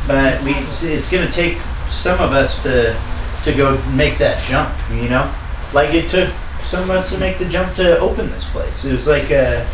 [0.07, 1.59] but we it's going to take
[1.89, 2.99] some of us to
[3.45, 5.31] to go make that jump you know
[5.75, 8.93] like it took some of us to make the jump to open this place it
[8.93, 9.65] was like uh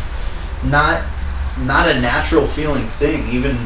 [0.63, 1.01] not
[1.59, 3.27] not a natural feeling thing.
[3.29, 3.57] Even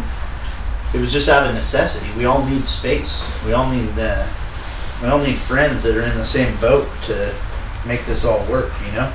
[0.94, 2.10] it was just out of necessity.
[2.18, 3.32] We all need space.
[3.45, 4.27] We all need uh,
[5.06, 7.34] we all need friends that are in the same boat to
[7.86, 8.72] make this all work.
[8.88, 9.14] You know.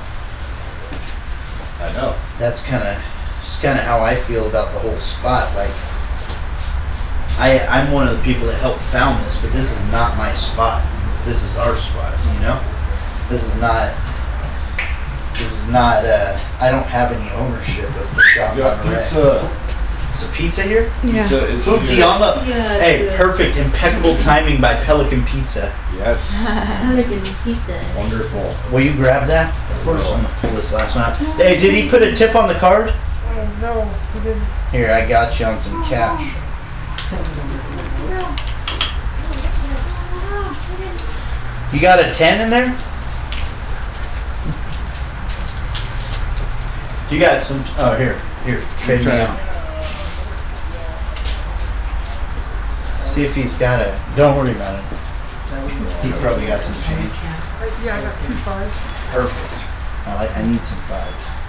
[1.79, 2.15] I know.
[2.39, 2.95] That's kind of
[3.43, 5.53] just kind of how I feel about the whole spot.
[5.53, 5.71] Like
[7.37, 10.33] I I'm one of the people that helped found this, but this is not my
[10.33, 10.81] spot.
[11.25, 12.17] This is our spot.
[12.35, 12.61] You know.
[13.27, 13.93] This is not.
[15.33, 16.05] This is not.
[16.05, 19.60] Uh, I don't have any ownership of the shop You got on
[20.21, 20.35] the right.
[20.37, 20.61] pizza.
[20.61, 20.93] A pizza here?
[21.03, 21.21] Yeah.
[21.23, 22.05] Pizza is Ooh, here.
[22.05, 22.47] Tiama.
[22.47, 25.73] Yeah, hey, it's, uh, perfect, impeccable timing by Pelican Pizza.
[25.95, 26.35] Yes.
[26.81, 27.83] Pelican pizza.
[27.97, 28.55] Wonderful.
[28.71, 29.49] Will you grab that?
[29.71, 30.01] Of course.
[30.05, 31.17] I'm gonna pull this last one out.
[31.37, 32.93] Hey, did he put a tip on the card?
[32.93, 34.43] Oh, no, he didn't.
[34.71, 36.21] Here, I got you on some cash.
[41.73, 42.77] You got a 10 in there?
[47.09, 49.19] You got some, oh, here, here, trade me Try.
[49.21, 49.51] out.
[53.05, 53.93] See if he's got it.
[54.15, 54.99] don't worry about it.
[56.01, 57.11] He probably got some change.
[57.83, 58.73] Yeah, I got two fives.
[59.11, 60.07] Perfect.
[60.07, 61.41] I like, I need some fives.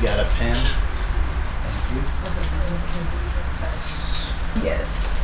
[0.00, 0.56] You got a pen?
[1.62, 2.02] Thank you.
[3.60, 4.26] Nice.
[4.64, 5.20] Yes.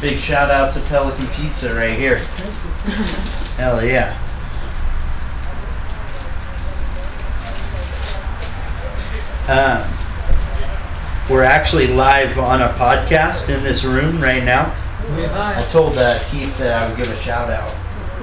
[0.00, 2.16] Big shout out to Pelican Pizza right here.
[3.56, 4.16] Hell yeah.
[9.48, 9.88] Um,
[11.30, 14.74] we're actually live on a podcast in this room right now.
[15.12, 17.74] I told uh, Keith that I would give a shout out.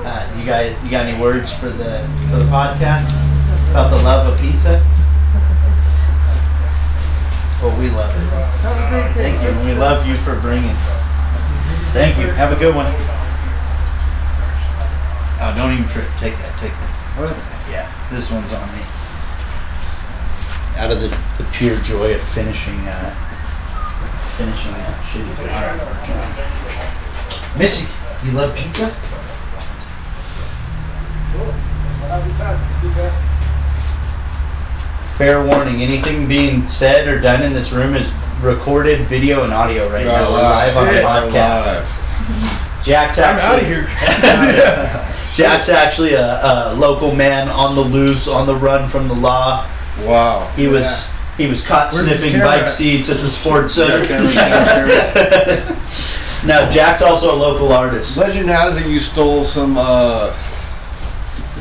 [0.06, 3.10] Uh, you guys, you got any words for the for the podcast
[3.72, 4.84] about the love of pizza?
[7.62, 8.28] Well, we love it.
[8.62, 9.32] Have a great day.
[9.32, 9.50] Thank you.
[9.50, 10.76] and We love you for bringing.
[11.92, 12.28] Thank you.
[12.38, 12.86] Have a good one.
[15.40, 16.06] Oh, don't even trip.
[16.20, 16.54] Take that.
[16.60, 16.94] Take that.
[17.70, 18.82] Yeah, this one's on me.
[20.78, 23.10] Out of the, the pure joy of finishing, uh,
[24.38, 25.82] finishing that shitty product.
[27.54, 27.60] On.
[27.60, 27.92] Missy,
[28.24, 28.96] you love pizza?
[35.18, 39.90] Fair warning, anything being said or done in this room is recorded video and audio
[39.90, 40.30] right now.
[40.30, 42.84] We're live on a podcast.
[42.84, 43.44] Jack's actually.
[43.44, 43.88] I'm out of here.
[45.34, 49.68] Jack's actually a, a local man on the loose, on the run from the law.
[50.06, 50.52] Wow.
[50.56, 54.00] He was he was caught Where's sniffing bike seats at the sports center.
[56.46, 58.16] Now Jack's also a local artist.
[58.16, 60.32] Legend has it you stole some uh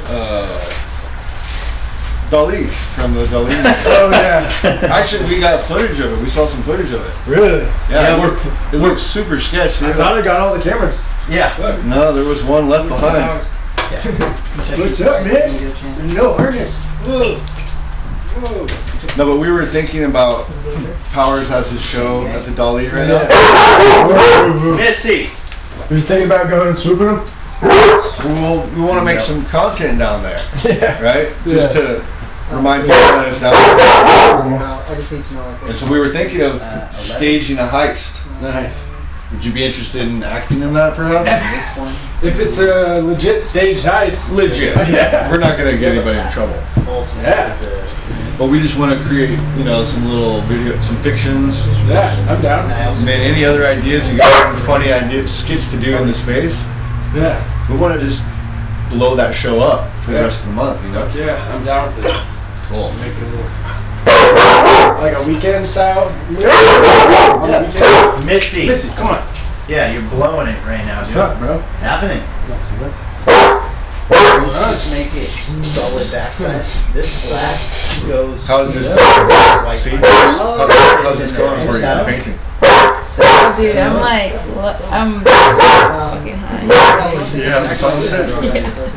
[0.06, 0.72] uh
[2.30, 3.50] Dali's from the Dali.
[3.86, 4.50] Oh, yeah.
[4.92, 6.22] Actually, we got footage of it.
[6.22, 7.30] We saw some footage of it.
[7.30, 7.62] Really?
[7.88, 9.80] Yeah, Yeah, it, we're- looked, it looked super sketch.
[9.82, 11.00] I thought I got all the cameras.
[11.28, 11.54] Yeah.
[11.86, 13.42] No, there was one left behind.
[14.78, 15.60] What's up, miss?
[16.14, 16.82] No harness.
[17.06, 17.40] Whoa.
[18.40, 18.66] Whoa.
[19.16, 20.46] No, but we were thinking about
[21.12, 23.22] Powers has his show at the Dali right now.
[23.22, 24.76] Yeah.
[24.76, 25.30] Missy.
[25.90, 27.26] You thinking about going and swooping them?
[27.62, 31.00] Well, we want to make some content down there, Yeah.
[31.02, 31.28] right?
[31.44, 31.80] Just Yeah.
[31.82, 32.04] to
[32.52, 34.62] remind people that it's down there.
[34.90, 35.56] I just need to know.
[35.66, 38.20] And so we were thinking of Uh, staging a heist.
[38.42, 38.84] Nice.
[39.32, 41.28] Would you be interested in acting in that, perhaps?
[42.22, 44.32] If it's a legit stage heist.
[44.32, 44.76] Legit.
[44.88, 45.30] Yeah.
[45.30, 46.54] We're not gonna get anybody in trouble.
[47.22, 47.52] Yeah.
[48.38, 51.66] But we just want to create, you know, some little video, some fictions.
[51.88, 52.68] Yeah, I'm down.
[53.04, 54.12] Man, any other ideas?
[54.12, 56.62] You got any funny ideas, skits to do in the space?
[57.14, 57.40] Yeah.
[57.70, 58.24] We want to just
[58.90, 61.08] blow that show up for the rest of the month, you know?
[61.16, 62.12] Yeah, I'm down with it.
[62.68, 62.92] Cool.
[64.06, 66.04] Make it a little- Like a weekend style.
[66.08, 68.26] On the weekend.
[68.26, 68.66] Missy.
[68.66, 69.22] Missy, come on.
[69.68, 71.18] Yeah, you're blowing it right now, What's dude.
[71.22, 71.56] up, bro?
[71.58, 72.22] What's happening?
[74.08, 75.28] Just make it
[75.64, 76.64] solid backside.
[76.94, 77.58] This black
[78.06, 78.46] goes.
[78.46, 78.98] How's this going?
[79.66, 79.90] White See?
[79.90, 80.00] line.
[80.02, 82.38] How's this going for you in painting?
[83.18, 84.80] Oh, dude, I'm like, what?
[84.92, 86.62] I'm um, fucking high.
[87.36, 88.54] You having fun with it?
[88.54, 88.96] Yeah.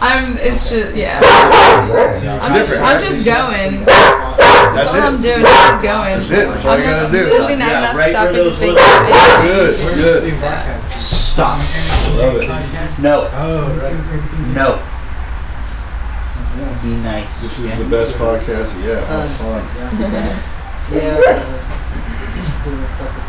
[0.00, 0.36] I'm.
[0.38, 1.20] It's just yeah.
[1.22, 3.84] I'm just, different, I'm just going.
[3.84, 6.18] That's all I'm doing is just going.
[6.18, 6.48] That's it.
[6.48, 7.24] That's all I'm you not, gotta do.
[7.24, 9.96] Literally not, Yeah, not right where stopping to those think of anything.
[10.02, 11.00] Good, good.
[11.00, 11.58] Stop.
[12.18, 12.48] Love it.
[13.00, 13.30] No.
[13.32, 13.96] Oh, right.
[14.54, 14.82] No.
[16.82, 17.40] Be nice.
[17.40, 19.02] This is the best podcast yet.
[19.06, 20.48] Have uh, fun.
[20.92, 21.68] Yeah.
[22.64, 23.22] Doing the stuff with.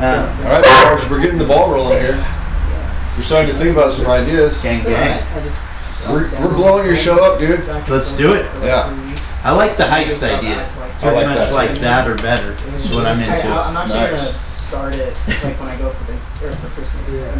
[0.00, 2.16] Um, All right, Powers, we're getting the ball rolling here.
[3.16, 4.60] We're starting to think about some ideas.
[4.62, 5.22] gang, gang.
[6.08, 7.64] We're, we're blowing your show up, dude.
[7.88, 8.44] Let's do it.
[8.62, 8.90] Yeah.
[9.44, 10.66] I like the heist idea.
[10.66, 11.54] I Pretty like much that, too.
[11.54, 12.52] like that or better.
[12.78, 13.94] Is what I'm I, I, I'm into.
[13.94, 14.32] actually Nice.
[14.32, 17.38] gonna start it like when I go for Thanks or for Christmas in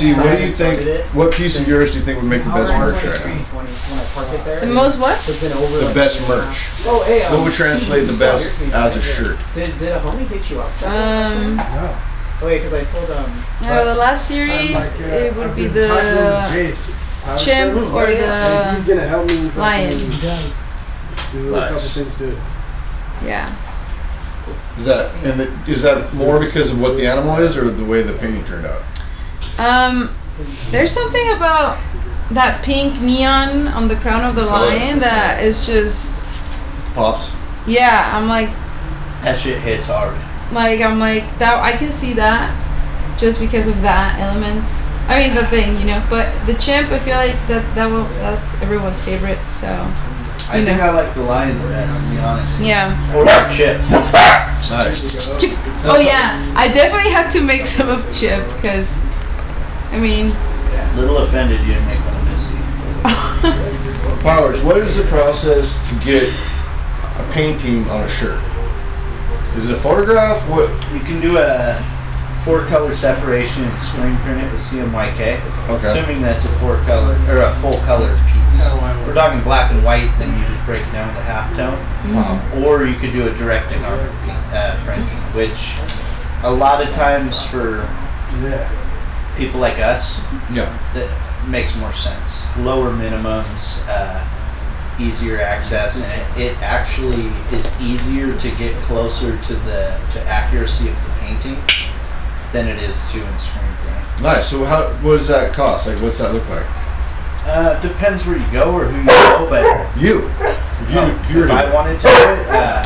[0.00, 0.56] like a couple weeks.
[0.56, 1.14] See, what do you think?
[1.14, 3.44] What piece of yours do you think would make the best merch right 23, now?
[3.44, 4.60] 20, when I park it there.
[4.60, 5.18] The most what?
[5.28, 6.70] It's been over The best a year and a merch.
[6.86, 9.38] Oh, hey, What um, would translate the best as a shirt?
[9.54, 10.82] Did, did a homie hit you up?
[10.82, 11.58] Um,
[12.42, 13.30] Oh, wait, because I told um.
[13.62, 15.86] no, the last series it would be the
[17.38, 19.48] chimp or Yeah, He's the gonna help me.
[19.50, 19.96] lion.
[21.32, 22.36] Do a couple things too.
[23.24, 23.54] Yeah.
[24.78, 27.84] Is that and the, is that more because of what the animal is, or the
[27.84, 28.82] way the painting turned out?
[29.58, 30.14] Um,
[30.70, 31.78] there's something about
[32.32, 34.66] that pink neon on the crown of the Color.
[34.66, 36.22] lion that is just
[36.94, 37.30] Pops.
[37.66, 38.10] yeah.
[38.16, 38.48] I'm like
[39.22, 40.16] That shit hits hard.
[40.52, 41.60] like I'm like that.
[41.60, 42.50] I can see that
[43.18, 44.64] just because of that element.
[45.08, 46.02] I mean the thing, you know.
[46.08, 49.38] But the chimp, I feel like that that will, that's everyone's favorite.
[49.46, 49.68] So
[50.48, 50.84] I you think know.
[50.86, 52.60] I like the lion the best, to be honest.
[52.60, 53.14] yeah.
[53.14, 53.78] Or the chip.
[54.70, 55.40] Nice.
[55.40, 55.58] Chip.
[55.84, 59.02] Oh yeah, I definitely had to make some of Chip because,
[59.92, 60.28] I mean,
[60.72, 62.56] Yeah, Little offended you didn't make one of Missy.
[64.22, 66.28] Powers, what is the process to get
[67.18, 68.40] a painting on a shirt?
[69.56, 70.40] Is it a photograph?
[70.48, 70.68] What?
[70.94, 71.76] You can do a
[72.44, 75.68] four color separation and screen print it with CMYK.
[75.68, 75.86] Okay.
[75.86, 78.64] Assuming that's a four color or a full color piece.
[78.64, 81.54] If we're talking black and white, then you just break it down with a half
[81.56, 81.76] tone.
[82.16, 84.12] Uh, Or you could do a direct to garment
[84.52, 85.76] uh, printing, which
[86.44, 87.86] a lot of times for
[89.36, 90.20] people like us,
[90.52, 90.70] yeah.
[90.94, 92.46] that makes more sense.
[92.58, 94.22] Lower minimums, uh,
[95.00, 97.26] easier access, and it, it actually
[97.56, 101.56] is easier to get closer to the to accuracy of the painting
[102.52, 104.22] than it is to in screen printing.
[104.22, 104.50] Nice.
[104.50, 104.92] So how?
[105.02, 105.86] What does that cost?
[105.86, 106.66] Like, what's that look like?
[107.44, 110.30] Uh, depends where you go or who you go, but You.
[110.82, 112.82] If you, um, if if I wanted to do it, uh,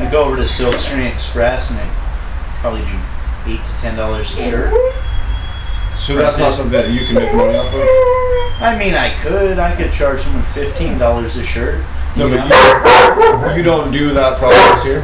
[0.00, 4.50] I go over to Silkscreen Express and I probably do eight to ten dollars a
[4.50, 4.72] shirt.
[5.98, 8.62] So that's not something that you can make money off of.
[8.62, 9.58] I mean, I could.
[9.58, 11.84] I could charge someone fifteen dollars a shirt.
[12.16, 13.50] No, you but know?
[13.50, 15.02] you, you don't do that process here.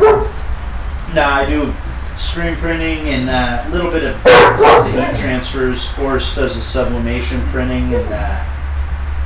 [1.14, 1.72] Nah, I do
[2.16, 5.86] screen printing and uh, a little bit of heat transfers.
[5.90, 8.44] Forrest does the sublimation printing and uh,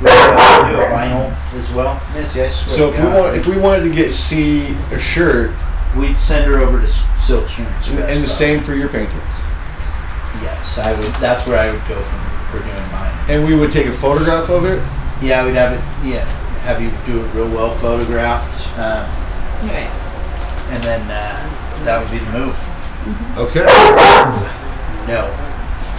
[0.01, 2.01] we uh, do a vinyl as well.
[2.15, 2.63] Yes, yes.
[2.65, 5.51] uh, So if we want, if we wanted to get Sea a shirt,
[5.97, 6.89] we'd send her over to
[7.27, 7.69] Silk Screen.
[7.89, 9.35] and, and the same for your paintings,
[10.43, 11.15] Yes, I would.
[11.17, 12.21] That's where I would go from
[12.51, 13.15] for doing mine.
[13.29, 14.79] and we would take a photograph of it.
[15.23, 16.07] Yeah, we'd have it.
[16.07, 16.25] Yeah,
[16.63, 19.05] have you do it real well photographed, um,
[19.69, 19.91] right.
[20.71, 22.57] and then uh, that would be the move.
[23.39, 23.65] Okay.
[25.09, 25.25] No.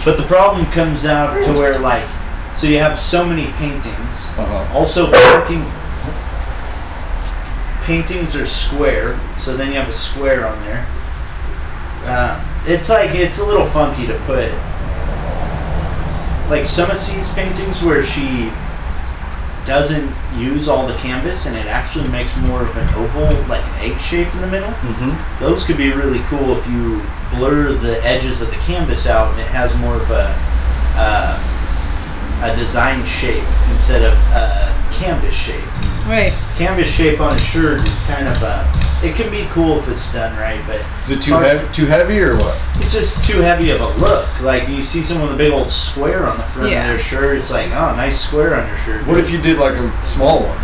[0.04, 2.08] But the problem comes out to where like,
[2.56, 4.30] so you have so many paintings.
[4.38, 4.78] Uh-huh.
[4.78, 5.64] Also, painting
[7.82, 10.86] paintings are square, so then you have a square on there.
[12.04, 14.50] Um, it's like it's a little funky to put.
[16.48, 18.50] Like some of Sea's paintings where she
[19.66, 23.92] doesn't use all the canvas and it actually makes more of an oval, like an
[23.92, 24.70] egg shape in the middle.
[24.70, 25.44] Mm-hmm.
[25.44, 27.00] Those could be really cool if you
[27.30, 30.34] blur the edges of the canvas out and it has more of a
[30.96, 31.60] uh,
[32.42, 35.62] a design shape instead of a canvas shape.
[36.06, 36.32] Right.
[36.56, 38.66] Canvas shape on a shirt is kind of a
[39.02, 41.72] it can be cool if it's done right, but Is it too heavy?
[41.72, 42.60] Too heavy or what?
[42.76, 44.40] it's just too heavy of a look.
[44.42, 46.82] Like you see someone with a big old square on the front Yeah.
[46.82, 49.06] of their shirt, it's like, oh, nice square on your shirt.
[49.06, 50.58] What if you did like a small one?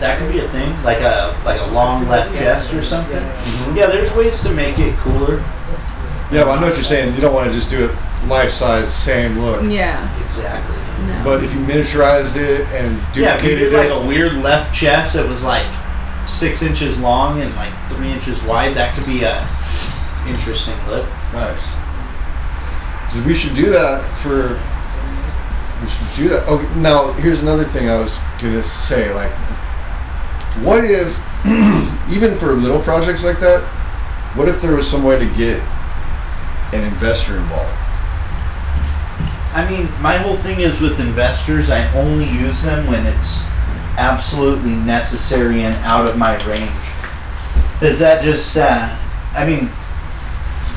[0.00, 3.22] That could be a thing, like a like a long left chest or something.
[3.22, 3.76] Mhm.
[3.76, 5.42] Yeah, there's ways to make it cooler.
[6.32, 7.14] Yeah, but I know what you're saying.
[7.14, 7.94] You don't want to just do it
[8.26, 9.62] life size, same look.
[9.68, 10.08] Yeah.
[10.24, 10.76] Exactly.
[11.06, 11.20] No.
[11.24, 14.34] But if you miniaturized it and Yeah, if you duplicated did like it, a weird
[14.34, 15.66] left chest that was like
[16.26, 19.46] six inches long and like three inches wide, that could be a
[20.28, 21.06] interesting look.
[21.32, 21.74] nice.
[23.10, 24.58] 'Cause we should do that for.
[25.82, 26.48] We should do that.
[26.48, 29.12] Okay, now here's another thing I was gonna say.
[29.12, 29.32] Like,
[30.62, 31.20] what if,
[32.10, 33.60] even for little projects like that,
[34.34, 35.60] what if there was some way to get
[36.72, 37.72] an investor involved?
[39.54, 43.44] I mean, my whole thing is with investors, I only use them when it's
[43.98, 46.70] absolutely necessary and out of my range.
[47.82, 48.96] Is that just, uh,
[49.34, 49.70] I mean,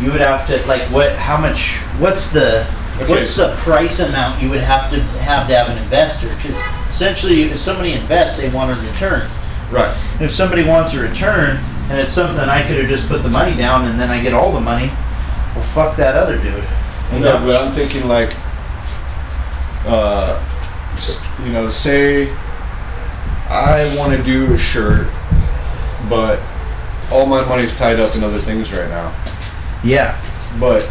[0.02, 3.12] you would have to, like, what, how much, what's the, Okay.
[3.12, 6.30] what's the price amount you would have to have to have an investor?
[6.38, 6.58] Because
[6.90, 9.28] essentially, if somebody invests, they want a return.
[9.70, 9.94] Right.
[10.22, 11.60] If somebody wants a return,
[11.90, 14.34] and it's something I could have just put the money down and then I get
[14.34, 14.92] all the money,
[15.56, 16.64] well, fuck that other dude.
[17.14, 17.45] You No, know?
[17.45, 18.34] but I'm thinking like,
[19.88, 20.41] uh,
[21.45, 22.30] you know, say
[23.49, 25.07] I want to do a shirt,
[26.10, 26.40] but
[27.11, 29.14] all my money's tied up in other things right now.
[29.84, 30.19] Yeah.
[30.60, 30.82] But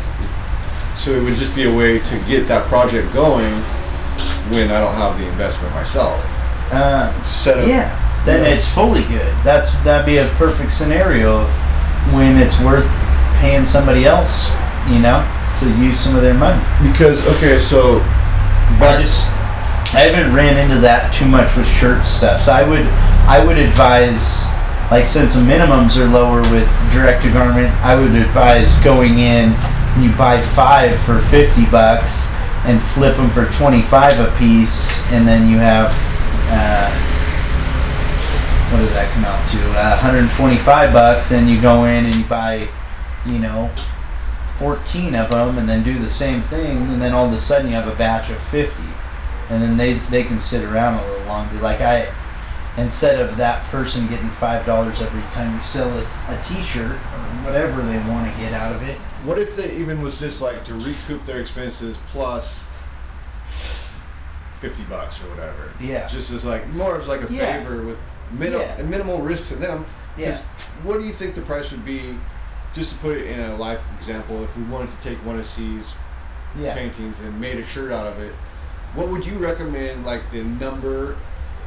[0.96, 3.52] so it would just be a way to get that project going
[4.52, 6.20] when I don't have the investment myself.
[6.70, 7.66] Uh, Set up.
[7.68, 8.00] yeah.
[8.24, 9.34] Then it's fully good.
[9.44, 11.44] That's that'd be a perfect scenario
[12.14, 12.86] when it's worth
[13.44, 14.48] paying somebody else,
[14.88, 15.20] you know,
[15.60, 16.56] to use some of their money.
[16.80, 18.00] Because okay, so
[18.80, 19.28] I just
[19.92, 22.40] I haven't ran into that too much with shirt stuff.
[22.48, 22.88] So I would
[23.28, 24.48] I would advise
[24.90, 29.52] like since the minimums are lower with direct to garment, I would advise going in
[29.52, 32.24] and you buy five for fifty bucks
[32.64, 35.92] and flip them for twenty five a piece, and then you have
[36.48, 36.88] uh,
[38.72, 39.60] what does that come out to?
[39.78, 42.66] Uh, 125 bucks, and you go in and you buy,
[43.26, 43.70] you know,
[44.58, 47.68] 14 of them, and then do the same thing, and then all of a sudden
[47.68, 48.74] you have a batch of 50,
[49.50, 51.58] and then they they can sit around a little longer.
[51.60, 52.12] Like I,
[52.76, 56.96] instead of that person getting five dollars every time you sell a, a T-shirt or
[57.44, 58.96] whatever they want to get out of it.
[59.24, 62.64] what if they even was just like to recoup their expenses plus
[64.60, 65.72] fifty bucks or whatever?
[65.80, 66.06] Yeah.
[66.08, 67.58] Just as like more as like a Yeah.
[67.58, 67.98] favor with
[68.32, 68.76] minimal Yeah.
[68.78, 69.84] and minimal risk to them.
[70.16, 70.38] Yeah.
[70.84, 72.16] What do you think the price would be?
[72.74, 75.46] Just to put it in a life example, if we wanted to take one of
[75.46, 75.94] Sea's
[76.56, 76.74] Yeah.
[76.74, 78.34] paintings and made a shirt out of it,
[78.94, 81.16] what would you recommend like the number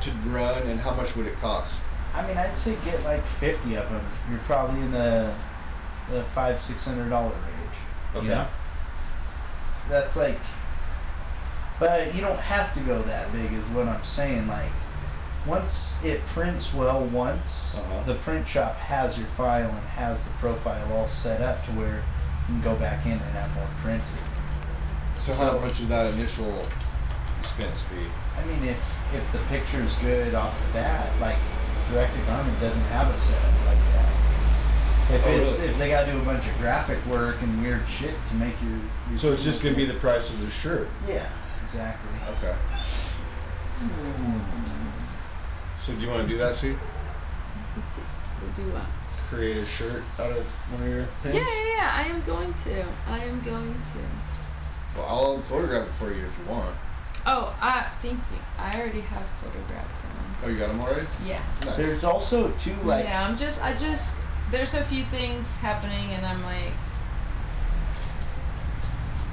[0.01, 1.81] to run and how much would it cost?
[2.15, 4.01] I mean, I'd say get like 50 of them.
[4.29, 5.33] You're probably in the
[6.09, 7.77] the five six hundred dollar range.
[8.15, 8.25] Okay.
[8.25, 8.47] You know?
[9.89, 10.39] That's like,
[11.79, 14.47] but you don't have to go that big, is what I'm saying.
[14.47, 14.71] Like,
[15.47, 18.03] once it prints well, once Uh-huh.
[18.05, 21.95] the print shop has your file and has the profile all set up to where
[21.95, 24.03] you can go back in and have more printed.
[25.21, 26.53] So how much would that initial
[27.39, 27.97] expense be?
[28.37, 28.77] I mean, if
[29.15, 31.37] if the picture is good off the bat, like
[31.91, 35.15] direct to garment doesn't have a setup like that.
[35.15, 35.69] If Oh, it's really?
[35.69, 38.75] if they gotta do a bunch of graphic work and weird shit to make your,
[39.09, 40.89] your So it's just gonna be the price of the shirt.
[41.07, 41.25] yeah
[41.63, 42.11] exactly.
[42.43, 42.55] Okay.
[45.81, 46.75] So do you want to do that, Sea?
[48.55, 48.85] Do what?
[49.29, 51.91] Create a shirt out of one of your Yeah, yeah, yeah.
[51.93, 52.85] I am going to.
[53.07, 54.97] I am going to.
[54.97, 56.75] Well, I'll photograph it for you if you want.
[57.25, 58.39] Oh, uh, thank you.
[58.57, 60.35] I already have photographs of them.
[60.43, 61.07] Oh, you got them already?
[61.25, 61.41] Yeah.
[61.65, 61.77] Nice.
[61.77, 64.17] There's also too like yeah, I'm just, I just,
[64.49, 66.73] there's a few things happening, and I'm like,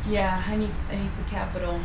[0.09, 1.81] yeah, I need, I need the capital.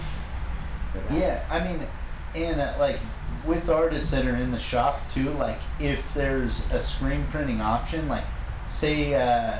[1.11, 1.87] Yeah, I mean,
[2.35, 2.99] and uh, like
[3.45, 8.07] with artists that are in the shop too, like if there's a screen printing option,
[8.07, 8.23] like
[8.67, 9.57] say uh,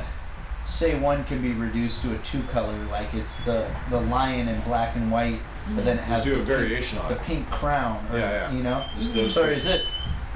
[0.65, 4.59] say one can be reduced to a two color, like it's the the lion in
[4.61, 5.39] black and white,
[5.75, 7.25] but then it Just has do a the variation pink, on the it.
[7.25, 8.51] pink crown, or, Yeah, yeah.
[8.51, 8.83] you know.
[8.97, 9.59] Just those Sorry, two.
[9.61, 9.85] is it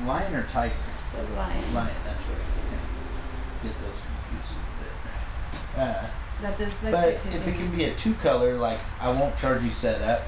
[0.06, 0.74] lion or tiger?
[1.06, 1.74] It's a lion.
[1.74, 2.38] Lion, that's right.
[2.72, 3.70] Yeah.
[3.70, 5.84] Get those confused a bit.
[5.88, 6.08] Uh,
[6.42, 9.72] That is but if it can be a two color, like I won't charge you
[9.72, 10.24] setup,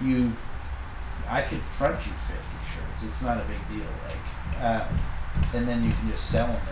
[0.00, 0.32] you,
[1.28, 3.02] I could front you fifty shirts.
[3.02, 3.86] It's not a big deal.
[4.02, 4.22] Like,
[4.60, 4.88] uh,
[5.52, 6.62] and then you can just sell them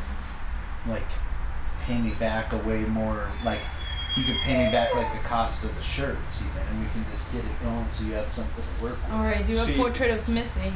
[0.85, 1.07] and like
[1.87, 3.28] pay me back a way more.
[3.45, 3.61] Like
[4.16, 7.05] you could pay me back like the cost of the shirts even, and we can
[7.12, 9.12] just get it going so you have something to work with.
[9.12, 10.73] All right, do a Sea- portrait of Missy.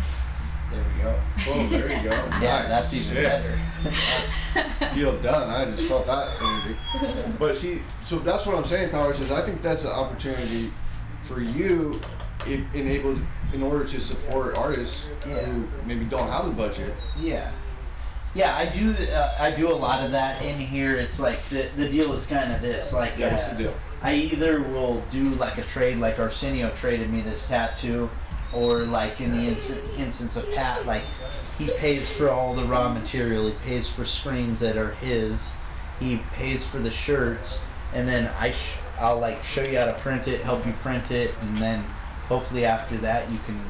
[0.71, 1.21] There we go.
[1.49, 2.11] Oh, there you go.
[2.41, 2.69] Yeah, Nice.
[2.69, 3.25] that's even Shit.
[3.25, 3.59] better.
[3.83, 5.51] That's deal done.
[5.51, 7.37] I just felt that energy.
[7.41, 10.71] But see, so that's what I'm saying, Powers, is I think that's an opportunity
[11.23, 11.93] for you
[12.47, 13.21] in, enabled
[13.53, 15.41] in order to support artists Yeah.
[15.45, 16.93] who maybe don't have the budget.
[17.19, 17.51] Yeah.
[18.33, 18.95] Yeah, I do.
[19.13, 20.95] Uh, I do a lot of that in here.
[20.95, 22.93] It's like the the deal is kind of this.
[22.93, 23.75] Like, Yeah, what's uh, the deal?
[24.03, 28.09] I either will do like a trade, like Arsenio traded me this tattoo,
[28.55, 31.03] or like in the inst- instance of Pat, like
[31.59, 33.49] he pays for all the raw material.
[33.49, 35.53] He pays for screens that are his.
[35.99, 37.61] He pays for the shirts,
[37.95, 41.11] and then I sh- I'll like show you how to print it, help you print
[41.11, 41.85] it, and then
[42.31, 43.61] hopefully after that you can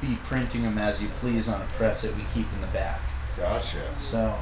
[0.00, 2.98] be printing them as you please on a press that we keep in the back.
[3.36, 3.80] Gotcha.
[4.00, 4.36] So,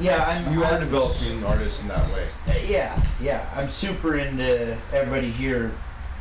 [0.00, 0.52] yeah, I'm.
[0.54, 2.26] You are I'm- developing artists in that way.
[2.48, 3.46] uh, Yeah, yeah.
[3.54, 5.70] I'm super into everybody here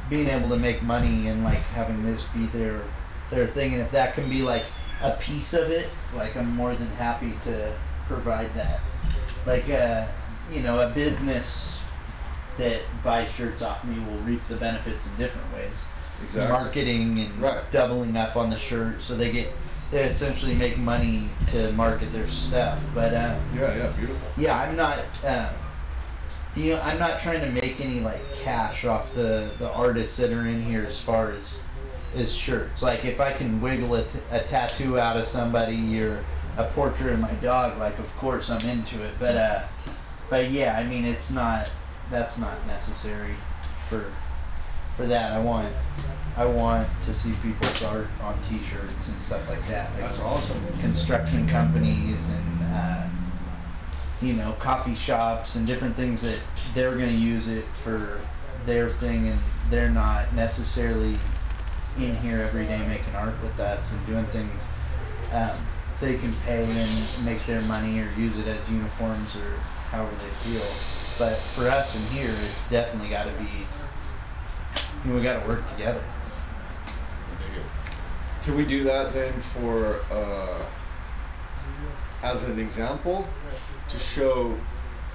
[0.09, 2.83] being able to make money and like having this be their
[3.29, 4.65] their thing, and if that can be like
[5.03, 7.73] a piece of it, like I'm more than happy to
[8.07, 8.81] provide that.
[9.45, 10.05] Like, uh,
[10.51, 11.81] you know, a business
[12.57, 15.85] that buys shirts off me will reap the benefits in different ways.
[16.25, 16.51] Exactly.
[16.51, 17.71] Marketing and Right.
[17.71, 19.53] doubling up on the shirt, so they get
[19.91, 22.79] they essentially make money to market their stuff.
[22.95, 24.27] But uh, Yeah, yeah, beautiful.
[24.37, 24.99] yeah, I'm not.
[25.25, 25.49] Uh,
[26.55, 30.31] you know, I'm not trying to make any like cash off the the artists that
[30.31, 31.61] are in here as far as
[32.15, 32.81] as shirts.
[32.81, 36.23] Like if I can wiggle a, t- a tattoo out of somebody or
[36.57, 39.13] a portrait of my dog, like of course I'm into it.
[39.19, 39.61] But uh,
[40.29, 41.69] but yeah, I mean it's not
[42.09, 43.35] that's not necessary
[43.87, 44.05] for
[44.95, 45.31] for that.
[45.31, 45.67] I want
[46.37, 49.91] I want to see people's art on T-shirts and stuff like that.
[49.93, 50.61] Like That's awesome.
[50.79, 53.07] Construction companies and uh,
[54.21, 56.39] you know coffee shops and different things that
[56.73, 58.21] they're going to use it for
[58.65, 59.39] their thing, and
[59.69, 61.17] they're not necessarily
[61.97, 64.69] in here every day making art with us and doing things.
[65.33, 65.57] Um,
[65.99, 69.59] they can pay and make their money or use it as uniforms or
[69.91, 70.65] however they feel.
[71.19, 73.65] But for us in here, it's definitely got to be.
[75.05, 76.03] Know, we got to work together.
[78.43, 80.65] Can we do that then for, uh,
[82.23, 83.27] as an example,
[83.89, 84.55] to show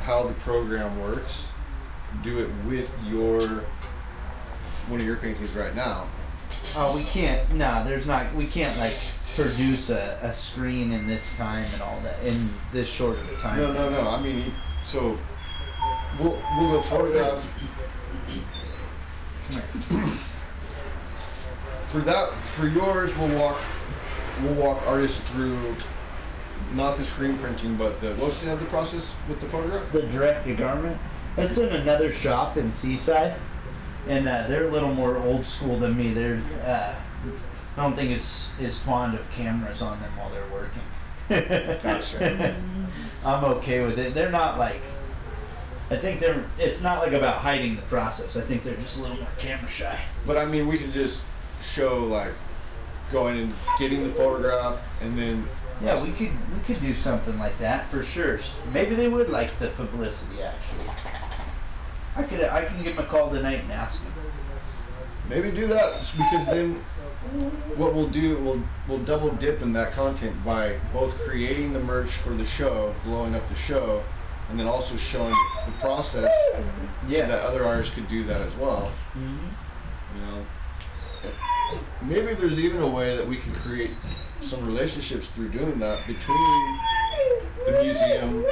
[0.01, 1.49] how the program works?
[2.23, 3.65] Do it with your,
[4.89, 6.09] one of your paintings right now.
[6.77, 7.53] Oh, we can't.
[7.53, 8.33] No, there's not.
[8.35, 8.97] We can't like
[9.35, 13.43] produce a, a screen in this time and all that in this short of a
[13.43, 13.59] time.
[13.59, 14.45] No, no, no, I mean,
[14.85, 15.19] so,
[16.21, 17.45] we'll, we'll go photograph.
[21.89, 23.61] For that, for yours, we'll walk,
[24.43, 25.77] we'll walk artists through,
[26.75, 29.91] not the screen printing, but the, what's the other process with the photograph?
[29.93, 30.99] The direct to garment.
[31.37, 33.35] It's in another shop in Seaside,
[34.09, 36.13] and uh, they're a little more old school than me.
[36.13, 36.43] They're.
[36.65, 36.95] Uh,
[37.77, 41.83] I don't think it's as fond of cameras on them while they're working.
[41.83, 42.57] Gotcha.
[43.25, 44.15] I'm okay with it.
[44.15, 44.81] They're not like.
[45.91, 46.45] I think they're.
[46.59, 48.37] It's not like about hiding the process.
[48.37, 49.99] I think they're just a little more camera shy.
[50.27, 51.23] But I mean, we can just
[51.63, 52.33] show like
[53.13, 55.49] going and getting the photograph and then
[55.81, 58.41] Yeah, we could we could do something like that for sure.
[58.73, 60.43] Maybe they would like the publicity.
[60.43, 60.91] Actually,
[62.17, 64.13] I could I can give them a call tonight and ask them.
[65.29, 66.85] maybe do that because then
[67.77, 72.11] what we'll do we'll we'll double dip in that content by both creating the merch
[72.11, 74.03] for the show, blowing up the show,
[74.49, 76.33] and then also showing the process
[77.09, 77.23] Yeah.
[77.23, 78.91] so that other artists could do that as well.
[79.15, 80.47] You know,
[82.03, 83.99] maybe there's even a way that we can create
[84.41, 86.81] some relationships through doing that between
[87.65, 88.47] the museum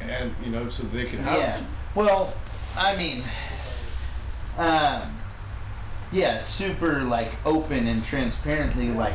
[0.00, 1.60] and you know so they can have Yeah.
[1.94, 2.32] Well,
[2.76, 3.24] I mean,
[4.56, 5.14] um,
[6.12, 9.14] yeah, super like open and transparently like.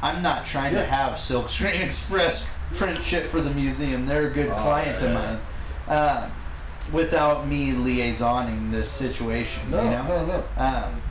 [0.00, 0.84] I'm not trying to Yeah.
[0.84, 4.06] have Silkscreen Express print shit for the museum.
[4.06, 5.40] They're a good Oh, client of mine.
[5.86, 6.30] Uh,
[6.92, 10.02] without me liaisoning this situation, No, you know.
[10.08, 10.44] no, no.
[10.56, 11.02] Um,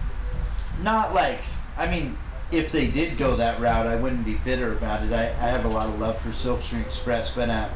[0.81, 1.39] not like
[1.75, 2.17] I mean,
[2.51, 5.13] if they did go that route, I wouldn't be bitter about it.
[5.13, 7.69] I, I have a lot of love for Silkscreen Express, but uh,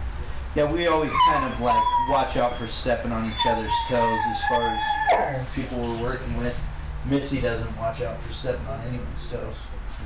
[0.56, 4.44] yeah, we always kind of like watch out for stepping on each other's toes as
[4.44, 4.82] far as
[5.54, 6.60] people we're working with.
[7.06, 9.56] Missy doesn't watch out for stepping on anyone's toes.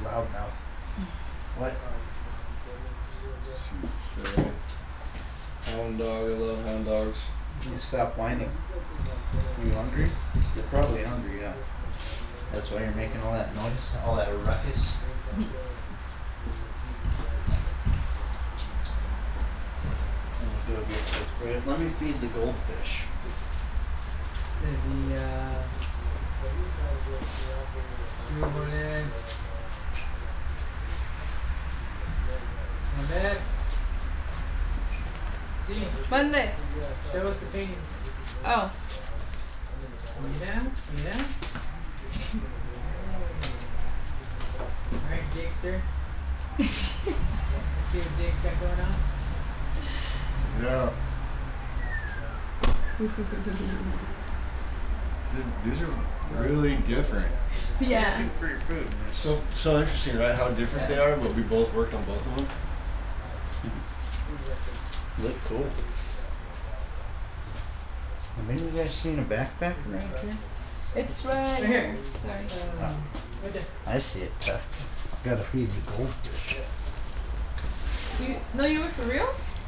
[0.03, 0.49] Loudmouth.
[1.57, 1.73] What?
[3.99, 4.21] So,
[5.71, 7.29] hound dog, I love hound dogs.
[7.69, 8.51] You stop whining.
[9.63, 10.09] You hungry?
[10.55, 11.53] You're probably hungry, yeah.
[12.53, 14.95] That's why you're making all that noise, all that ruckus.
[15.31, 15.47] Let me
[20.67, 21.67] go get the bread.
[21.67, 23.03] Let me feed the goldfish.
[24.61, 25.63] The, uh,
[28.35, 29.13] New Orleans.
[32.97, 33.37] Ahmed.
[33.37, 33.54] See,
[36.11, 36.51] Monday.
[37.11, 37.75] show us the painting.
[38.45, 38.71] Oh.
[40.21, 40.71] You down?
[40.95, 41.25] You down?
[44.93, 45.81] Alright, Jakester.
[46.61, 47.11] See
[47.99, 48.93] what Jake's got going on?
[50.61, 50.93] Yeah.
[55.65, 57.31] These are really different.
[57.79, 58.29] yeah.
[58.39, 58.87] For your food.
[59.11, 60.35] So so interesting, right?
[60.35, 62.47] How different they are, but we both worked on both of them.
[65.21, 65.65] Look cool.
[68.37, 70.33] Have any of you guys seen a backpack around here?
[70.95, 71.81] It's right Right here.
[71.93, 71.97] here.
[72.21, 72.45] Sorry.
[72.81, 72.95] Oh.
[73.43, 73.63] Right there.
[73.87, 74.65] I see it tough.
[75.23, 76.57] Gotta feed the goldfish.
[78.27, 79.27] You, no, you were for real?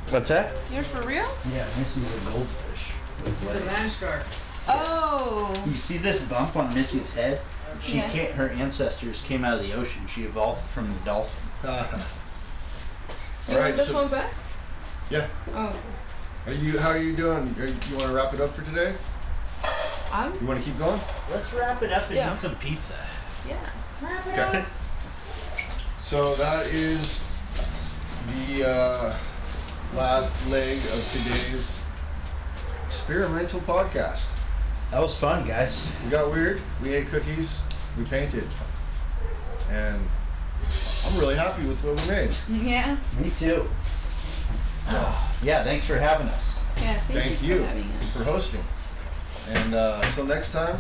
[0.10, 0.54] What's that?
[0.72, 1.28] You're for real?
[1.54, 2.92] Yeah, this is a goldfish.
[3.24, 3.66] with It's a legs.
[3.68, 4.22] land shark.
[4.70, 5.64] Oh.
[5.66, 7.42] You see this bump on Missy's head?
[7.82, 8.10] She Yeah.
[8.10, 8.34] can't.
[8.34, 10.06] Her ancestors came out of the ocean.
[10.08, 11.70] She evolved from the dolphin.
[11.70, 11.98] Uh-huh.
[13.48, 14.32] You All right, want this so- one back?
[15.10, 15.28] Yeah.
[15.54, 15.76] Oh.
[16.46, 16.78] Are you?
[16.80, 17.54] How are you doing?
[17.60, 18.94] Are you, you want to wrap it up for today?
[20.12, 20.34] I'm.
[20.40, 21.00] You want to keep going?
[21.32, 22.34] Let's wrap it up and Yeah.
[22.34, 22.96] eat some pizza.
[23.48, 23.56] Yeah.
[24.02, 24.60] Wrap it Okay.
[24.60, 24.66] up.
[26.02, 27.24] So that is
[28.48, 29.16] the uh,
[29.96, 31.82] last leg of today's
[32.86, 34.26] experimental podcast.
[34.92, 35.86] That was fun, guys.
[36.04, 36.62] We got weird.
[36.82, 37.62] We ate cookies.
[37.98, 38.48] We painted.
[39.70, 40.00] And
[41.06, 42.32] I'm really happy with what we made.
[42.66, 42.96] Yeah.
[43.20, 43.68] Me too.
[45.44, 46.62] Yeah, thanks for having us.
[46.78, 46.94] Yeah.
[47.02, 48.14] Thank, Thank you, you for having us.
[48.14, 48.64] for hosting.
[49.50, 50.78] And uh, until next time,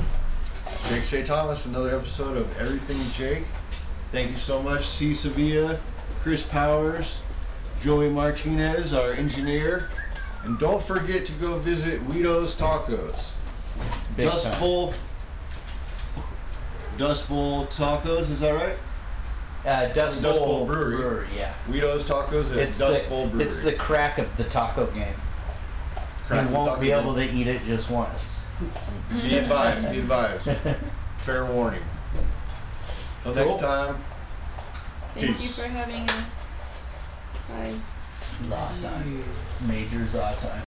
[0.90, 3.44] Jake Shea Thomas, another episode of Everything Jake.
[4.12, 5.14] Thank you so much, Sea.
[5.14, 5.80] Sevilla,
[6.22, 7.22] Chris Powers,
[7.82, 9.90] Joey Martinez, our engineer.
[10.44, 13.34] And don't forget to go visit Guido's Tacos.
[14.16, 14.60] Big Dust time.
[14.60, 14.94] Bowl.
[16.98, 18.76] Dust Bowl Tacos, is that right?
[19.68, 21.27] Uh, Dust, Dust Bowl, Bowl Brewery.
[21.35, 21.53] yeah.
[21.69, 23.45] Guido's Tacos at It's Dust the, Bowl Brewery.
[23.48, 25.14] it's the crack of the taco game.
[26.26, 28.44] Crack you won't taco be able to eat it just once.
[29.22, 30.49] Be advised, be advised.
[31.19, 31.84] Fair warning.
[33.23, 33.45] Till Cool.
[33.45, 33.98] next time.
[35.14, 36.57] Thank you for having us.
[37.49, 37.73] Bye.
[38.45, 39.23] Za time.
[39.68, 40.64] Major za time.